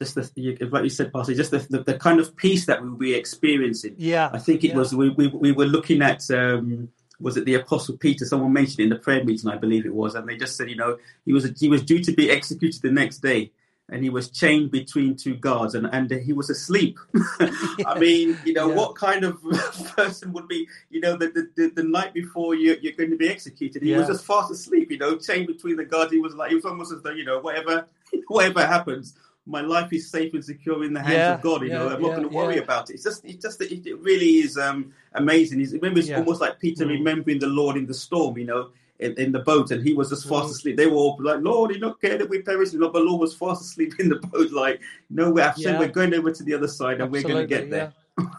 Just 0.00 0.14
the, 0.16 0.68
like 0.70 0.82
you 0.82 0.90
said, 0.90 1.12
Pastor, 1.12 1.34
just 1.34 1.52
the, 1.52 1.58
the, 1.58 1.84
the, 1.84 1.94
kind 1.94 2.18
of 2.18 2.34
peace 2.36 2.66
that 2.66 2.82
we'll 2.82 2.96
be 2.96 3.14
experiencing. 3.14 3.94
Yeah, 3.98 4.30
I 4.32 4.38
think 4.38 4.64
it 4.64 4.68
yeah. 4.68 4.76
was 4.76 4.94
we, 4.94 5.10
we 5.10 5.28
we 5.28 5.52
were 5.52 5.66
looking 5.66 6.02
at. 6.02 6.30
Um, 6.30 6.88
was 7.20 7.36
it 7.36 7.44
the 7.44 7.54
Apostle 7.54 7.96
Peter? 7.96 8.24
Someone 8.24 8.52
mentioned 8.52 8.80
in 8.80 8.88
the 8.88 8.96
prayer 8.96 9.24
meeting, 9.24 9.48
I 9.48 9.56
believe 9.56 9.86
it 9.86 9.94
was, 9.94 10.16
and 10.16 10.28
they 10.28 10.36
just 10.36 10.56
said, 10.56 10.68
you 10.68 10.76
know, 10.76 10.98
he 11.24 11.32
was 11.32 11.48
he 11.58 11.68
was 11.68 11.82
due 11.82 12.02
to 12.02 12.12
be 12.12 12.30
executed 12.30 12.82
the 12.82 12.90
next 12.90 13.18
day, 13.18 13.52
and 13.92 14.02
he 14.02 14.08
was 14.08 14.30
chained 14.30 14.70
between 14.70 15.14
two 15.14 15.34
guards 15.34 15.74
and, 15.74 15.86
and 15.92 16.10
he 16.10 16.32
was 16.32 16.48
asleep. 16.48 16.98
I 17.86 17.98
mean, 17.98 18.38
you 18.44 18.54
know, 18.54 18.68
yeah. 18.70 18.74
what 18.74 18.96
kind 18.96 19.22
of 19.22 19.40
person 19.96 20.32
would 20.32 20.48
be, 20.48 20.66
you 20.88 21.00
know, 21.00 21.14
the, 21.14 21.50
the, 21.56 21.70
the 21.76 21.82
night 21.82 22.14
before 22.14 22.54
you're, 22.54 22.78
you're, 22.78 22.94
going 22.94 23.10
to 23.10 23.16
be 23.16 23.28
executed? 23.28 23.82
He 23.82 23.90
yeah. 23.90 23.98
was 23.98 24.08
just 24.08 24.24
fast 24.24 24.50
asleep, 24.50 24.90
you 24.90 24.96
know, 24.96 25.18
chained 25.18 25.46
between 25.46 25.76
the 25.76 25.84
guards. 25.84 26.10
He 26.10 26.18
was 26.18 26.34
like, 26.34 26.48
he 26.48 26.54
was 26.56 26.64
almost 26.64 26.90
as 26.90 27.02
though, 27.02 27.10
you 27.10 27.26
know, 27.26 27.40
whatever, 27.40 27.86
whatever 28.28 28.66
happens, 28.66 29.14
my 29.44 29.60
life 29.60 29.92
is 29.92 30.10
safe 30.10 30.32
and 30.32 30.44
secure 30.44 30.84
in 30.84 30.94
the 30.94 31.00
hands 31.00 31.14
yeah, 31.14 31.34
of 31.34 31.42
God. 31.42 31.62
You 31.62 31.68
yeah, 31.68 31.78
know, 31.78 31.88
I'm 31.90 32.00
not 32.00 32.16
going 32.16 32.22
to 32.22 32.28
worry 32.28 32.58
about 32.58 32.88
it. 32.88 32.94
It's 32.94 33.04
just, 33.04 33.24
it's 33.26 33.42
just, 33.42 33.60
it 33.60 33.98
really 34.00 34.38
is 34.38 34.56
um, 34.56 34.94
amazing. 35.12 35.60
It's, 35.60 35.72
remember, 35.72 36.00
it's 36.00 36.10
almost 36.10 36.40
like 36.40 36.58
Peter 36.60 36.86
mm. 36.86 36.90
remembering 36.90 37.40
the 37.40 37.48
Lord 37.48 37.76
in 37.76 37.86
the 37.86 37.94
storm. 37.94 38.38
You 38.38 38.46
know, 38.46 38.70
in, 39.02 39.14
in, 39.18 39.32
the 39.32 39.40
boat 39.40 39.70
and 39.70 39.86
he 39.86 39.94
was 39.94 40.10
just 40.10 40.28
fast 40.28 40.48
mm. 40.48 40.50
asleep. 40.50 40.76
They 40.76 40.86
were 40.86 40.96
all 40.96 41.18
like, 41.20 41.40
Lord, 41.40 41.72
you 41.72 41.78
not 41.78 42.00
care 42.00 42.18
that 42.18 42.28
we 42.28 42.42
perish. 42.42 42.72
Lord, 42.72 42.92
but 42.92 43.02
Lord 43.02 43.20
was 43.20 43.34
fast 43.34 43.62
asleep 43.62 43.94
in 43.98 44.08
the 44.08 44.16
boat, 44.16 44.50
like, 44.52 44.80
no, 45.10 45.30
we're, 45.30 45.52
yeah. 45.56 45.78
we're 45.78 45.88
going 45.88 46.14
over 46.14 46.32
to 46.32 46.42
the 46.42 46.54
other 46.54 46.68
side 46.68 47.00
and 47.00 47.14
Absolutely, 47.14 47.34
we're 47.34 47.34
going 47.34 47.48
to 47.48 47.54
get 47.54 47.70
there. 47.70 47.92
Yeah. 48.18 48.26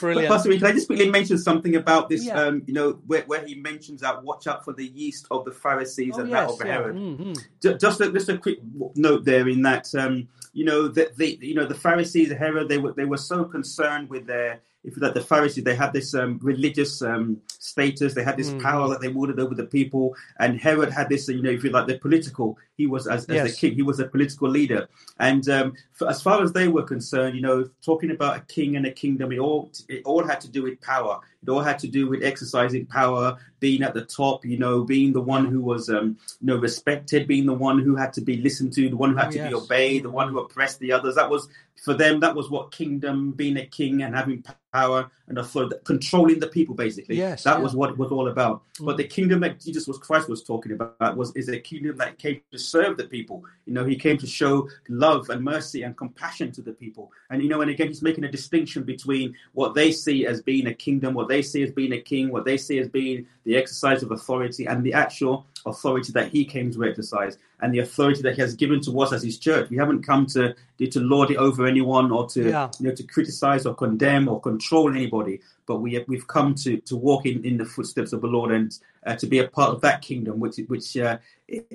Brilliant. 0.00 0.28
But 0.28 0.34
Pastor, 0.36 0.52
can 0.52 0.66
I 0.66 0.72
just 0.72 0.86
quickly 0.86 1.10
mention 1.10 1.38
something 1.38 1.76
about 1.76 2.08
this? 2.08 2.24
Yeah. 2.24 2.40
Um, 2.40 2.62
you 2.66 2.74
know, 2.74 3.00
where, 3.06 3.22
where, 3.22 3.44
he 3.44 3.56
mentions 3.56 4.00
that 4.02 4.22
watch 4.22 4.46
out 4.46 4.64
for 4.64 4.72
the 4.72 4.86
yeast 4.86 5.26
of 5.30 5.44
the 5.44 5.50
Pharisees 5.50 6.14
oh, 6.16 6.20
and 6.20 6.30
yes, 6.30 6.56
that 6.56 6.62
of 6.62 6.66
Herod. 6.68 6.96
Mm-hmm. 6.96 7.32
Just, 7.78 8.00
a, 8.00 8.12
just 8.12 8.28
a 8.28 8.38
quick 8.38 8.58
note 8.94 9.24
there 9.24 9.48
in 9.48 9.62
that, 9.62 9.92
um, 9.94 10.28
you 10.52 10.64
know, 10.64 10.88
that 10.88 11.16
the 11.16 11.38
you 11.40 11.54
know 11.54 11.66
the 11.66 11.74
Pharisees, 11.74 12.32
Herod, 12.32 12.68
they 12.68 12.78
were 12.78 12.92
they 12.92 13.04
were 13.04 13.16
so 13.16 13.44
concerned 13.44 14.08
with 14.08 14.26
their 14.26 14.60
if 14.88 14.96
you 14.96 15.02
like 15.02 15.14
the 15.14 15.20
Pharisees, 15.20 15.64
they 15.64 15.74
had 15.74 15.92
this 15.92 16.14
um, 16.14 16.38
religious 16.42 17.02
um, 17.02 17.40
status, 17.58 18.14
they 18.14 18.24
had 18.24 18.36
this 18.36 18.50
mm. 18.50 18.62
power 18.62 18.88
that 18.88 19.00
they 19.00 19.08
wielded 19.08 19.38
over 19.38 19.54
the 19.54 19.64
people, 19.64 20.16
and 20.38 20.60
Herod 20.60 20.90
had 20.90 21.08
this, 21.08 21.28
you 21.28 21.42
know, 21.42 21.50
if 21.50 21.62
you 21.62 21.70
like 21.70 21.86
the 21.86 21.98
political, 21.98 22.58
he 22.76 22.86
was 22.86 23.06
as, 23.06 23.24
as 23.26 23.34
yes. 23.34 23.50
the 23.50 23.56
king, 23.56 23.74
he 23.74 23.82
was 23.82 24.00
a 24.00 24.06
political 24.06 24.48
leader, 24.48 24.88
and 25.18 25.48
um, 25.48 25.74
for, 25.92 26.08
as 26.08 26.22
far 26.22 26.42
as 26.42 26.52
they 26.52 26.68
were 26.68 26.82
concerned, 26.82 27.36
you 27.36 27.42
know, 27.42 27.68
talking 27.84 28.10
about 28.10 28.36
a 28.36 28.40
king 28.40 28.76
and 28.76 28.86
a 28.86 28.90
kingdom, 28.90 29.32
it 29.32 29.38
all 29.38 29.70
it 29.88 30.02
all 30.04 30.24
had 30.24 30.40
to 30.40 30.48
do 30.48 30.62
with 30.62 30.80
power. 30.80 31.20
It 31.42 31.48
all 31.48 31.60
had 31.60 31.78
to 31.80 31.88
do 31.88 32.08
with 32.08 32.24
exercising 32.24 32.86
power, 32.86 33.38
being 33.60 33.82
at 33.82 33.94
the 33.94 34.04
top, 34.04 34.44
you 34.44 34.58
know, 34.58 34.82
being 34.82 35.12
the 35.12 35.20
one 35.20 35.46
who 35.46 35.60
was, 35.60 35.88
um, 35.88 36.18
you 36.40 36.46
know, 36.48 36.56
respected, 36.56 37.28
being 37.28 37.46
the 37.46 37.54
one 37.54 37.78
who 37.78 37.94
had 37.94 38.12
to 38.14 38.20
be 38.20 38.38
listened 38.38 38.72
to, 38.72 38.88
the 38.88 38.96
one 38.96 39.10
who 39.10 39.16
had 39.16 39.28
oh, 39.28 39.30
to 39.30 39.38
yes. 39.38 39.48
be 39.48 39.54
obeyed, 39.54 40.02
the 40.02 40.10
one 40.10 40.28
who 40.28 40.40
oppressed 40.40 40.80
the 40.80 40.92
others. 40.92 41.14
That 41.14 41.30
was 41.30 41.48
for 41.82 41.94
them. 41.94 42.20
That 42.20 42.34
was 42.34 42.50
what 42.50 42.72
kingdom, 42.72 43.32
being 43.32 43.56
a 43.56 43.66
king 43.66 44.02
and 44.02 44.14
having 44.14 44.44
power 44.72 45.10
and 45.28 45.38
authority, 45.38 45.76
controlling 45.84 46.40
the 46.40 46.46
people. 46.46 46.74
Basically, 46.74 47.16
yes, 47.16 47.44
that 47.44 47.58
yeah. 47.58 47.62
was 47.62 47.74
what 47.74 47.90
it 47.90 47.98
was 47.98 48.10
all 48.10 48.28
about. 48.28 48.62
Mm. 48.78 48.86
But 48.86 48.96
the 48.96 49.04
kingdom 49.04 49.40
that 49.40 49.60
Jesus 49.60 49.86
was 49.86 49.98
Christ 49.98 50.28
was 50.28 50.42
talking 50.42 50.72
about 50.72 51.16
was 51.16 51.34
is 51.36 51.48
a 51.48 51.58
kingdom 51.58 51.96
that 51.98 52.18
came 52.18 52.40
to 52.50 52.58
serve 52.58 52.96
the 52.96 53.04
people. 53.04 53.44
You 53.66 53.74
know, 53.74 53.84
he 53.84 53.96
came 53.96 54.18
to 54.18 54.26
show 54.26 54.68
love 54.88 55.30
and 55.30 55.42
mercy 55.42 55.82
and 55.82 55.96
compassion 55.96 56.52
to 56.52 56.62
the 56.62 56.72
people. 56.72 57.12
And 57.30 57.42
you 57.42 57.48
know, 57.48 57.60
and 57.60 57.70
again, 57.70 57.88
he's 57.88 58.02
making 58.02 58.24
a 58.24 58.30
distinction 58.30 58.82
between 58.82 59.34
what 59.52 59.74
they 59.74 59.92
see 59.92 60.26
as 60.26 60.42
being 60.42 60.66
a 60.66 60.74
kingdom, 60.74 61.14
what 61.14 61.28
they 61.28 61.42
see 61.42 61.62
as 61.62 61.70
being 61.70 61.92
a 61.92 62.00
king, 62.00 62.30
what 62.30 62.44
they 62.44 62.56
see 62.56 62.78
as 62.78 62.88
being 62.88 63.26
the 63.44 63.56
exercise 63.56 64.02
of 64.02 64.10
authority, 64.10 64.66
and 64.66 64.84
the 64.84 64.92
actual 64.92 65.46
authority 65.66 66.12
that 66.12 66.28
he 66.28 66.44
came 66.44 66.72
to 66.72 66.84
exercise, 66.84 67.38
and 67.60 67.74
the 67.74 67.80
authority 67.80 68.22
that 68.22 68.34
he 68.34 68.40
has 68.40 68.54
given 68.54 68.80
to 68.82 69.00
us 69.00 69.12
as 69.12 69.22
his 69.22 69.38
church. 69.38 69.70
We 69.70 69.76
haven't 69.76 70.02
come 70.02 70.26
to 70.26 70.54
to 70.78 71.00
lord 71.00 71.30
it 71.30 71.36
over 71.38 71.66
anyone 71.66 72.12
or 72.12 72.28
to 72.28 72.48
yeah. 72.48 72.70
you 72.78 72.88
know 72.88 72.94
to 72.94 73.02
criticize 73.02 73.66
or 73.66 73.74
condemn 73.74 74.28
or 74.28 74.40
control 74.40 74.90
anybody, 74.90 75.40
but 75.66 75.80
we 75.80 76.04
we've 76.06 76.26
come 76.26 76.54
to 76.56 76.78
to 76.78 76.96
walk 76.96 77.26
in, 77.26 77.44
in 77.44 77.56
the 77.56 77.64
footsteps 77.64 78.12
of 78.12 78.20
the 78.20 78.28
Lord 78.28 78.52
and 78.52 78.78
uh, 79.06 79.16
to 79.16 79.26
be 79.26 79.38
a 79.38 79.48
part 79.48 79.70
of 79.70 79.80
that 79.80 80.02
kingdom, 80.02 80.38
which 80.38 80.58
which 80.68 80.96
uh, 80.96 81.18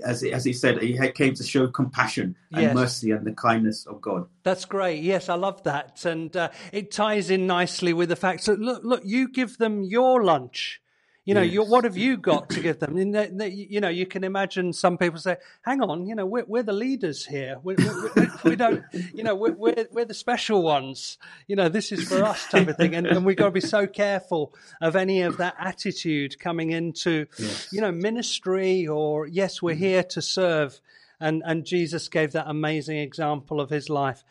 as 0.06 0.24
as 0.24 0.46
he 0.46 0.54
said, 0.54 0.82
he 0.82 0.98
came 1.12 1.34
to 1.34 1.44
show 1.44 1.68
compassion 1.68 2.36
and 2.52 2.62
yes. 2.62 2.76
mercy 2.76 3.12
and 3.12 3.26
the 3.26 3.34
kindness 3.34 3.86
of 3.86 4.00
God. 4.02 4.28
That's 4.44 4.66
great. 4.66 5.04
Yes, 5.04 5.30
I 5.30 5.36
love 5.36 5.64
that, 5.64 6.06
and 6.06 6.36
uh, 6.36 6.50
it 6.72 6.92
ties 6.92 7.30
in 7.30 7.48
nicely 7.48 7.92
with 7.92 8.10
the 8.10 8.16
fact 8.16 8.46
that 8.46 8.60
look, 8.60 8.84
look, 8.84 9.02
you 9.04 9.30
give 9.30 9.58
them 9.58 9.84
your 9.84 10.24
lunch 10.24 10.82
you 11.26 11.34
know, 11.34 11.42
yes. 11.42 11.70
what 11.70 11.86
have 11.86 11.96
you 11.96 12.18
got 12.18 12.50
to 12.50 12.60
give 12.60 12.80
them? 12.80 12.98
you 12.98 13.80
know, 13.80 13.88
you 13.88 14.06
can 14.06 14.26
imagine 14.26 14.74
some 14.74 14.98
people 14.98 15.20
say, 15.20 15.38
"Hang 15.62 15.82
on, 15.82 16.06
you 16.06 16.16
know, 16.16 16.26
we're, 16.26 16.44
we're 16.46 16.64
the 16.64 16.74
leaders 16.74 17.26
here. 17.26 17.58
We, 17.64 17.76
we, 17.76 18.28
we 18.44 18.56
don't, 18.58 18.84
you 19.14 19.24
know, 19.24 19.34
we're, 19.34 19.54
we're, 19.54 19.88
we're 19.92 20.06
the 20.06 20.14
special 20.14 20.64
ones. 20.64 21.18
You 21.48 21.56
know, 21.56 21.70
this 21.70 21.94
is 21.94 22.08
for 22.08 22.24
us 22.24 22.46
type 22.48 22.68
of 22.68 22.76
thing." 22.76 22.94
And, 22.96 23.08
and 23.08 23.26
we've 23.26 23.38
got 23.38 23.46
to 23.46 23.52
be 23.52 23.62
so 23.62 23.88
careful 23.88 24.54
of 24.82 24.98
any 24.98 25.22
of 25.22 25.38
that 25.38 25.56
attitude 25.58 26.40
coming 26.40 26.72
into, 26.72 27.28
yes. 27.40 27.70
you 27.72 27.80
know, 27.80 27.92
ministry 27.92 28.86
or 28.86 29.26
yes, 29.26 29.62
we're 29.62 29.76
mm-hmm. 29.76 29.84
here 29.84 30.04
to 30.04 30.22
serve. 30.22 30.82
And 31.22 31.42
and 31.46 31.66
Jesus 31.66 32.10
gave 32.10 32.34
that 32.34 32.50
amazing 32.50 32.98
example 32.98 33.62
of 33.62 33.70
his 33.70 33.90
life. 33.90 34.26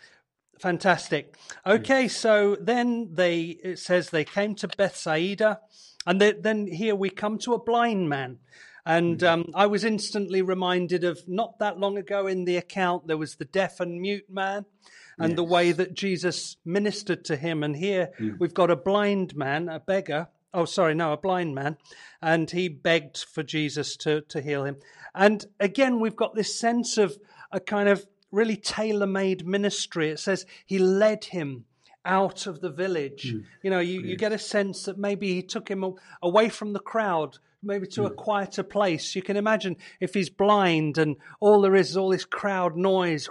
Fantastic. 0.60 1.34
Okay, 1.66 2.06
so 2.06 2.56
then 2.60 3.14
they 3.14 3.58
it 3.64 3.78
says 3.78 4.10
they 4.10 4.24
came 4.24 4.54
to 4.56 4.68
Bethsaida 4.68 5.60
and 6.06 6.20
then 6.20 6.66
here 6.66 6.94
we 6.94 7.10
come 7.10 7.38
to 7.38 7.54
a 7.54 7.62
blind 7.62 8.08
man. 8.08 8.38
And 8.84 9.18
mm. 9.18 9.28
um, 9.28 9.44
I 9.54 9.66
was 9.66 9.84
instantly 9.84 10.42
reminded 10.42 11.04
of 11.04 11.20
not 11.28 11.58
that 11.60 11.78
long 11.78 11.96
ago 11.98 12.26
in 12.26 12.44
the 12.44 12.56
account, 12.56 13.06
there 13.06 13.16
was 13.16 13.36
the 13.36 13.44
deaf 13.44 13.80
and 13.80 14.00
mute 14.00 14.28
man 14.28 14.64
and 15.18 15.30
yes. 15.30 15.36
the 15.36 15.44
way 15.44 15.72
that 15.72 15.94
Jesus 15.94 16.56
ministered 16.64 17.24
to 17.26 17.36
him. 17.36 17.62
And 17.62 17.76
here 17.76 18.10
mm. 18.18 18.38
we've 18.38 18.54
got 18.54 18.70
a 18.70 18.76
blind 18.76 19.36
man, 19.36 19.68
a 19.68 19.78
beggar. 19.78 20.28
Oh, 20.54 20.64
sorry, 20.64 20.94
no, 20.94 21.12
a 21.12 21.16
blind 21.16 21.54
man. 21.54 21.76
And 22.20 22.50
he 22.50 22.68
begged 22.68 23.18
for 23.18 23.42
Jesus 23.42 23.96
to, 23.98 24.22
to 24.22 24.40
heal 24.40 24.64
him. 24.64 24.76
And 25.14 25.44
again, 25.60 26.00
we've 26.00 26.16
got 26.16 26.34
this 26.34 26.58
sense 26.58 26.98
of 26.98 27.16
a 27.52 27.60
kind 27.60 27.88
of 27.88 28.06
really 28.30 28.56
tailor 28.56 29.06
made 29.06 29.46
ministry. 29.46 30.10
It 30.10 30.18
says 30.18 30.46
he 30.66 30.78
led 30.78 31.24
him 31.26 31.66
out 32.04 32.46
of 32.46 32.60
the 32.60 32.70
village. 32.70 33.32
Mm. 33.32 33.44
You 33.62 33.70
know, 33.70 33.80
you, 33.80 34.00
you 34.00 34.16
get 34.16 34.32
a 34.32 34.38
sense 34.38 34.84
that 34.84 34.98
maybe 34.98 35.34
he 35.34 35.42
took 35.42 35.68
him 35.68 35.84
away 36.22 36.48
from 36.48 36.72
the 36.72 36.80
crowd, 36.80 37.38
maybe 37.62 37.86
to 37.88 38.02
mm. 38.02 38.06
a 38.06 38.10
quieter 38.10 38.62
place. 38.62 39.14
You 39.14 39.22
can 39.22 39.36
imagine 39.36 39.76
if 40.00 40.14
he's 40.14 40.30
blind 40.30 40.98
and 40.98 41.16
all 41.40 41.60
there 41.60 41.76
is 41.76 41.90
is 41.90 41.96
all 41.96 42.10
this 42.10 42.24
crowd 42.24 42.76
noise, 42.76 43.28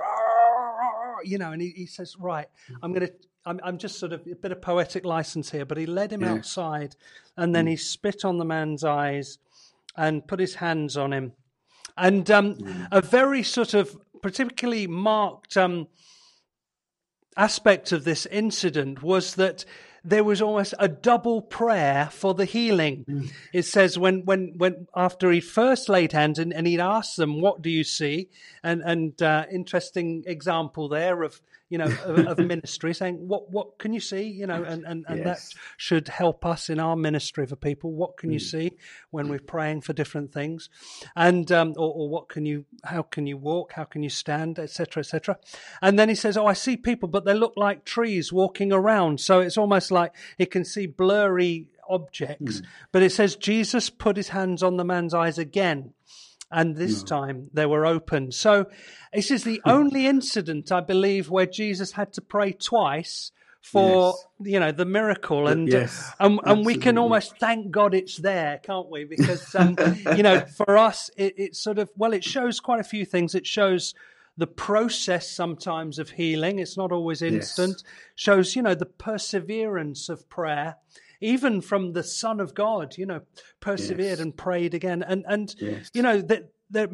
you 1.24 1.38
know, 1.38 1.52
and 1.52 1.62
he, 1.62 1.70
he 1.76 1.86
says, 1.86 2.16
Right, 2.18 2.48
hmm. 2.68 2.76
I'm 2.82 2.94
going 2.94 3.08
to. 3.08 3.14
I'm, 3.44 3.60
I'm, 3.64 3.80
just 3.80 3.98
sort 3.98 4.14
of 4.14 4.22
a 4.32 4.36
bit 4.36 4.52
of 4.52 4.62
poetic 4.62 5.04
license 5.04 5.50
here, 5.50 5.66
but 5.66 5.80
he 5.80 5.88
led 5.88 6.14
him 6.14 6.22
yeah. 6.22 6.34
outside 6.34 6.96
and 7.36 7.56
then 7.56 7.66
mm. 7.66 7.70
he 7.70 7.76
spit 7.76 8.24
on 8.24 8.38
the 8.38 8.46
man's 8.46 8.84
eyes 8.84 9.40
and 9.98 10.28
put 10.28 10.40
his 10.40 10.54
hands 10.54 10.96
on 10.96 11.12
him. 11.12 11.32
And 11.98 12.30
um, 12.30 12.54
hmm. 12.54 12.84
a 12.92 13.02
very 13.02 13.42
sort 13.42 13.74
of 13.74 13.98
particularly 14.22 14.86
marked 14.86 15.58
um, 15.58 15.88
aspect 17.38 17.92
of 17.92 18.04
this 18.04 18.26
incident 18.26 19.02
was 19.02 19.36
that 19.36 19.66
there 20.04 20.24
was 20.24 20.42
almost 20.42 20.74
a 20.80 20.88
double 20.88 21.42
prayer 21.42 22.10
for 22.12 22.34
the 22.34 22.46
healing. 22.46 23.06
Mm. 23.08 23.32
It 23.54 23.64
says 23.64 23.98
when, 23.98 24.26
when, 24.26 24.54
when 24.58 24.88
after 24.96 25.32
he 25.32 25.40
first 25.40 25.90
laid 25.90 26.12
hands 26.12 26.40
and, 26.40 26.54
and 26.54 26.66
he'd 26.66 26.80
asked 26.80 27.18
them, 27.18 27.42
"What 27.42 27.62
do 27.62 27.70
you 27.70 27.84
see?" 27.84 28.30
and 28.64 28.82
and 28.82 29.22
uh, 29.22 29.46
interesting 29.52 30.24
example 30.26 30.90
there 30.90 31.24
of 31.24 31.42
you 31.72 31.78
know, 31.78 31.86
of, 31.86 32.28
of, 32.28 32.38
ministry, 32.46 32.94
saying 32.94 33.16
what 33.16 33.50
what 33.50 33.80
can 33.80 33.94
you 33.94 34.02
see, 34.02 34.24
you 34.24 34.46
know, 34.46 34.62
and 34.62 34.84
and, 34.84 35.06
and 35.08 35.20
yes. 35.20 35.54
that 35.54 35.60
should 35.78 36.10
help 36.10 36.46
us 36.46 36.70
in 36.70 36.82
our 36.82 36.98
ministry 36.98 37.48
for 37.48 37.56
people. 37.56 37.94
What 37.94 38.18
can 38.18 38.30
mm. 38.30 38.34
you 38.34 38.40
see 38.40 38.74
when 39.10 39.30
we're 39.30 39.40
praying 39.40 39.82
for 39.82 39.94
different 39.94 40.34
things, 40.34 40.70
and 41.16 41.50
um, 41.50 41.70
or, 41.78 41.94
or, 41.94 42.10
what 42.10 42.28
can 42.28 42.46
you, 42.46 42.66
how 42.84 43.04
can 43.04 43.26
you 43.26 43.38
walk, 43.38 43.72
how 43.72 43.86
can 43.86 44.04
you 44.04 44.10
stand, 44.10 44.60
etc., 44.60 45.00
etc. 45.00 45.38
And 45.82 45.98
then 45.98 46.10
he 46.10 46.16
says, 46.16 46.36
oh, 46.36 46.46
I 46.46 46.54
see 46.54 46.76
people, 46.76 47.08
but 47.08 47.24
they 47.24 47.34
look 47.34 47.54
like 47.56 47.86
trees 47.86 48.34
walking 48.34 48.74
around. 48.74 49.22
So 49.22 49.40
it's 49.40 49.58
almost 49.58 49.91
like 49.92 50.14
he 50.38 50.46
can 50.46 50.66
see 50.66 50.88
blurry 50.88 51.68
objects. 51.90 52.62
Mm. 52.62 52.66
But 52.92 53.04
it 53.04 53.12
says 53.12 53.36
Jesus 53.36 53.90
put 53.90 54.18
his 54.18 54.30
hands 54.30 54.64
on 54.64 54.78
the 54.78 54.86
man's 54.86 55.14
eyes 55.14 55.38
again 55.38 55.94
and 56.52 56.76
this 56.76 57.02
no. 57.04 57.08
time 57.08 57.50
they 57.54 57.66
were 57.66 57.86
open. 57.86 58.32
So 58.32 58.68
this 59.14 59.32
is 59.32 59.44
the 59.44 59.62
only 59.66 60.06
incident, 60.06 60.72
I 60.72 60.82
believe, 60.82 61.30
where 61.30 61.46
Jesus 61.46 61.94
had 61.94 62.14
to 62.14 62.22
pray 62.22 62.52
twice 62.52 63.32
for 63.62 64.16
yes. 64.40 64.54
you 64.54 64.60
know 64.60 64.72
the 64.72 64.86
miracle 64.86 65.48
and 65.48 65.72
yes, 65.72 66.12
and, 66.20 66.40
and 66.46 66.66
we 66.66 66.76
can 66.76 66.98
almost 66.98 67.38
thank 67.38 67.70
god 67.70 67.94
it's 67.94 68.18
there 68.18 68.60
can't 68.64 68.90
we 68.90 69.04
because 69.04 69.54
um, 69.54 69.76
you 70.16 70.24
know 70.24 70.40
for 70.58 70.80
us 70.80 71.12
it, 71.16 71.36
it 71.38 71.56
sort 71.56 71.78
of 71.78 71.88
well 71.96 72.12
it 72.12 72.24
shows 72.24 72.60
quite 72.60 72.80
a 72.80 72.84
few 72.84 73.06
things 73.06 73.36
it 73.36 73.46
shows 73.46 73.94
the 74.38 74.48
process 74.48 75.30
sometimes 75.30 76.00
of 76.00 76.12
healing 76.12 76.60
it's 76.60 76.78
not 76.78 76.92
always 76.92 77.22
instant 77.22 77.84
yes. 77.84 77.94
shows 78.16 78.56
you 78.56 78.62
know 78.62 78.76
the 78.76 78.86
perseverance 78.86 80.10
of 80.10 80.28
prayer 80.30 80.78
even 81.22 81.62
from 81.62 81.94
the 81.94 82.04
Son 82.04 82.40
of 82.40 82.56
God, 82.56 82.98
you 82.98 83.06
know, 83.06 83.22
persevered 83.60 84.18
yes. 84.18 84.20
and 84.20 84.36
prayed 84.36 84.74
again. 84.74 85.04
And, 85.04 85.24
and 85.28 85.56
yes. 85.60 85.90
you 85.94 86.02
know, 86.02 86.20
that, 86.22 86.52
that 86.72 86.90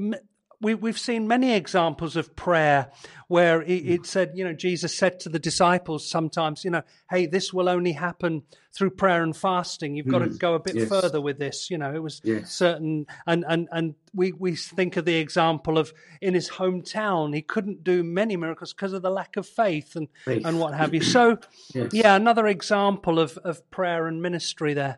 we, 0.60 0.74
we've 0.74 0.98
seen 0.98 1.28
many 1.28 1.54
examples 1.54 2.16
of 2.16 2.36
prayer 2.36 2.92
where 3.28 3.62
it, 3.62 3.86
it, 3.86 4.06
said, 4.06 4.32
you 4.34 4.44
know, 4.44 4.54
Jesus 4.54 4.96
said 4.98 5.20
to 5.22 5.30
the 5.30 5.38
disciples 5.38 6.10
sometimes, 6.10 6.66
you 6.66 6.72
know, 6.72 6.82
hey, 7.12 7.28
this 7.28 7.54
will 7.54 7.70
only 7.70 7.92
happen 7.92 8.42
through 8.74 8.92
prayer 8.92 9.22
and 9.22 9.38
fasting. 9.38 9.96
You've 9.96 10.08
got 10.08 10.24
mm. 10.24 10.32
to 10.32 10.38
go 10.38 10.56
a 10.56 10.60
bit 10.60 10.76
yes. 10.76 10.90
further 10.90 11.22
with 11.22 11.38
this. 11.38 11.70
You 11.70 11.78
know, 11.78 11.94
it 11.94 12.02
was 12.02 12.22
yes. 12.24 12.52
certain, 12.52 13.06
and, 13.28 13.46
and, 13.48 13.68
and 13.72 13.96
we, 14.16 14.32
we 14.32 14.56
think 14.56 14.98
of 14.98 15.06
the 15.06 15.18
example 15.18 15.78
of 15.78 15.94
in 16.22 16.34
his 16.34 16.50
hometown, 16.50 17.36
he 17.36 17.44
couldn't 17.44 17.84
do 17.84 18.04
many 18.04 18.36
miracles 18.36 18.74
because 18.74 18.94
of 18.94 19.04
the 19.04 19.12
lack 19.12 19.38
of 19.38 19.48
faith 19.48 19.96
and, 19.96 20.08
faith. 20.26 20.44
and 20.46 20.60
what 20.60 20.74
have 20.74 20.94
you. 20.94 21.02
So, 21.18 21.40
yes. 21.74 21.94
yeah, 21.94 22.16
another 22.16 22.48
example 22.48 23.18
of, 23.18 23.38
of 23.38 23.70
prayer 23.72 24.08
and 24.08 24.22
ministry 24.22 24.74
there. 24.74 24.98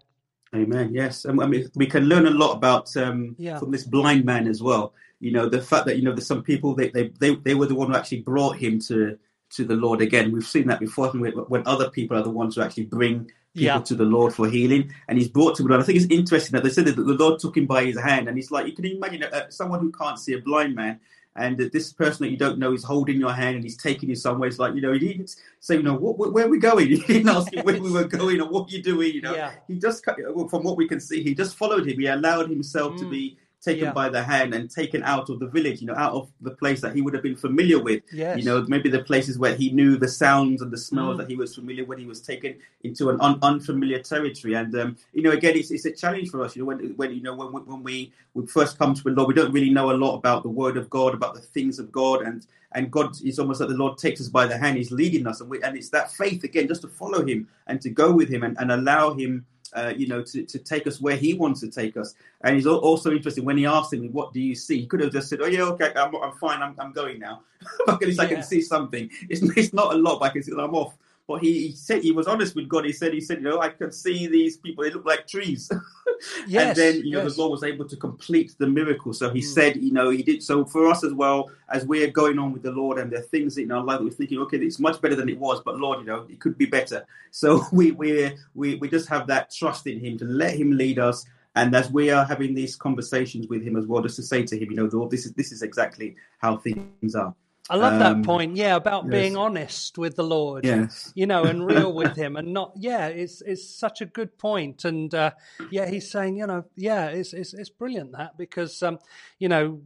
Amen. 0.55 0.91
Yes, 0.91 1.23
and 1.25 1.41
I 1.41 1.45
mean, 1.45 1.69
we 1.75 1.85
can 1.85 2.05
learn 2.05 2.25
a 2.25 2.31
lot 2.31 2.55
about 2.55 2.97
um, 2.97 3.35
yeah. 3.37 3.59
from 3.59 3.71
this 3.71 3.83
blind 3.83 4.25
man 4.25 4.47
as 4.47 4.63
well 4.63 4.93
you 5.19 5.31
know 5.31 5.49
the 5.49 5.61
fact 5.61 5.85
that 5.85 5.97
you 5.97 6.03
know 6.03 6.13
there's 6.13 6.27
some 6.27 6.43
people 6.43 6.73
they 6.75 6.89
they 6.89 7.09
they, 7.19 7.35
they 7.35 7.55
were 7.55 7.65
the 7.65 7.75
one 7.75 7.89
who 7.89 7.95
actually 7.95 8.21
brought 8.21 8.57
him 8.57 8.79
to 8.79 9.17
to 9.51 9.65
the 9.65 9.75
Lord 9.75 10.01
again. 10.01 10.31
We've 10.31 10.45
seen 10.45 10.67
that 10.67 10.79
before 10.79 11.09
when 11.09 11.63
other 11.65 11.89
people 11.89 12.17
are 12.17 12.23
the 12.23 12.29
ones 12.29 12.55
who 12.55 12.61
actually 12.61 12.85
bring 12.85 13.25
people 13.55 13.65
yeah. 13.65 13.79
to 13.79 13.95
the 13.95 14.05
Lord 14.05 14.33
for 14.33 14.47
healing, 14.47 14.93
and 15.07 15.17
he's 15.17 15.27
brought 15.27 15.55
to 15.57 15.63
the 15.63 15.69
Lord. 15.69 15.81
I 15.81 15.85
think 15.85 15.97
it's 15.97 16.11
interesting 16.11 16.53
that 16.53 16.63
they 16.63 16.69
said 16.69 16.85
that 16.85 16.95
the 16.95 17.01
Lord 17.01 17.39
took 17.39 17.57
him 17.57 17.65
by 17.65 17.85
his 17.85 17.99
hand, 17.99 18.27
and 18.27 18.37
he's 18.37 18.51
like 18.51 18.67
you 18.67 18.73
can 18.73 18.85
imagine 18.85 19.23
uh, 19.23 19.49
someone 19.49 19.79
who 19.79 19.91
can't 19.91 20.19
see 20.19 20.33
a 20.33 20.41
blind 20.41 20.75
man. 20.75 20.99
And 21.35 21.57
this 21.57 21.93
person 21.93 22.25
that 22.25 22.31
you 22.31 22.37
don't 22.37 22.59
know 22.59 22.73
is 22.73 22.83
holding 22.83 23.17
your 23.17 23.31
hand 23.31 23.55
and 23.55 23.63
he's 23.63 23.77
taking 23.77 24.09
you 24.09 24.15
somewhere. 24.15 24.49
It's 24.49 24.59
like, 24.59 24.75
you 24.75 24.81
know, 24.81 24.91
he 24.91 24.99
didn't 24.99 25.35
say, 25.61 25.75
you 25.75 25.83
know, 25.83 25.93
what, 25.93 26.33
where 26.33 26.45
are 26.45 26.49
we 26.49 26.59
going? 26.59 26.87
He 26.89 26.97
didn't 26.97 27.29
ask 27.29 27.53
you 27.53 27.61
where 27.61 27.79
we 27.79 27.91
were 27.91 28.03
going 28.03 28.41
or 28.41 28.49
what 28.49 28.67
are 28.67 28.71
you're 28.71 28.81
doing, 28.81 29.13
you 29.13 29.21
know. 29.21 29.35
Yeah. 29.35 29.51
He 29.67 29.75
just, 29.75 30.03
from 30.03 30.63
what 30.63 30.75
we 30.75 30.87
can 30.87 30.99
see, 30.99 31.23
he 31.23 31.33
just 31.33 31.55
followed 31.55 31.87
him. 31.87 31.97
He 31.97 32.07
allowed 32.07 32.49
himself 32.49 32.93
mm. 32.93 32.99
to 32.99 33.09
be 33.09 33.37
taken 33.61 33.85
yeah. 33.85 33.91
by 33.91 34.07
the 34.07 34.23
hand 34.23 34.53
and 34.53 34.71
taken 34.71 35.03
out 35.03 35.29
of 35.29 35.39
the 35.39 35.47
village, 35.47 35.81
you 35.81 35.87
know, 35.87 35.95
out 35.95 36.13
of 36.13 36.31
the 36.41 36.51
place 36.51 36.79
that 36.79 36.95
he 36.95 37.01
would 37.01 37.13
have 37.13 37.23
been 37.23 37.35
familiar 37.35 37.77
with. 37.77 38.01
Yes. 38.11 38.37
You 38.37 38.45
know, 38.45 38.65
maybe 38.67 38.89
the 38.89 39.03
places 39.03 39.37
where 39.37 39.53
he 39.53 39.69
knew 39.71 39.97
the 39.97 40.07
sounds 40.07 40.61
and 40.61 40.71
the 40.71 40.77
smells 40.77 41.15
mm. 41.15 41.17
that 41.19 41.29
he 41.29 41.35
was 41.35 41.55
familiar 41.55 41.83
with. 41.83 41.99
He 41.99 42.05
was 42.05 42.21
taken 42.21 42.55
into 42.83 43.09
an 43.09 43.19
un- 43.19 43.39
unfamiliar 43.41 43.99
territory. 43.99 44.53
And, 44.53 44.73
um, 44.75 44.97
you 45.13 45.21
know, 45.21 45.31
again, 45.31 45.57
it's, 45.57 45.71
it's 45.71 45.85
a 45.85 45.91
challenge 45.91 46.29
for 46.29 46.43
us, 46.43 46.55
you 46.55 46.61
know, 46.61 46.67
when, 46.67 46.79
when 46.95 47.13
you 47.13 47.21
know, 47.21 47.35
when, 47.35 47.65
when 47.65 47.83
we, 47.83 48.13
we 48.33 48.45
first 48.47 48.79
come 48.79 48.93
to 48.93 49.03
the 49.03 49.09
Lord, 49.09 49.27
we 49.27 49.33
don't 49.33 49.51
really 49.51 49.71
know 49.71 49.91
a 49.91 49.93
lot 49.93 50.15
about 50.15 50.43
the 50.43 50.49
word 50.49 50.77
of 50.77 50.89
God, 50.89 51.13
about 51.13 51.33
the 51.33 51.41
things 51.41 51.79
of 51.79 51.91
God. 51.91 52.21
And, 52.21 52.47
and 52.73 52.89
God 52.89 53.15
is 53.25 53.39
almost 53.39 53.59
like 53.59 53.69
the 53.69 53.75
Lord 53.75 53.97
takes 53.97 54.21
us 54.21 54.29
by 54.29 54.47
the 54.47 54.57
hand. 54.57 54.77
He's 54.77 54.91
leading 54.91 55.27
us. 55.27 55.41
And, 55.41 55.49
we, 55.49 55.61
and 55.63 55.75
it's 55.75 55.89
that 55.89 56.11
faith, 56.11 56.45
again, 56.45 56.67
just 56.67 56.81
to 56.83 56.87
follow 56.87 57.25
him 57.25 57.49
and 57.67 57.81
to 57.81 57.89
go 57.89 58.11
with 58.11 58.29
him 58.29 58.43
and, 58.43 58.55
and 58.59 58.71
allow 58.71 59.13
him 59.13 59.45
uh, 59.73 59.93
you 59.95 60.07
know, 60.07 60.21
to, 60.23 60.43
to 60.43 60.59
take 60.59 60.87
us 60.87 61.01
where 61.01 61.15
he 61.15 61.33
wants 61.33 61.59
to 61.61 61.69
take 61.69 61.97
us. 61.97 62.15
And 62.41 62.55
he's 62.55 62.67
also 62.67 63.11
interesting 63.11 63.45
when 63.45 63.57
he 63.57 63.65
asked 63.65 63.93
him, 63.93 64.11
"What 64.11 64.33
do 64.33 64.39
you 64.39 64.55
see?" 64.55 64.81
He 64.81 64.87
could 64.87 65.01
have 65.01 65.11
just 65.11 65.29
said, 65.29 65.41
"Oh 65.41 65.47
yeah, 65.47 65.63
okay, 65.63 65.91
I'm, 65.95 66.15
I'm 66.15 66.33
fine. 66.33 66.61
I'm, 66.61 66.75
I'm 66.79 66.91
going 66.91 67.19
now. 67.19 67.41
at 67.87 68.01
least 68.01 68.19
yeah. 68.19 68.25
I 68.25 68.27
can 68.27 68.43
see 68.43 68.61
something. 68.61 69.09
It's, 69.29 69.41
it's 69.57 69.73
not 69.73 69.93
a 69.93 69.97
lot, 69.97 70.19
but 70.19 70.25
I 70.25 70.29
can 70.29 70.43
see 70.43 70.51
that 70.51 70.61
I'm 70.61 70.75
off." 70.75 70.95
But 71.29 71.43
he, 71.43 71.67
he, 71.67 71.75
said 71.75 72.01
he 72.01 72.11
was 72.11 72.25
honest 72.25 72.55
with 72.55 72.67
God. 72.67 72.85
He 72.85 72.91
said, 72.91 73.13
"He 73.13 73.21
said, 73.21 73.37
you 73.37 73.43
know, 73.43 73.61
I 73.61 73.69
can 73.69 73.91
see 73.91 74.25
these 74.25 74.57
people. 74.57 74.83
They 74.83 74.89
look 74.89 75.05
like 75.05 75.27
trees." 75.27 75.69
yes, 76.47 76.69
and 76.69 76.75
then 76.75 77.05
you 77.05 77.11
know 77.11 77.29
the 77.29 77.39
Lord 77.39 77.51
was 77.51 77.63
able 77.63 77.87
to 77.87 77.95
complete 77.95 78.55
the 78.57 78.65
miracle. 78.65 79.13
So 79.13 79.29
he 79.29 79.41
mm. 79.41 79.43
said, 79.43 79.75
you 79.77 79.91
know, 79.91 80.09
he 80.09 80.23
did. 80.23 80.41
So 80.41 80.65
for 80.65 80.87
us 80.87 81.03
as 81.03 81.13
well, 81.13 81.51
as 81.69 81.85
we're 81.85 82.09
going 82.09 82.39
on 82.39 82.51
with 82.51 82.63
the 82.63 82.71
Lord, 82.71 82.97
and 82.97 83.11
there 83.11 83.19
are 83.19 83.21
things 83.21 83.59
in 83.59 83.71
our 83.71 83.83
life 83.83 83.99
that 83.99 84.05
we're 84.05 84.09
thinking, 84.09 84.39
okay, 84.39 84.57
it's 84.57 84.79
much 84.79 84.99
better 85.01 85.15
than 85.15 85.29
it 85.29 85.37
was, 85.37 85.61
but 85.61 85.77
Lord, 85.77 85.99
you 85.99 86.05
know, 86.05 86.25
it 86.27 86.39
could 86.39 86.57
be 86.57 86.65
better. 86.65 87.05
So 87.29 87.63
we 87.71 87.91
we 87.91 88.35
we 88.55 88.77
we 88.77 88.89
just 88.89 89.07
have 89.09 89.27
that 89.27 89.51
trust 89.51 89.85
in 89.85 89.99
Him 89.99 90.17
to 90.17 90.25
let 90.25 90.55
Him 90.55 90.71
lead 90.71 90.97
us. 90.97 91.27
And 91.55 91.75
as 91.75 91.91
we 91.91 92.09
are 92.09 92.25
having 92.25 92.55
these 92.55 92.75
conversations 92.75 93.47
with 93.47 93.63
him 93.63 93.75
as 93.75 93.85
well, 93.85 94.01
just 94.01 94.15
to 94.15 94.23
say 94.23 94.43
to 94.43 94.57
him, 94.57 94.71
you 94.71 94.77
know, 94.77 94.89
Lord, 94.91 95.11
this 95.11 95.25
is 95.25 95.33
this 95.33 95.51
is 95.51 95.61
exactly 95.61 96.15
how 96.39 96.57
things 96.57 97.15
are. 97.15 97.35
I 97.69 97.75
love 97.75 97.93
um, 97.93 97.99
that 97.99 98.25
point. 98.25 98.55
Yeah, 98.55 98.75
about 98.75 99.05
yes. 99.05 99.11
being 99.11 99.37
honest 99.37 99.97
with 99.97 100.15
the 100.15 100.23
Lord. 100.23 100.65
Yes, 100.65 101.11
you 101.15 101.27
know, 101.27 101.43
and 101.43 101.65
real 101.65 101.93
with 101.93 102.15
Him, 102.17 102.35
and 102.35 102.53
not. 102.53 102.73
Yeah, 102.75 103.07
it's 103.07 103.41
it's 103.41 103.69
such 103.69 104.01
a 104.01 104.05
good 104.05 104.37
point. 104.37 104.85
And 104.85 105.13
uh, 105.13 105.31
yeah, 105.69 105.87
he's 105.87 106.09
saying, 106.09 106.37
you 106.37 106.47
know, 106.47 106.65
yeah, 106.75 107.07
it's 107.07 107.33
it's, 107.33 107.53
it's 107.53 107.69
brilliant 107.69 108.13
that 108.13 108.37
because 108.37 108.81
um, 108.81 108.97
you 109.37 109.49
know, 109.49 109.81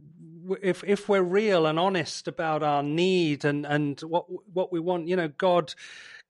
if 0.62 0.82
if 0.84 1.08
we're 1.08 1.22
real 1.22 1.66
and 1.66 1.78
honest 1.78 2.26
about 2.26 2.62
our 2.62 2.82
need 2.82 3.44
and 3.44 3.66
and 3.66 4.00
what 4.00 4.26
what 4.52 4.72
we 4.72 4.80
want, 4.80 5.08
you 5.08 5.16
know, 5.16 5.28
God 5.28 5.74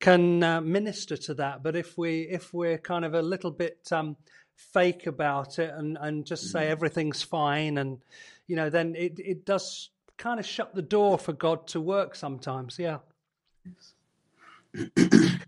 can 0.00 0.42
uh, 0.42 0.60
minister 0.60 1.16
to 1.16 1.34
that. 1.34 1.62
But 1.62 1.76
if 1.76 1.96
we 1.96 2.22
if 2.22 2.52
we're 2.52 2.78
kind 2.78 3.04
of 3.04 3.14
a 3.14 3.22
little 3.22 3.52
bit 3.52 3.88
um, 3.92 4.16
fake 4.56 5.06
about 5.06 5.58
it 5.58 5.72
and 5.72 5.96
and 6.00 6.26
just 6.26 6.50
say 6.50 6.62
mm-hmm. 6.62 6.72
everything's 6.72 7.22
fine 7.22 7.78
and 7.78 7.98
you 8.46 8.56
know, 8.56 8.70
then 8.70 8.94
it 8.96 9.18
it 9.18 9.46
does 9.46 9.90
kind 10.16 10.40
of 10.40 10.46
shut 10.46 10.74
the 10.74 10.82
door 10.82 11.18
for 11.18 11.32
God 11.32 11.66
to 11.68 11.80
work 11.80 12.14
sometimes. 12.14 12.78
Yeah. 12.78 12.98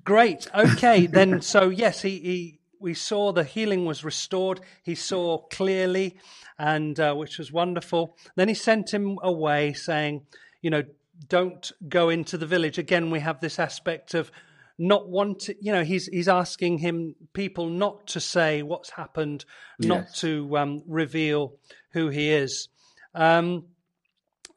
Great. 0.04 0.46
Okay, 0.54 1.06
then. 1.06 1.40
So 1.42 1.68
yes, 1.68 2.02
he, 2.02 2.18
he 2.18 2.58
we 2.80 2.94
saw 2.94 3.32
the 3.32 3.44
healing 3.44 3.84
was 3.84 4.04
restored. 4.04 4.60
He 4.82 4.94
saw 4.94 5.38
clearly, 5.38 6.16
and 6.58 6.98
uh, 7.00 7.14
which 7.14 7.38
was 7.38 7.52
wonderful. 7.52 8.16
Then 8.36 8.48
he 8.48 8.54
sent 8.54 8.92
him 8.92 9.18
away, 9.22 9.72
saying, 9.72 10.26
you 10.62 10.70
know, 10.70 10.84
don't 11.28 11.72
go 11.88 12.08
into 12.08 12.38
the 12.38 12.46
village. 12.46 12.78
Again, 12.78 13.10
we 13.10 13.20
have 13.20 13.40
this 13.40 13.58
aspect 13.58 14.14
of 14.14 14.30
not 14.78 15.08
wanting, 15.08 15.56
you 15.60 15.72
know, 15.72 15.84
he's 15.84 16.06
he's 16.06 16.28
asking 16.28 16.78
him 16.78 17.14
people 17.32 17.68
not 17.68 18.06
to 18.08 18.20
say 18.20 18.62
what's 18.62 18.90
happened, 18.90 19.44
not 19.78 20.14
to 20.16 20.56
um, 20.56 20.82
reveal 20.86 21.54
who 21.92 22.08
he 22.08 22.30
is. 22.30 22.68
Um, 23.14 23.64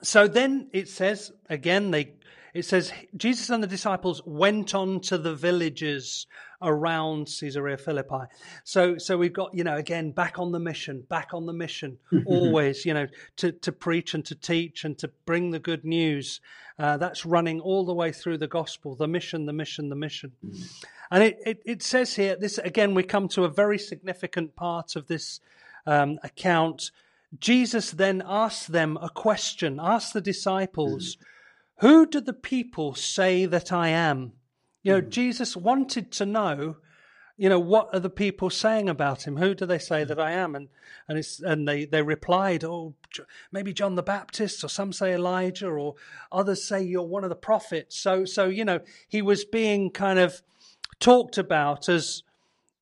so 0.02 0.28
then 0.28 0.70
it 0.74 0.88
says 0.88 1.32
again, 1.50 1.91
they 1.91 2.14
it 2.54 2.66
says 2.66 2.91
Jesus 3.16 3.50
and 3.50 3.62
the 3.62 3.68
disciples 3.68 4.22
went 4.26 4.74
on 4.74 5.02
to 5.02 5.18
the 5.18 5.36
villages 5.36 6.26
around 6.62 7.28
Caesarea 7.28 7.78
Philippi. 7.78 8.26
So 8.64 8.97
so 8.97 9.18
we've 9.18 9.34
got 9.34 9.54
you 9.54 9.64
know 9.64 9.76
again 9.76 10.12
back 10.12 10.39
on 10.39 10.52
the 10.52 10.60
mission, 10.60 11.04
back 11.10 11.30
on 11.34 11.45
the 11.45 11.54
mission, 11.54 11.97
always 12.26 12.86
you 12.86 12.93
know 12.93 13.08
to 13.38 13.52
to 13.52 13.72
preach 13.72 14.14
and 14.14 14.26
to 14.26 14.36
teach 14.36 14.84
and 14.84 14.97
to 15.00 15.10
bring 15.26 15.52
the 15.52 15.60
good 15.60 15.86
news. 15.86 16.41
Uh, 16.78 16.95
that's 16.95 17.26
running 17.26 17.60
all 17.60 17.86
the 17.86 17.93
way 17.93 18.10
through 18.10 18.38
the 18.38 18.47
gospel, 18.47 18.95
the 18.95 19.08
mission, 19.08 19.45
the 19.45 19.54
mission, 19.54 19.89
the 19.89 19.97
mission. 19.97 20.32
And 21.12 21.24
it, 21.24 21.38
it, 21.45 21.62
it 21.66 21.84
says 21.84 22.16
here, 22.16 22.38
this 22.38 22.58
again, 22.58 22.93
we 22.93 23.04
come 23.04 23.28
to 23.30 23.43
a 23.43 23.50
very 23.50 23.78
significant 23.78 24.56
part 24.56 24.95
of 24.95 25.08
this 25.08 25.41
um, 25.86 26.20
account. 26.24 26.91
Jesus 27.38 27.91
then 27.91 28.23
asked 28.25 28.71
them 28.71 28.97
a 29.01 29.09
question, 29.09 29.80
asked 29.82 30.13
the 30.13 30.21
disciples, 30.21 31.15
mm-hmm. 31.15 31.25
Who 31.80 32.05
do 32.05 32.19
the 32.19 32.34
people 32.34 32.93
say 32.93 33.45
that 33.45 33.71
I 33.71 33.89
am? 33.89 34.34
You 34.84 34.93
know, 34.93 35.01
mm-hmm. 35.01 35.09
Jesus 35.09 35.55
wanted 35.55 36.11
to 36.13 36.25
know, 36.25 36.77
you 37.38 37.47
know, 37.47 37.59
what 37.59 37.89
are 37.93 38.01
the 38.01 38.09
people 38.09 38.49
saying 38.49 38.89
about 38.89 39.25
him? 39.25 39.38
Who 39.38 39.55
do 39.55 39.65
they 39.65 39.80
say 39.80 40.03
that 40.03 40.19
I 40.19 40.32
am? 40.32 40.55
And 40.55 40.67
and 41.07 41.17
it's 41.17 41.39
and 41.39 41.65
they 41.65 41.86
they 41.86 42.01
replied, 42.01 42.65
oh, 42.65 42.95
maybe 43.51 43.71
John 43.71 43.95
the 43.95 44.03
Baptist, 44.03 44.63
or 44.63 44.67
some 44.67 44.91
say 44.91 45.13
Elijah, 45.13 45.69
or 45.69 45.95
others 46.32 46.65
say 46.65 46.84
you're 46.84 47.03
one 47.03 47.23
of 47.23 47.30
the 47.30 47.36
prophets. 47.36 47.97
So 47.97 48.25
so 48.25 48.49
you 48.49 48.65
know, 48.65 48.82
he 49.07 49.21
was 49.21 49.45
being 49.45 49.89
kind 49.89 50.19
of 50.19 50.41
talked 50.99 51.38
about 51.38 51.88
as 51.88 52.23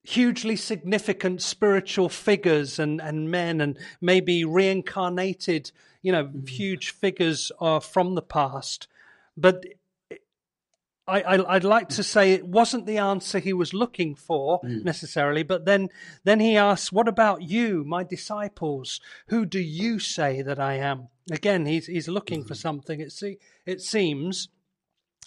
hugely 0.08 0.56
significant 0.56 1.42
spiritual 1.42 2.08
figures 2.08 2.80
and, 2.80 3.02
and 3.02 3.30
men 3.30 3.60
and 3.60 3.78
maybe 4.00 4.46
reincarnated, 4.46 5.70
you 6.02 6.14
know, 6.14 6.32
huge 6.48 6.92
figures 6.92 7.52
uh, 7.60 7.78
from 7.82 8.16
the 8.16 8.22
past. 8.22 8.88
But 9.36 9.66
I, 11.06 11.22
I, 11.22 11.56
I'd 11.56 11.66
like 11.66 11.90
to 11.90 12.04
say 12.04 12.32
it 12.32 12.48
wasn't 12.48 12.86
the 12.86 13.00
answer 13.00 13.40
he 13.40 13.52
was 13.52 13.74
looking 13.74 14.16
for 14.16 14.62
necessarily, 14.64 15.44
but 15.44 15.66
then, 15.66 15.90
then 16.24 16.40
he 16.40 16.56
asks, 16.56 16.90
"What 16.90 17.10
about 17.10 17.42
you, 17.42 17.84
my 17.86 18.04
disciples? 18.06 19.02
Who 19.28 19.46
do 19.46 19.60
you 19.60 20.00
say 20.00 20.42
that 20.42 20.60
I 20.60 20.76
am?" 20.76 21.10
Again, 21.30 21.66
he's 21.66 21.88
he's 21.88 22.08
looking 22.08 22.46
for 22.46 22.56
something. 22.56 23.02
It 23.02 23.12
se- 23.12 23.40
it 23.66 23.82
seems, 23.82 24.48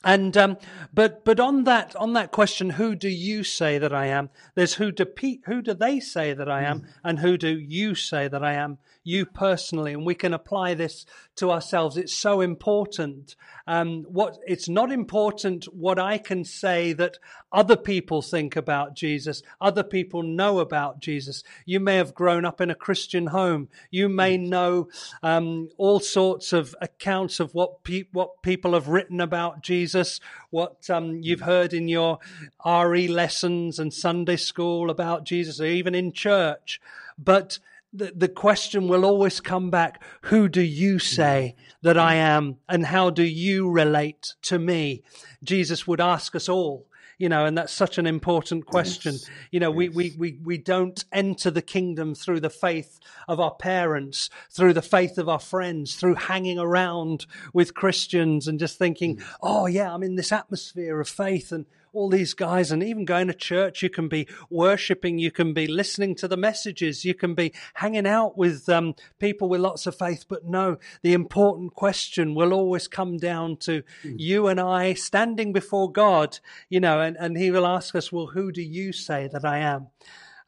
and 0.03 0.36
um, 0.36 0.57
but 0.94 1.24
but 1.24 1.38
on 1.38 1.64
that 1.64 1.94
on 1.96 2.14
that 2.14 2.30
question, 2.32 2.70
who 2.70 2.94
do 2.94 3.09
you 3.09 3.44
say 3.44 3.78
that 3.78 3.92
I 3.92 4.07
am? 4.07 4.30
There's 4.55 4.74
who 4.74 4.92
do 4.92 5.05
pe- 5.05 5.40
who 5.44 5.61
do 5.61 5.74
they 5.74 6.01
say 6.01 6.32
that 6.32 6.48
I 6.48 6.62
am, 6.62 6.86
and 7.05 7.18
who 7.18 7.36
do 7.36 7.59
you 7.59 7.94
say 7.94 8.26
that 8.28 8.42
I 8.42 8.55
am? 8.55 8.78
You 9.03 9.24
personally, 9.24 9.94
and 9.94 10.05
we 10.05 10.14
can 10.14 10.34
apply 10.34 10.74
this 10.74 11.07
to 11.36 11.51
ourselves. 11.51 11.96
It's 11.96 12.14
so 12.14 12.42
important. 12.42 13.34
Um, 13.66 14.03
what 14.03 14.36
it's 14.46 14.68
not 14.68 14.92
important 14.92 15.64
what 15.72 15.98
I 15.98 16.18
can 16.18 16.44
say 16.44 16.92
that 16.92 17.16
other 17.51 17.76
people 17.76 18.20
think 18.20 18.57
about 18.57 18.94
Jesus, 18.94 19.42
other 19.59 19.82
people 19.82 20.22
know 20.22 20.59
about 20.59 21.01
Jesus. 21.01 21.42
You 21.64 21.80
may 21.80 21.96
have 21.96 22.14
grown 22.14 22.44
up 22.44 22.61
in 22.61 22.68
a 22.68 22.74
Christian 22.74 23.28
home. 23.28 23.70
You 23.90 24.11
may 24.11 24.36
know 24.36 24.88
um, 25.22 25.70
all 25.78 26.01
sorts 26.01 26.53
of 26.53 26.76
accounts 26.82 27.40
of 27.40 27.55
what 27.55 27.82
pe- 27.84 28.05
what 28.12 28.42
people 28.42 28.74
have 28.74 28.88
written 28.88 29.20
about 29.20 29.62
Jesus, 29.62 30.20
what 30.51 30.90
um, 30.90 31.20
you've 31.22 31.40
heard 31.40 31.72
in 31.72 31.88
your 31.88 32.18
RE 32.66 33.09
lessons 33.09 33.78
and 33.78 33.94
Sunday 33.94 34.36
school 34.36 34.90
about 34.90 35.24
Jesus, 35.24 35.59
or 35.59 35.64
even 35.64 35.94
in 35.94 36.12
church. 36.12 36.80
But 37.18 37.59
the, 37.93 38.12
the 38.14 38.28
question 38.28 38.88
will 38.88 39.05
always 39.05 39.41
come 39.41 39.70
back 39.70 40.03
who 40.22 40.49
do 40.49 40.62
you 40.62 40.99
say 40.99 41.57
that 41.82 41.99
I 41.99 42.14
am, 42.14 42.59
and 42.68 42.86
how 42.86 43.11
do 43.11 43.24
you 43.24 43.70
relate 43.70 44.34
to 44.43 44.59
me? 44.59 45.03
Jesus 45.43 45.86
would 45.86 46.01
ask 46.01 46.34
us 46.34 46.49
all 46.49 46.86
you 47.20 47.28
know, 47.28 47.45
and 47.45 47.59
that's 47.59 47.72
such 47.74 47.99
an 47.99 48.07
important 48.07 48.64
question. 48.64 49.12
Yes. 49.12 49.30
You 49.51 49.61
know, 49.61 49.70
we, 49.70 49.91
we, 49.91 50.14
we, 50.16 50.38
we 50.43 50.57
don't 50.57 51.05
enter 51.12 51.51
the 51.51 51.61
kingdom 51.61 52.14
through 52.14 52.41
the 52.41 52.49
faith 52.49 52.99
of 53.28 53.38
our 53.38 53.55
parents, 53.55 54.30
through 54.51 54.72
the 54.72 54.80
faith 54.80 55.18
of 55.18 55.28
our 55.28 55.38
friends, 55.38 55.97
through 55.97 56.14
hanging 56.14 56.59
around 56.59 57.26
with 57.53 57.74
Christians 57.74 58.49
and 58.49 58.59
just 58.59 58.78
thinking, 58.78 59.18
mm. 59.18 59.24
oh, 59.43 59.66
yeah, 59.66 59.93
I'm 59.93 60.03
in 60.03 60.14
this 60.14 60.32
atmosphere 60.32 60.99
of 60.99 61.11
faith 61.11 61.53
and 61.53 61.66
all 61.93 62.09
these 62.09 62.34
guys, 62.34 62.70
and 62.70 62.82
even 62.82 63.05
going 63.05 63.26
to 63.26 63.34
church, 63.34 63.82
you 63.82 63.91
can 63.91 64.09
be 64.09 64.26
worshiping, 64.49 65.18
you 65.18 65.30
can 65.30 65.53
be 65.53 65.66
listening 65.66 66.14
to 66.16 66.28
the 66.28 66.36
messages, 66.36 67.05
you 67.05 67.14
can 67.14 67.34
be 67.34 67.53
hanging 67.74 68.07
out 68.07 68.36
with 68.36 68.68
um, 68.68 68.95
people 69.18 69.49
with 69.49 69.61
lots 69.61 69.86
of 69.86 69.97
faith. 69.97 70.24
But 70.28 70.45
no, 70.45 70.78
the 71.03 71.12
important 71.12 71.74
question 71.74 72.34
will 72.34 72.53
always 72.53 72.88
come 72.88 73.16
down 73.16 73.57
to 73.59 73.82
you 74.03 74.49
and 74.49 74.61
I 74.61 74.95
standing 74.95 75.53
before 75.53 75.91
God, 75.91 76.38
you 76.68 76.80
know, 76.80 77.01
and, 77.01 77.16
and 77.16 77.36
He 77.36 77.51
will 77.51 77.66
ask 77.66 77.95
us, 77.95 78.12
well, 78.12 78.26
who 78.26 78.53
do 78.53 78.62
you 78.62 78.93
say 78.93 79.28
that 79.32 79.45
I 79.45 79.59
am? 79.59 79.88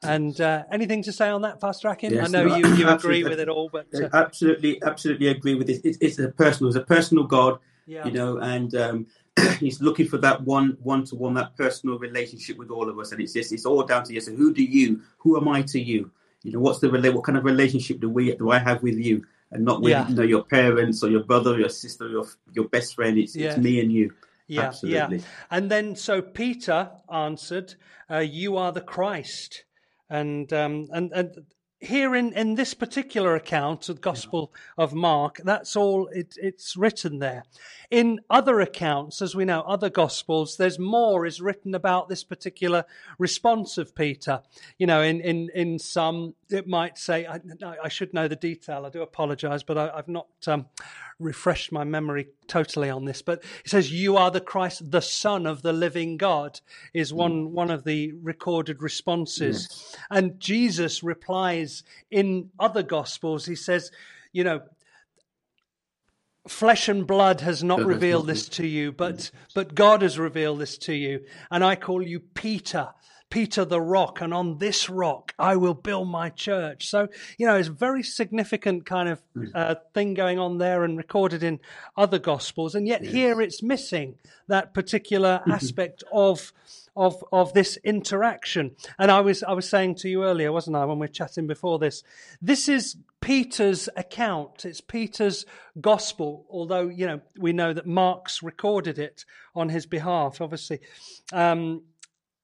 And 0.03 0.39
uh, 0.41 0.63
anything 0.71 1.03
to 1.03 1.11
say 1.11 1.29
on 1.29 1.41
that, 1.43 1.61
Pastor 1.61 1.87
Akin? 1.87 2.13
Yes, 2.13 2.27
I 2.27 2.31
know 2.31 2.45
no, 2.45 2.55
you, 2.55 2.75
you 2.75 2.89
agree 2.89 3.23
with 3.23 3.39
it 3.39 3.47
all, 3.47 3.69
but 3.69 3.87
uh, 3.95 4.09
absolutely, 4.13 4.81
absolutely 4.83 5.27
agree 5.27 5.55
with 5.55 5.67
this. 5.67 5.79
It's, 5.83 5.97
it's 6.01 6.19
a 6.19 6.29
personal, 6.29 6.69
it's 6.69 6.77
a 6.77 6.81
personal 6.83 7.23
God, 7.23 7.59
yeah, 7.85 8.05
you 8.05 8.11
know, 8.11 8.37
and 8.37 8.75
um, 8.75 9.07
he's 9.59 9.81
looking 9.81 10.07
for 10.07 10.17
that 10.19 10.41
one, 10.43 10.77
one 10.81 11.03
to 11.05 11.15
one, 11.15 11.33
that 11.35 11.55
personal 11.57 11.97
relationship 11.97 12.57
with 12.57 12.69
all 12.69 12.89
of 12.89 12.97
us, 12.99 13.11
and 13.11 13.21
it's 13.21 13.33
just, 13.33 13.51
it's 13.51 13.65
all 13.65 13.83
down 13.83 14.03
to 14.05 14.13
you. 14.13 14.21
So, 14.21 14.33
who 14.35 14.53
do 14.53 14.63
you? 14.63 15.01
Who 15.19 15.37
am 15.37 15.47
I 15.47 15.61
to 15.63 15.79
you? 15.81 16.11
You 16.43 16.51
know, 16.51 16.59
what's 16.59 16.79
the 16.79 16.89
what 16.89 17.23
kind 17.23 17.37
of 17.37 17.45
relationship 17.45 17.99
do 17.99 18.09
we 18.09 18.35
do 18.35 18.51
I 18.51 18.59
have 18.59 18.83
with 18.83 18.97
you, 18.97 19.25
and 19.51 19.63
not 19.63 19.81
with 19.81 19.91
Yeah. 19.91 20.07
you 20.07 20.15
know 20.15 20.23
your 20.23 20.43
parents 20.43 21.03
or 21.03 21.09
your 21.09 21.23
brother, 21.23 21.53
or 21.55 21.59
your 21.59 21.69
sister, 21.69 22.05
or 22.05 22.09
your 22.09 22.25
your 22.51 22.67
best 22.69 22.95
friend. 22.95 23.17
It's 23.17 23.35
Yeah. 23.35 23.49
it's 23.49 23.57
me 23.57 23.79
and 23.79 23.91
you. 23.91 24.13
yeah, 24.47 24.63
absolutely. 24.63 25.17
yeah. 25.17 25.23
And 25.49 25.71
then 25.71 25.95
so 25.95 26.21
Peter 26.21 26.91
answered, 27.11 27.75
uh, 28.11 28.17
"You 28.19 28.57
are 28.57 28.71
the 28.71 28.81
Christ." 28.81 29.63
And 30.09 30.51
um, 30.53 30.87
and 30.91 31.11
and 31.13 31.45
here 31.83 32.15
in, 32.15 32.33
in 32.33 32.55
this 32.55 32.73
particular 32.73 33.35
account 33.35 33.89
of 33.89 33.97
the 33.97 34.01
Gospel 34.01 34.53
of 34.77 34.93
Mark, 34.93 35.41
that's 35.43 35.75
all 35.75 36.07
it, 36.07 36.35
it's 36.41 36.77
written 36.77 37.19
there. 37.19 37.43
In 37.91 38.21
other 38.29 38.59
accounts, 38.61 39.21
as 39.21 39.35
we 39.35 39.45
know, 39.45 39.61
other 39.61 39.89
Gospels, 39.89 40.57
there's 40.57 40.79
more 40.79 41.25
is 41.25 41.41
written 41.41 41.75
about 41.75 42.09
this 42.09 42.23
particular 42.23 42.85
response 43.19 43.77
of 43.77 43.93
Peter. 43.95 44.41
You 44.77 44.87
know, 44.87 45.01
in 45.01 45.19
in 45.21 45.49
in 45.53 45.79
some 45.79 46.35
it 46.49 46.67
might 46.67 46.97
say, 46.97 47.25
I, 47.25 47.39
I 47.83 47.89
should 47.89 48.13
know 48.13 48.27
the 48.27 48.35
detail. 48.35 48.85
I 48.85 48.89
do 48.89 49.01
apologise, 49.01 49.63
but 49.63 49.77
I, 49.77 49.89
I've 49.89 50.07
not 50.07 50.27
um, 50.47 50.67
refreshed 51.23 51.71
my 51.71 51.83
memory 51.83 52.27
totally 52.47 52.89
on 52.89 53.05
this. 53.05 53.21
But 53.21 53.43
it 53.63 53.69
says, 53.69 53.91
"You 53.91 54.17
are 54.17 54.29
the 54.29 54.41
Christ, 54.41 54.91
the 54.91 55.01
Son 55.01 55.47
of 55.47 55.61
the 55.61 55.73
Living 55.73 56.17
God," 56.17 56.59
is 56.93 57.13
one 57.13 57.53
one 57.53 57.71
of 57.71 57.83
the 57.83 58.11
recorded 58.21 58.81
responses, 58.81 59.95
and 60.09 60.39
Jesus 60.39 61.01
replies 61.01 61.83
in 62.11 62.51
other 62.59 62.83
Gospels. 62.83 63.45
He 63.45 63.55
says, 63.55 63.91
"You 64.31 64.43
know." 64.43 64.61
Flesh 66.45 66.89
and 66.89 67.07
blood 67.07 67.39
has 67.39 67.63
not 67.63 67.79
Has 67.79 67.87
revealed 67.87 68.27
not 68.27 68.33
this 68.33 68.49
to 68.49 68.67
you, 68.67 68.91
but 68.91 69.31
but 69.55 69.75
God 69.75 70.01
has 70.01 70.19
revealed 70.19 70.59
this 70.59 70.77
to 70.79 70.93
you, 70.93 71.25
and 71.49 71.63
I 71.63 71.77
call 71.77 72.05
you 72.05 72.19
Peter, 72.19 72.89
Peter 73.33 73.65
the 73.65 73.81
rock, 73.81 74.21
and 74.21 74.31
on 74.31 74.59
this 74.59 74.91
rock 74.91 75.33
I 75.39 75.55
will 75.55 75.73
build 75.73 76.07
my 76.07 76.29
church. 76.29 76.87
So 76.87 77.07
you 77.39 77.47
know, 77.47 77.55
it's 77.55 77.67
a 77.67 77.71
very 77.71 78.03
significant 78.03 78.85
kind 78.85 79.09
of 79.09 79.23
uh, 79.55 79.73
thing 79.95 80.13
going 80.13 80.37
on 80.37 80.59
there, 80.59 80.83
and 80.83 80.95
recorded 80.95 81.41
in 81.41 81.59
other 81.97 82.19
gospels, 82.19 82.75
and 82.75 82.87
yet 82.87 83.03
here 83.03 83.41
it's 83.41 83.63
missing 83.63 84.19
that 84.49 84.75
particular 84.75 85.41
aspect 85.51 86.03
of 86.13 86.53
of 86.95 87.23
of 87.31 87.53
this 87.53 87.79
interaction. 87.83 88.75
And 88.99 89.09
I 89.09 89.21
was 89.21 89.41
I 89.41 89.53
was 89.53 89.67
saying 89.67 89.95
to 89.95 90.09
you 90.09 90.23
earlier, 90.25 90.51
wasn't 90.51 90.75
I, 90.75 90.85
when 90.85 90.99
we 90.99 91.05
were 91.05 91.13
chatting 91.13 91.47
before 91.47 91.79
this? 91.79 92.03
This 92.39 92.69
is 92.69 92.97
Peter's 93.19 93.89
account. 93.97 94.63
It's 94.63 94.79
Peter's 94.79 95.47
gospel, 95.81 96.45
although 96.51 96.87
you 96.87 97.07
know 97.07 97.21
we 97.35 97.51
know 97.51 97.73
that 97.73 97.87
Mark's 97.87 98.43
recorded 98.43 98.99
it 98.99 99.25
on 99.55 99.69
his 99.69 99.87
behalf, 99.87 100.39
obviously. 100.39 100.81
Um, 101.31 101.81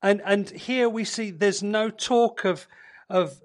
and 0.01 0.21
and 0.25 0.49
here 0.49 0.87
we 0.89 1.03
see 1.03 1.31
there's 1.31 1.63
no 1.63 1.89
talk 1.89 2.45
of 2.45 2.67
of 3.09 3.41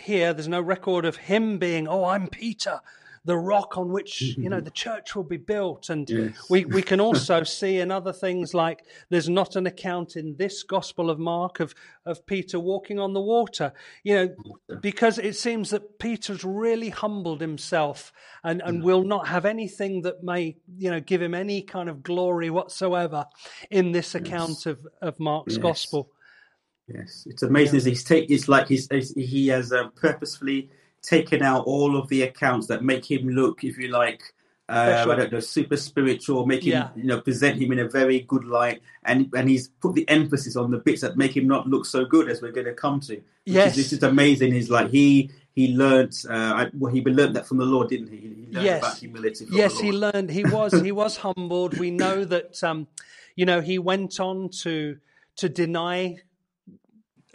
here. 0.00 0.32
There's 0.32 0.48
no 0.48 0.60
record 0.60 1.04
of 1.04 1.16
him 1.16 1.58
being, 1.58 1.88
oh, 1.88 2.04
I'm 2.04 2.28
Peter. 2.28 2.80
The 3.24 3.36
rock 3.36 3.76
on 3.76 3.90
which 3.92 4.22
you 4.22 4.48
know 4.48 4.60
the 4.60 4.70
church 4.84 5.14
will 5.16 5.24
be 5.24 5.36
built 5.36 5.90
and 5.90 6.08
Yes. 6.08 6.48
we, 6.50 6.64
we 6.64 6.82
can 6.82 7.00
also 7.08 7.42
see 7.44 7.78
in 7.78 7.90
other 7.90 8.12
things 8.12 8.54
like 8.54 8.84
there's 9.10 9.28
not 9.28 9.56
an 9.56 9.66
account 9.66 10.16
in 10.16 10.36
this 10.36 10.62
gospel 10.62 11.10
of 11.10 11.18
mark 11.18 11.60
of, 11.60 11.74
of 12.06 12.24
peter 12.26 12.58
walking 12.58 12.98
on 12.98 13.12
the 13.12 13.20
water 13.20 13.72
you 14.04 14.14
know 14.14 14.28
because 14.80 15.18
it 15.18 15.36
seems 15.36 15.70
that 15.70 15.98
peter's 15.98 16.44
really 16.44 16.90
humbled 16.90 17.40
himself 17.40 18.12
and, 18.44 18.62
and 18.64 18.82
will 18.82 19.02
not 19.04 19.26
have 19.28 19.44
anything 19.44 20.02
that 20.02 20.22
may 20.22 20.56
you 20.76 20.90
know 20.90 21.00
give 21.00 21.20
him 21.20 21.34
any 21.34 21.62
kind 21.62 21.88
of 21.88 22.02
glory 22.02 22.50
whatsoever 22.50 23.24
in 23.70 23.92
this 23.92 24.14
account 24.14 24.66
of, 24.66 24.78
of 25.02 25.18
mark's 25.20 25.54
Yes. 25.54 25.62
gospel 25.62 26.10
Yes, 26.90 27.26
it's 27.28 27.42
amazing. 27.42 27.76
as 27.76 27.84
He's 27.84 28.02
take. 28.02 28.30
It's 28.30 28.48
like 28.48 28.66
he's 28.68 28.88
he's- 28.90 29.12
he 29.14 29.48
has 29.48 29.72
uh, 29.74 29.88
purposefully 29.94 30.70
taken 31.02 31.42
out 31.42 31.64
all 31.66 31.96
of 31.96 32.08
the 32.08 32.22
accounts 32.22 32.66
that 32.68 32.82
make 32.82 33.08
him 33.10 33.28
look, 33.28 33.64
if 33.64 33.78
you 33.78 33.88
like, 33.88 34.22
uh, 34.68 35.06
I 35.08 35.14
don't 35.16 35.32
know, 35.32 35.40
super 35.40 35.76
spiritual, 35.76 36.44
make 36.44 36.62
him 36.64 36.72
Yeah. 36.72 36.88
you 36.94 37.04
know 37.04 37.20
present 37.20 37.60
him 37.60 37.72
in 37.72 37.78
a 37.78 37.88
very 37.88 38.20
good 38.20 38.44
light, 38.44 38.82
and 39.04 39.30
and 39.34 39.48
he's 39.48 39.68
put 39.80 39.94
the 39.94 40.06
emphasis 40.08 40.56
on 40.56 40.70
the 40.70 40.78
bits 40.78 41.00
that 41.00 41.16
make 41.16 41.34
him 41.36 41.46
not 41.46 41.66
look 41.68 41.86
so 41.86 42.04
good, 42.04 42.28
as 42.30 42.42
we're 42.42 42.52
going 42.52 42.66
to 42.66 42.74
come 42.74 43.00
to. 43.00 43.14
Which 43.14 43.24
Yes. 43.46 43.70
is, 43.70 43.76
this 43.76 43.92
is 43.94 44.02
amazing. 44.02 44.52
He's 44.52 44.68
like 44.70 44.90
he 44.90 45.30
he 45.54 45.74
learnt. 45.74 46.24
Uh, 46.28 46.66
well, 46.74 46.92
he 46.92 47.02
learned 47.02 47.34
that 47.36 47.46
from 47.48 47.58
the 47.58 47.64
Lord, 47.64 47.88
didn't 47.88 48.08
he? 48.08 48.16
He 48.18 48.28
learned 48.52 48.64
Yes. 48.64 48.82
about 48.82 48.98
humility. 48.98 49.46
Yes 49.50 49.80
he 49.80 49.90
learned 49.90 50.30
he 50.30 50.44
was 50.44 50.72
he 50.82 50.92
was 50.92 51.16
humbled 51.16 51.78
we 51.78 51.90
know 51.90 52.24
that 52.24 52.62
um 52.62 52.86
you 53.36 53.46
know 53.46 53.60
he 53.62 53.78
went 53.78 54.20
on 54.20 54.50
to 54.62 54.98
to 55.36 55.48
deny 55.48 56.16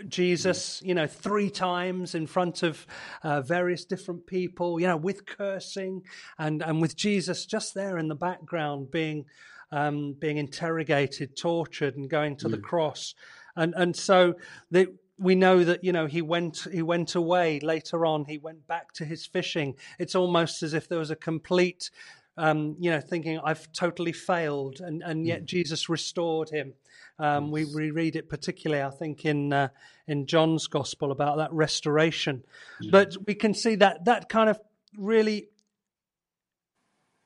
jesus 0.09 0.81
you 0.83 0.93
know 0.93 1.07
three 1.07 1.49
times 1.49 2.15
in 2.15 2.27
front 2.27 2.63
of 2.63 2.85
uh, 3.23 3.41
various 3.41 3.85
different 3.85 4.25
people 4.27 4.79
you 4.79 4.87
know 4.87 4.97
with 4.97 5.25
cursing 5.25 6.01
and 6.37 6.61
and 6.61 6.81
with 6.81 6.95
jesus 6.95 7.45
just 7.45 7.73
there 7.73 7.97
in 7.97 8.07
the 8.07 8.15
background 8.15 8.91
being 8.91 9.25
um 9.73 10.13
being 10.19 10.37
interrogated 10.37 11.35
tortured 11.35 11.97
and 11.97 12.09
going 12.09 12.37
to 12.37 12.47
the 12.47 12.57
cross. 12.57 13.15
And 13.55 13.73
and 13.75 13.95
so 13.95 14.35
the 14.71 14.93
we 15.17 15.35
know 15.35 15.63
that 15.63 15.83
you 15.83 15.91
know 15.91 16.05
he 16.05 16.21
went 16.21 16.67
he 16.71 16.81
went 16.81 17.15
away. 17.15 17.59
Later 17.59 18.05
on 18.05 18.25
he 18.25 18.37
went 18.37 18.67
back 18.67 18.93
to 18.93 19.05
his 19.05 19.25
fishing. 19.25 19.75
It's 19.99 20.15
almost 20.15 20.63
as 20.63 20.73
if 20.73 20.87
there 20.87 20.99
was 20.99 21.11
a 21.11 21.15
complete 21.15 21.89
um, 22.37 22.75
you 22.79 22.89
know 22.89 22.99
thinking 22.99 23.39
i've 23.43 23.71
totally 23.73 24.11
failed 24.11 24.79
and 24.79 25.03
and 25.03 25.27
yet 25.27 25.45
jesus 25.45 25.87
restored 25.87 26.49
him 26.49 26.73
um, 27.19 27.51
we 27.51 27.63
reread 27.63 28.15
it 28.15 28.29
particularly 28.29 28.83
i 28.83 28.89
think 28.89 29.25
in 29.25 29.53
uh, 29.53 29.67
in 30.07 30.25
john's 30.25 30.67
gospel 30.67 31.11
about 31.11 31.37
that 31.37 31.51
restoration. 31.53 32.43
But 32.91 33.15
we 33.25 33.35
can 33.35 33.53
see 33.53 33.75
that 33.75 34.05
that 34.05 34.29
kind 34.29 34.49
of 34.49 34.59
really 34.97 35.49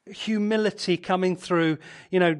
humility 0.05 0.97
coming 0.97 1.35
through 1.35 1.77
you 2.11 2.19
know 2.19 2.39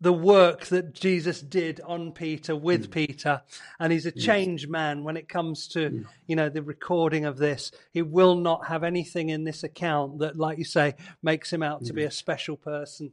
the 0.00 0.12
work 0.12 0.66
that 0.66 0.94
Jesus 0.94 1.40
did 1.40 1.80
on 1.80 2.12
Peter 2.12 2.54
with 2.54 2.92
Peter, 2.92 3.42
and 3.80 3.92
he's 3.92 4.06
a 4.06 4.12
changed 4.12 4.70
man 4.70 5.02
when 5.02 5.16
it 5.16 5.28
comes 5.28 5.66
to 5.68 6.04
you 6.26 6.36
know 6.36 6.48
the 6.48 6.62
recording 6.62 7.24
of 7.24 7.36
this. 7.36 7.72
He 7.92 8.02
will 8.02 8.36
not 8.36 8.68
have 8.68 8.84
anything 8.84 9.28
in 9.30 9.44
this 9.44 9.64
account 9.64 10.20
that, 10.20 10.36
like 10.36 10.58
you 10.58 10.64
say, 10.64 10.94
makes 11.22 11.52
him 11.52 11.62
out 11.62 11.84
to 11.86 11.92
be 11.92 12.04
a 12.04 12.10
special 12.10 12.56
person. 12.56 13.10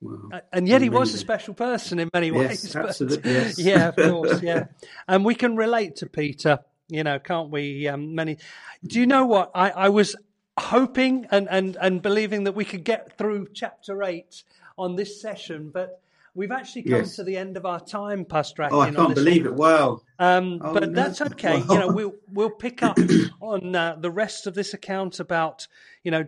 Wow. 0.00 0.40
And 0.52 0.68
yet 0.68 0.82
he 0.82 0.88
was 0.90 1.14
a 1.14 1.18
special 1.18 1.54
person 1.54 1.98
in 1.98 2.10
many 2.12 2.28
Yes, 2.28 2.36
ways. 2.36 2.72
but- 2.74 2.86
absolutely, 2.90 3.32
yes. 3.32 3.58
yeah, 3.70 3.88
of 3.88 3.96
course, 3.96 4.42
yeah. 4.42 4.66
And 5.08 5.24
we 5.24 5.34
can 5.34 5.56
relate 5.56 5.96
to 5.96 6.06
Peter, 6.06 6.60
you 6.88 7.02
know, 7.04 7.18
can't 7.18 7.50
we? 7.50 7.88
Um, 7.88 8.14
many. 8.14 8.38
Do 8.86 9.00
you 9.00 9.06
know 9.06 9.24
what? 9.26 9.50
I, 9.54 9.70
I 9.70 9.88
was 9.88 10.14
hoping 10.58 11.26
and, 11.30 11.48
and, 11.50 11.76
and 11.80 12.02
believing 12.02 12.44
that 12.44 12.52
we 12.52 12.64
could 12.64 12.84
get 12.84 13.16
through 13.18 13.48
chapter 13.54 14.02
eight 14.02 14.42
on 14.78 14.96
this 14.96 15.20
session, 15.20 15.70
but 15.72 16.00
we've 16.34 16.52
actually 16.52 16.82
come 16.82 16.92
Yes. 17.00 17.16
to 17.16 17.24
the 17.24 17.36
end 17.38 17.56
of 17.56 17.64
our 17.64 17.80
time, 17.80 18.24
Pastor 18.26 18.68
Oh, 18.70 18.80
I 18.80 18.90
can't 18.90 19.14
believe 19.14 19.46
it! 19.46 19.54
Wow. 19.54 20.00
um, 20.18 20.60
Oh, 20.62 20.74
but 20.74 20.90
no. 20.90 20.94
that's 21.02 21.20
okay. 21.22 21.60
Wow. 21.62 21.66
You 21.74 21.78
know, 21.80 21.88
we'll 21.88 22.14
we'll 22.30 22.50
pick 22.50 22.82
up 22.82 22.98
on 23.40 23.74
uh, 23.74 23.96
the 23.98 24.10
rest 24.10 24.46
of 24.46 24.54
this 24.54 24.74
account 24.74 25.18
about 25.20 25.66
you 26.04 26.10
know 26.10 26.26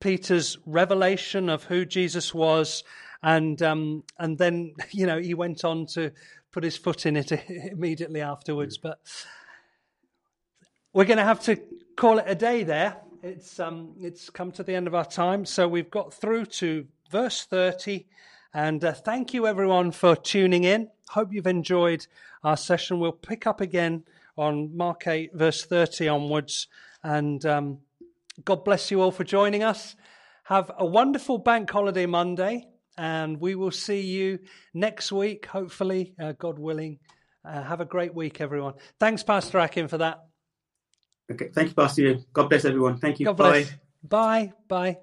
Peter's 0.00 0.56
revelation 0.64 1.48
of 1.48 1.64
who 1.64 1.84
Jesus 1.84 2.32
was, 2.32 2.84
and 3.22 3.60
um, 3.62 4.04
and 4.18 4.38
then 4.38 4.74
you 4.90 5.06
know 5.06 5.18
he 5.18 5.34
went 5.34 5.64
on 5.64 5.86
to 5.86 6.12
put 6.50 6.64
his 6.64 6.76
foot 6.76 7.06
in 7.06 7.16
it 7.16 7.32
immediately 7.72 8.20
afterwards. 8.20 8.78
But 8.78 9.00
we're 10.92 11.04
going 11.04 11.18
to 11.18 11.24
have 11.24 11.40
to 11.42 11.56
call 11.96 12.18
it 12.18 12.24
a 12.26 12.34
day 12.34 12.62
there. 12.62 12.96
It's 13.22 13.58
um, 13.60 13.94
it's 14.00 14.30
come 14.30 14.52
to 14.52 14.62
the 14.62 14.74
end 14.74 14.86
of 14.86 14.94
our 14.94 15.04
time, 15.04 15.44
so 15.44 15.66
we've 15.68 15.90
got 15.90 16.14
through 16.14 16.46
to 16.46 16.86
verse 17.10 17.44
thirty. 17.44 18.06
And 18.54 18.82
uh, 18.82 18.92
thank 18.92 19.34
you 19.34 19.46
everyone 19.46 19.92
for 19.92 20.16
tuning 20.16 20.64
in. 20.64 20.88
Hope 21.10 21.32
you've 21.32 21.46
enjoyed 21.46 22.06
our 22.42 22.56
session. 22.56 22.98
We'll 22.98 23.12
pick 23.12 23.46
up 23.46 23.60
again 23.60 24.04
on 24.38 24.74
Mark 24.76 25.06
8, 25.06 25.34
verse 25.34 25.64
30 25.64 26.08
onwards. 26.08 26.68
And 27.02 27.44
um, 27.44 27.78
God 28.44 28.64
bless 28.64 28.90
you 28.90 29.02
all 29.02 29.10
for 29.10 29.24
joining 29.24 29.62
us. 29.62 29.96
Have 30.44 30.70
a 30.78 30.86
wonderful 30.86 31.38
bank 31.38 31.70
holiday 31.70 32.06
Monday, 32.06 32.68
and 32.98 33.40
we 33.40 33.54
will 33.54 33.70
see 33.70 34.00
you 34.00 34.40
next 34.74 35.12
week, 35.12 35.46
hopefully, 35.46 36.14
uh, 36.20 36.32
God 36.32 36.58
willing. 36.58 36.98
Uh, 37.44 37.62
have 37.62 37.80
a 37.80 37.84
great 37.84 38.14
week, 38.14 38.40
everyone. 38.40 38.74
Thanks, 38.98 39.22
Pastor 39.22 39.58
Akin, 39.60 39.88
for 39.88 39.98
that. 39.98 40.18
Okay. 41.30 41.48
Thank 41.54 41.68
you, 41.68 41.74
Pastor. 41.74 42.18
God 42.32 42.48
bless 42.48 42.64
everyone. 42.64 42.98
Thank 42.98 43.20
you. 43.20 43.26
God 43.26 43.36
Bye. 43.36 43.66
Bye. 44.02 44.52
Bye. 44.68 44.98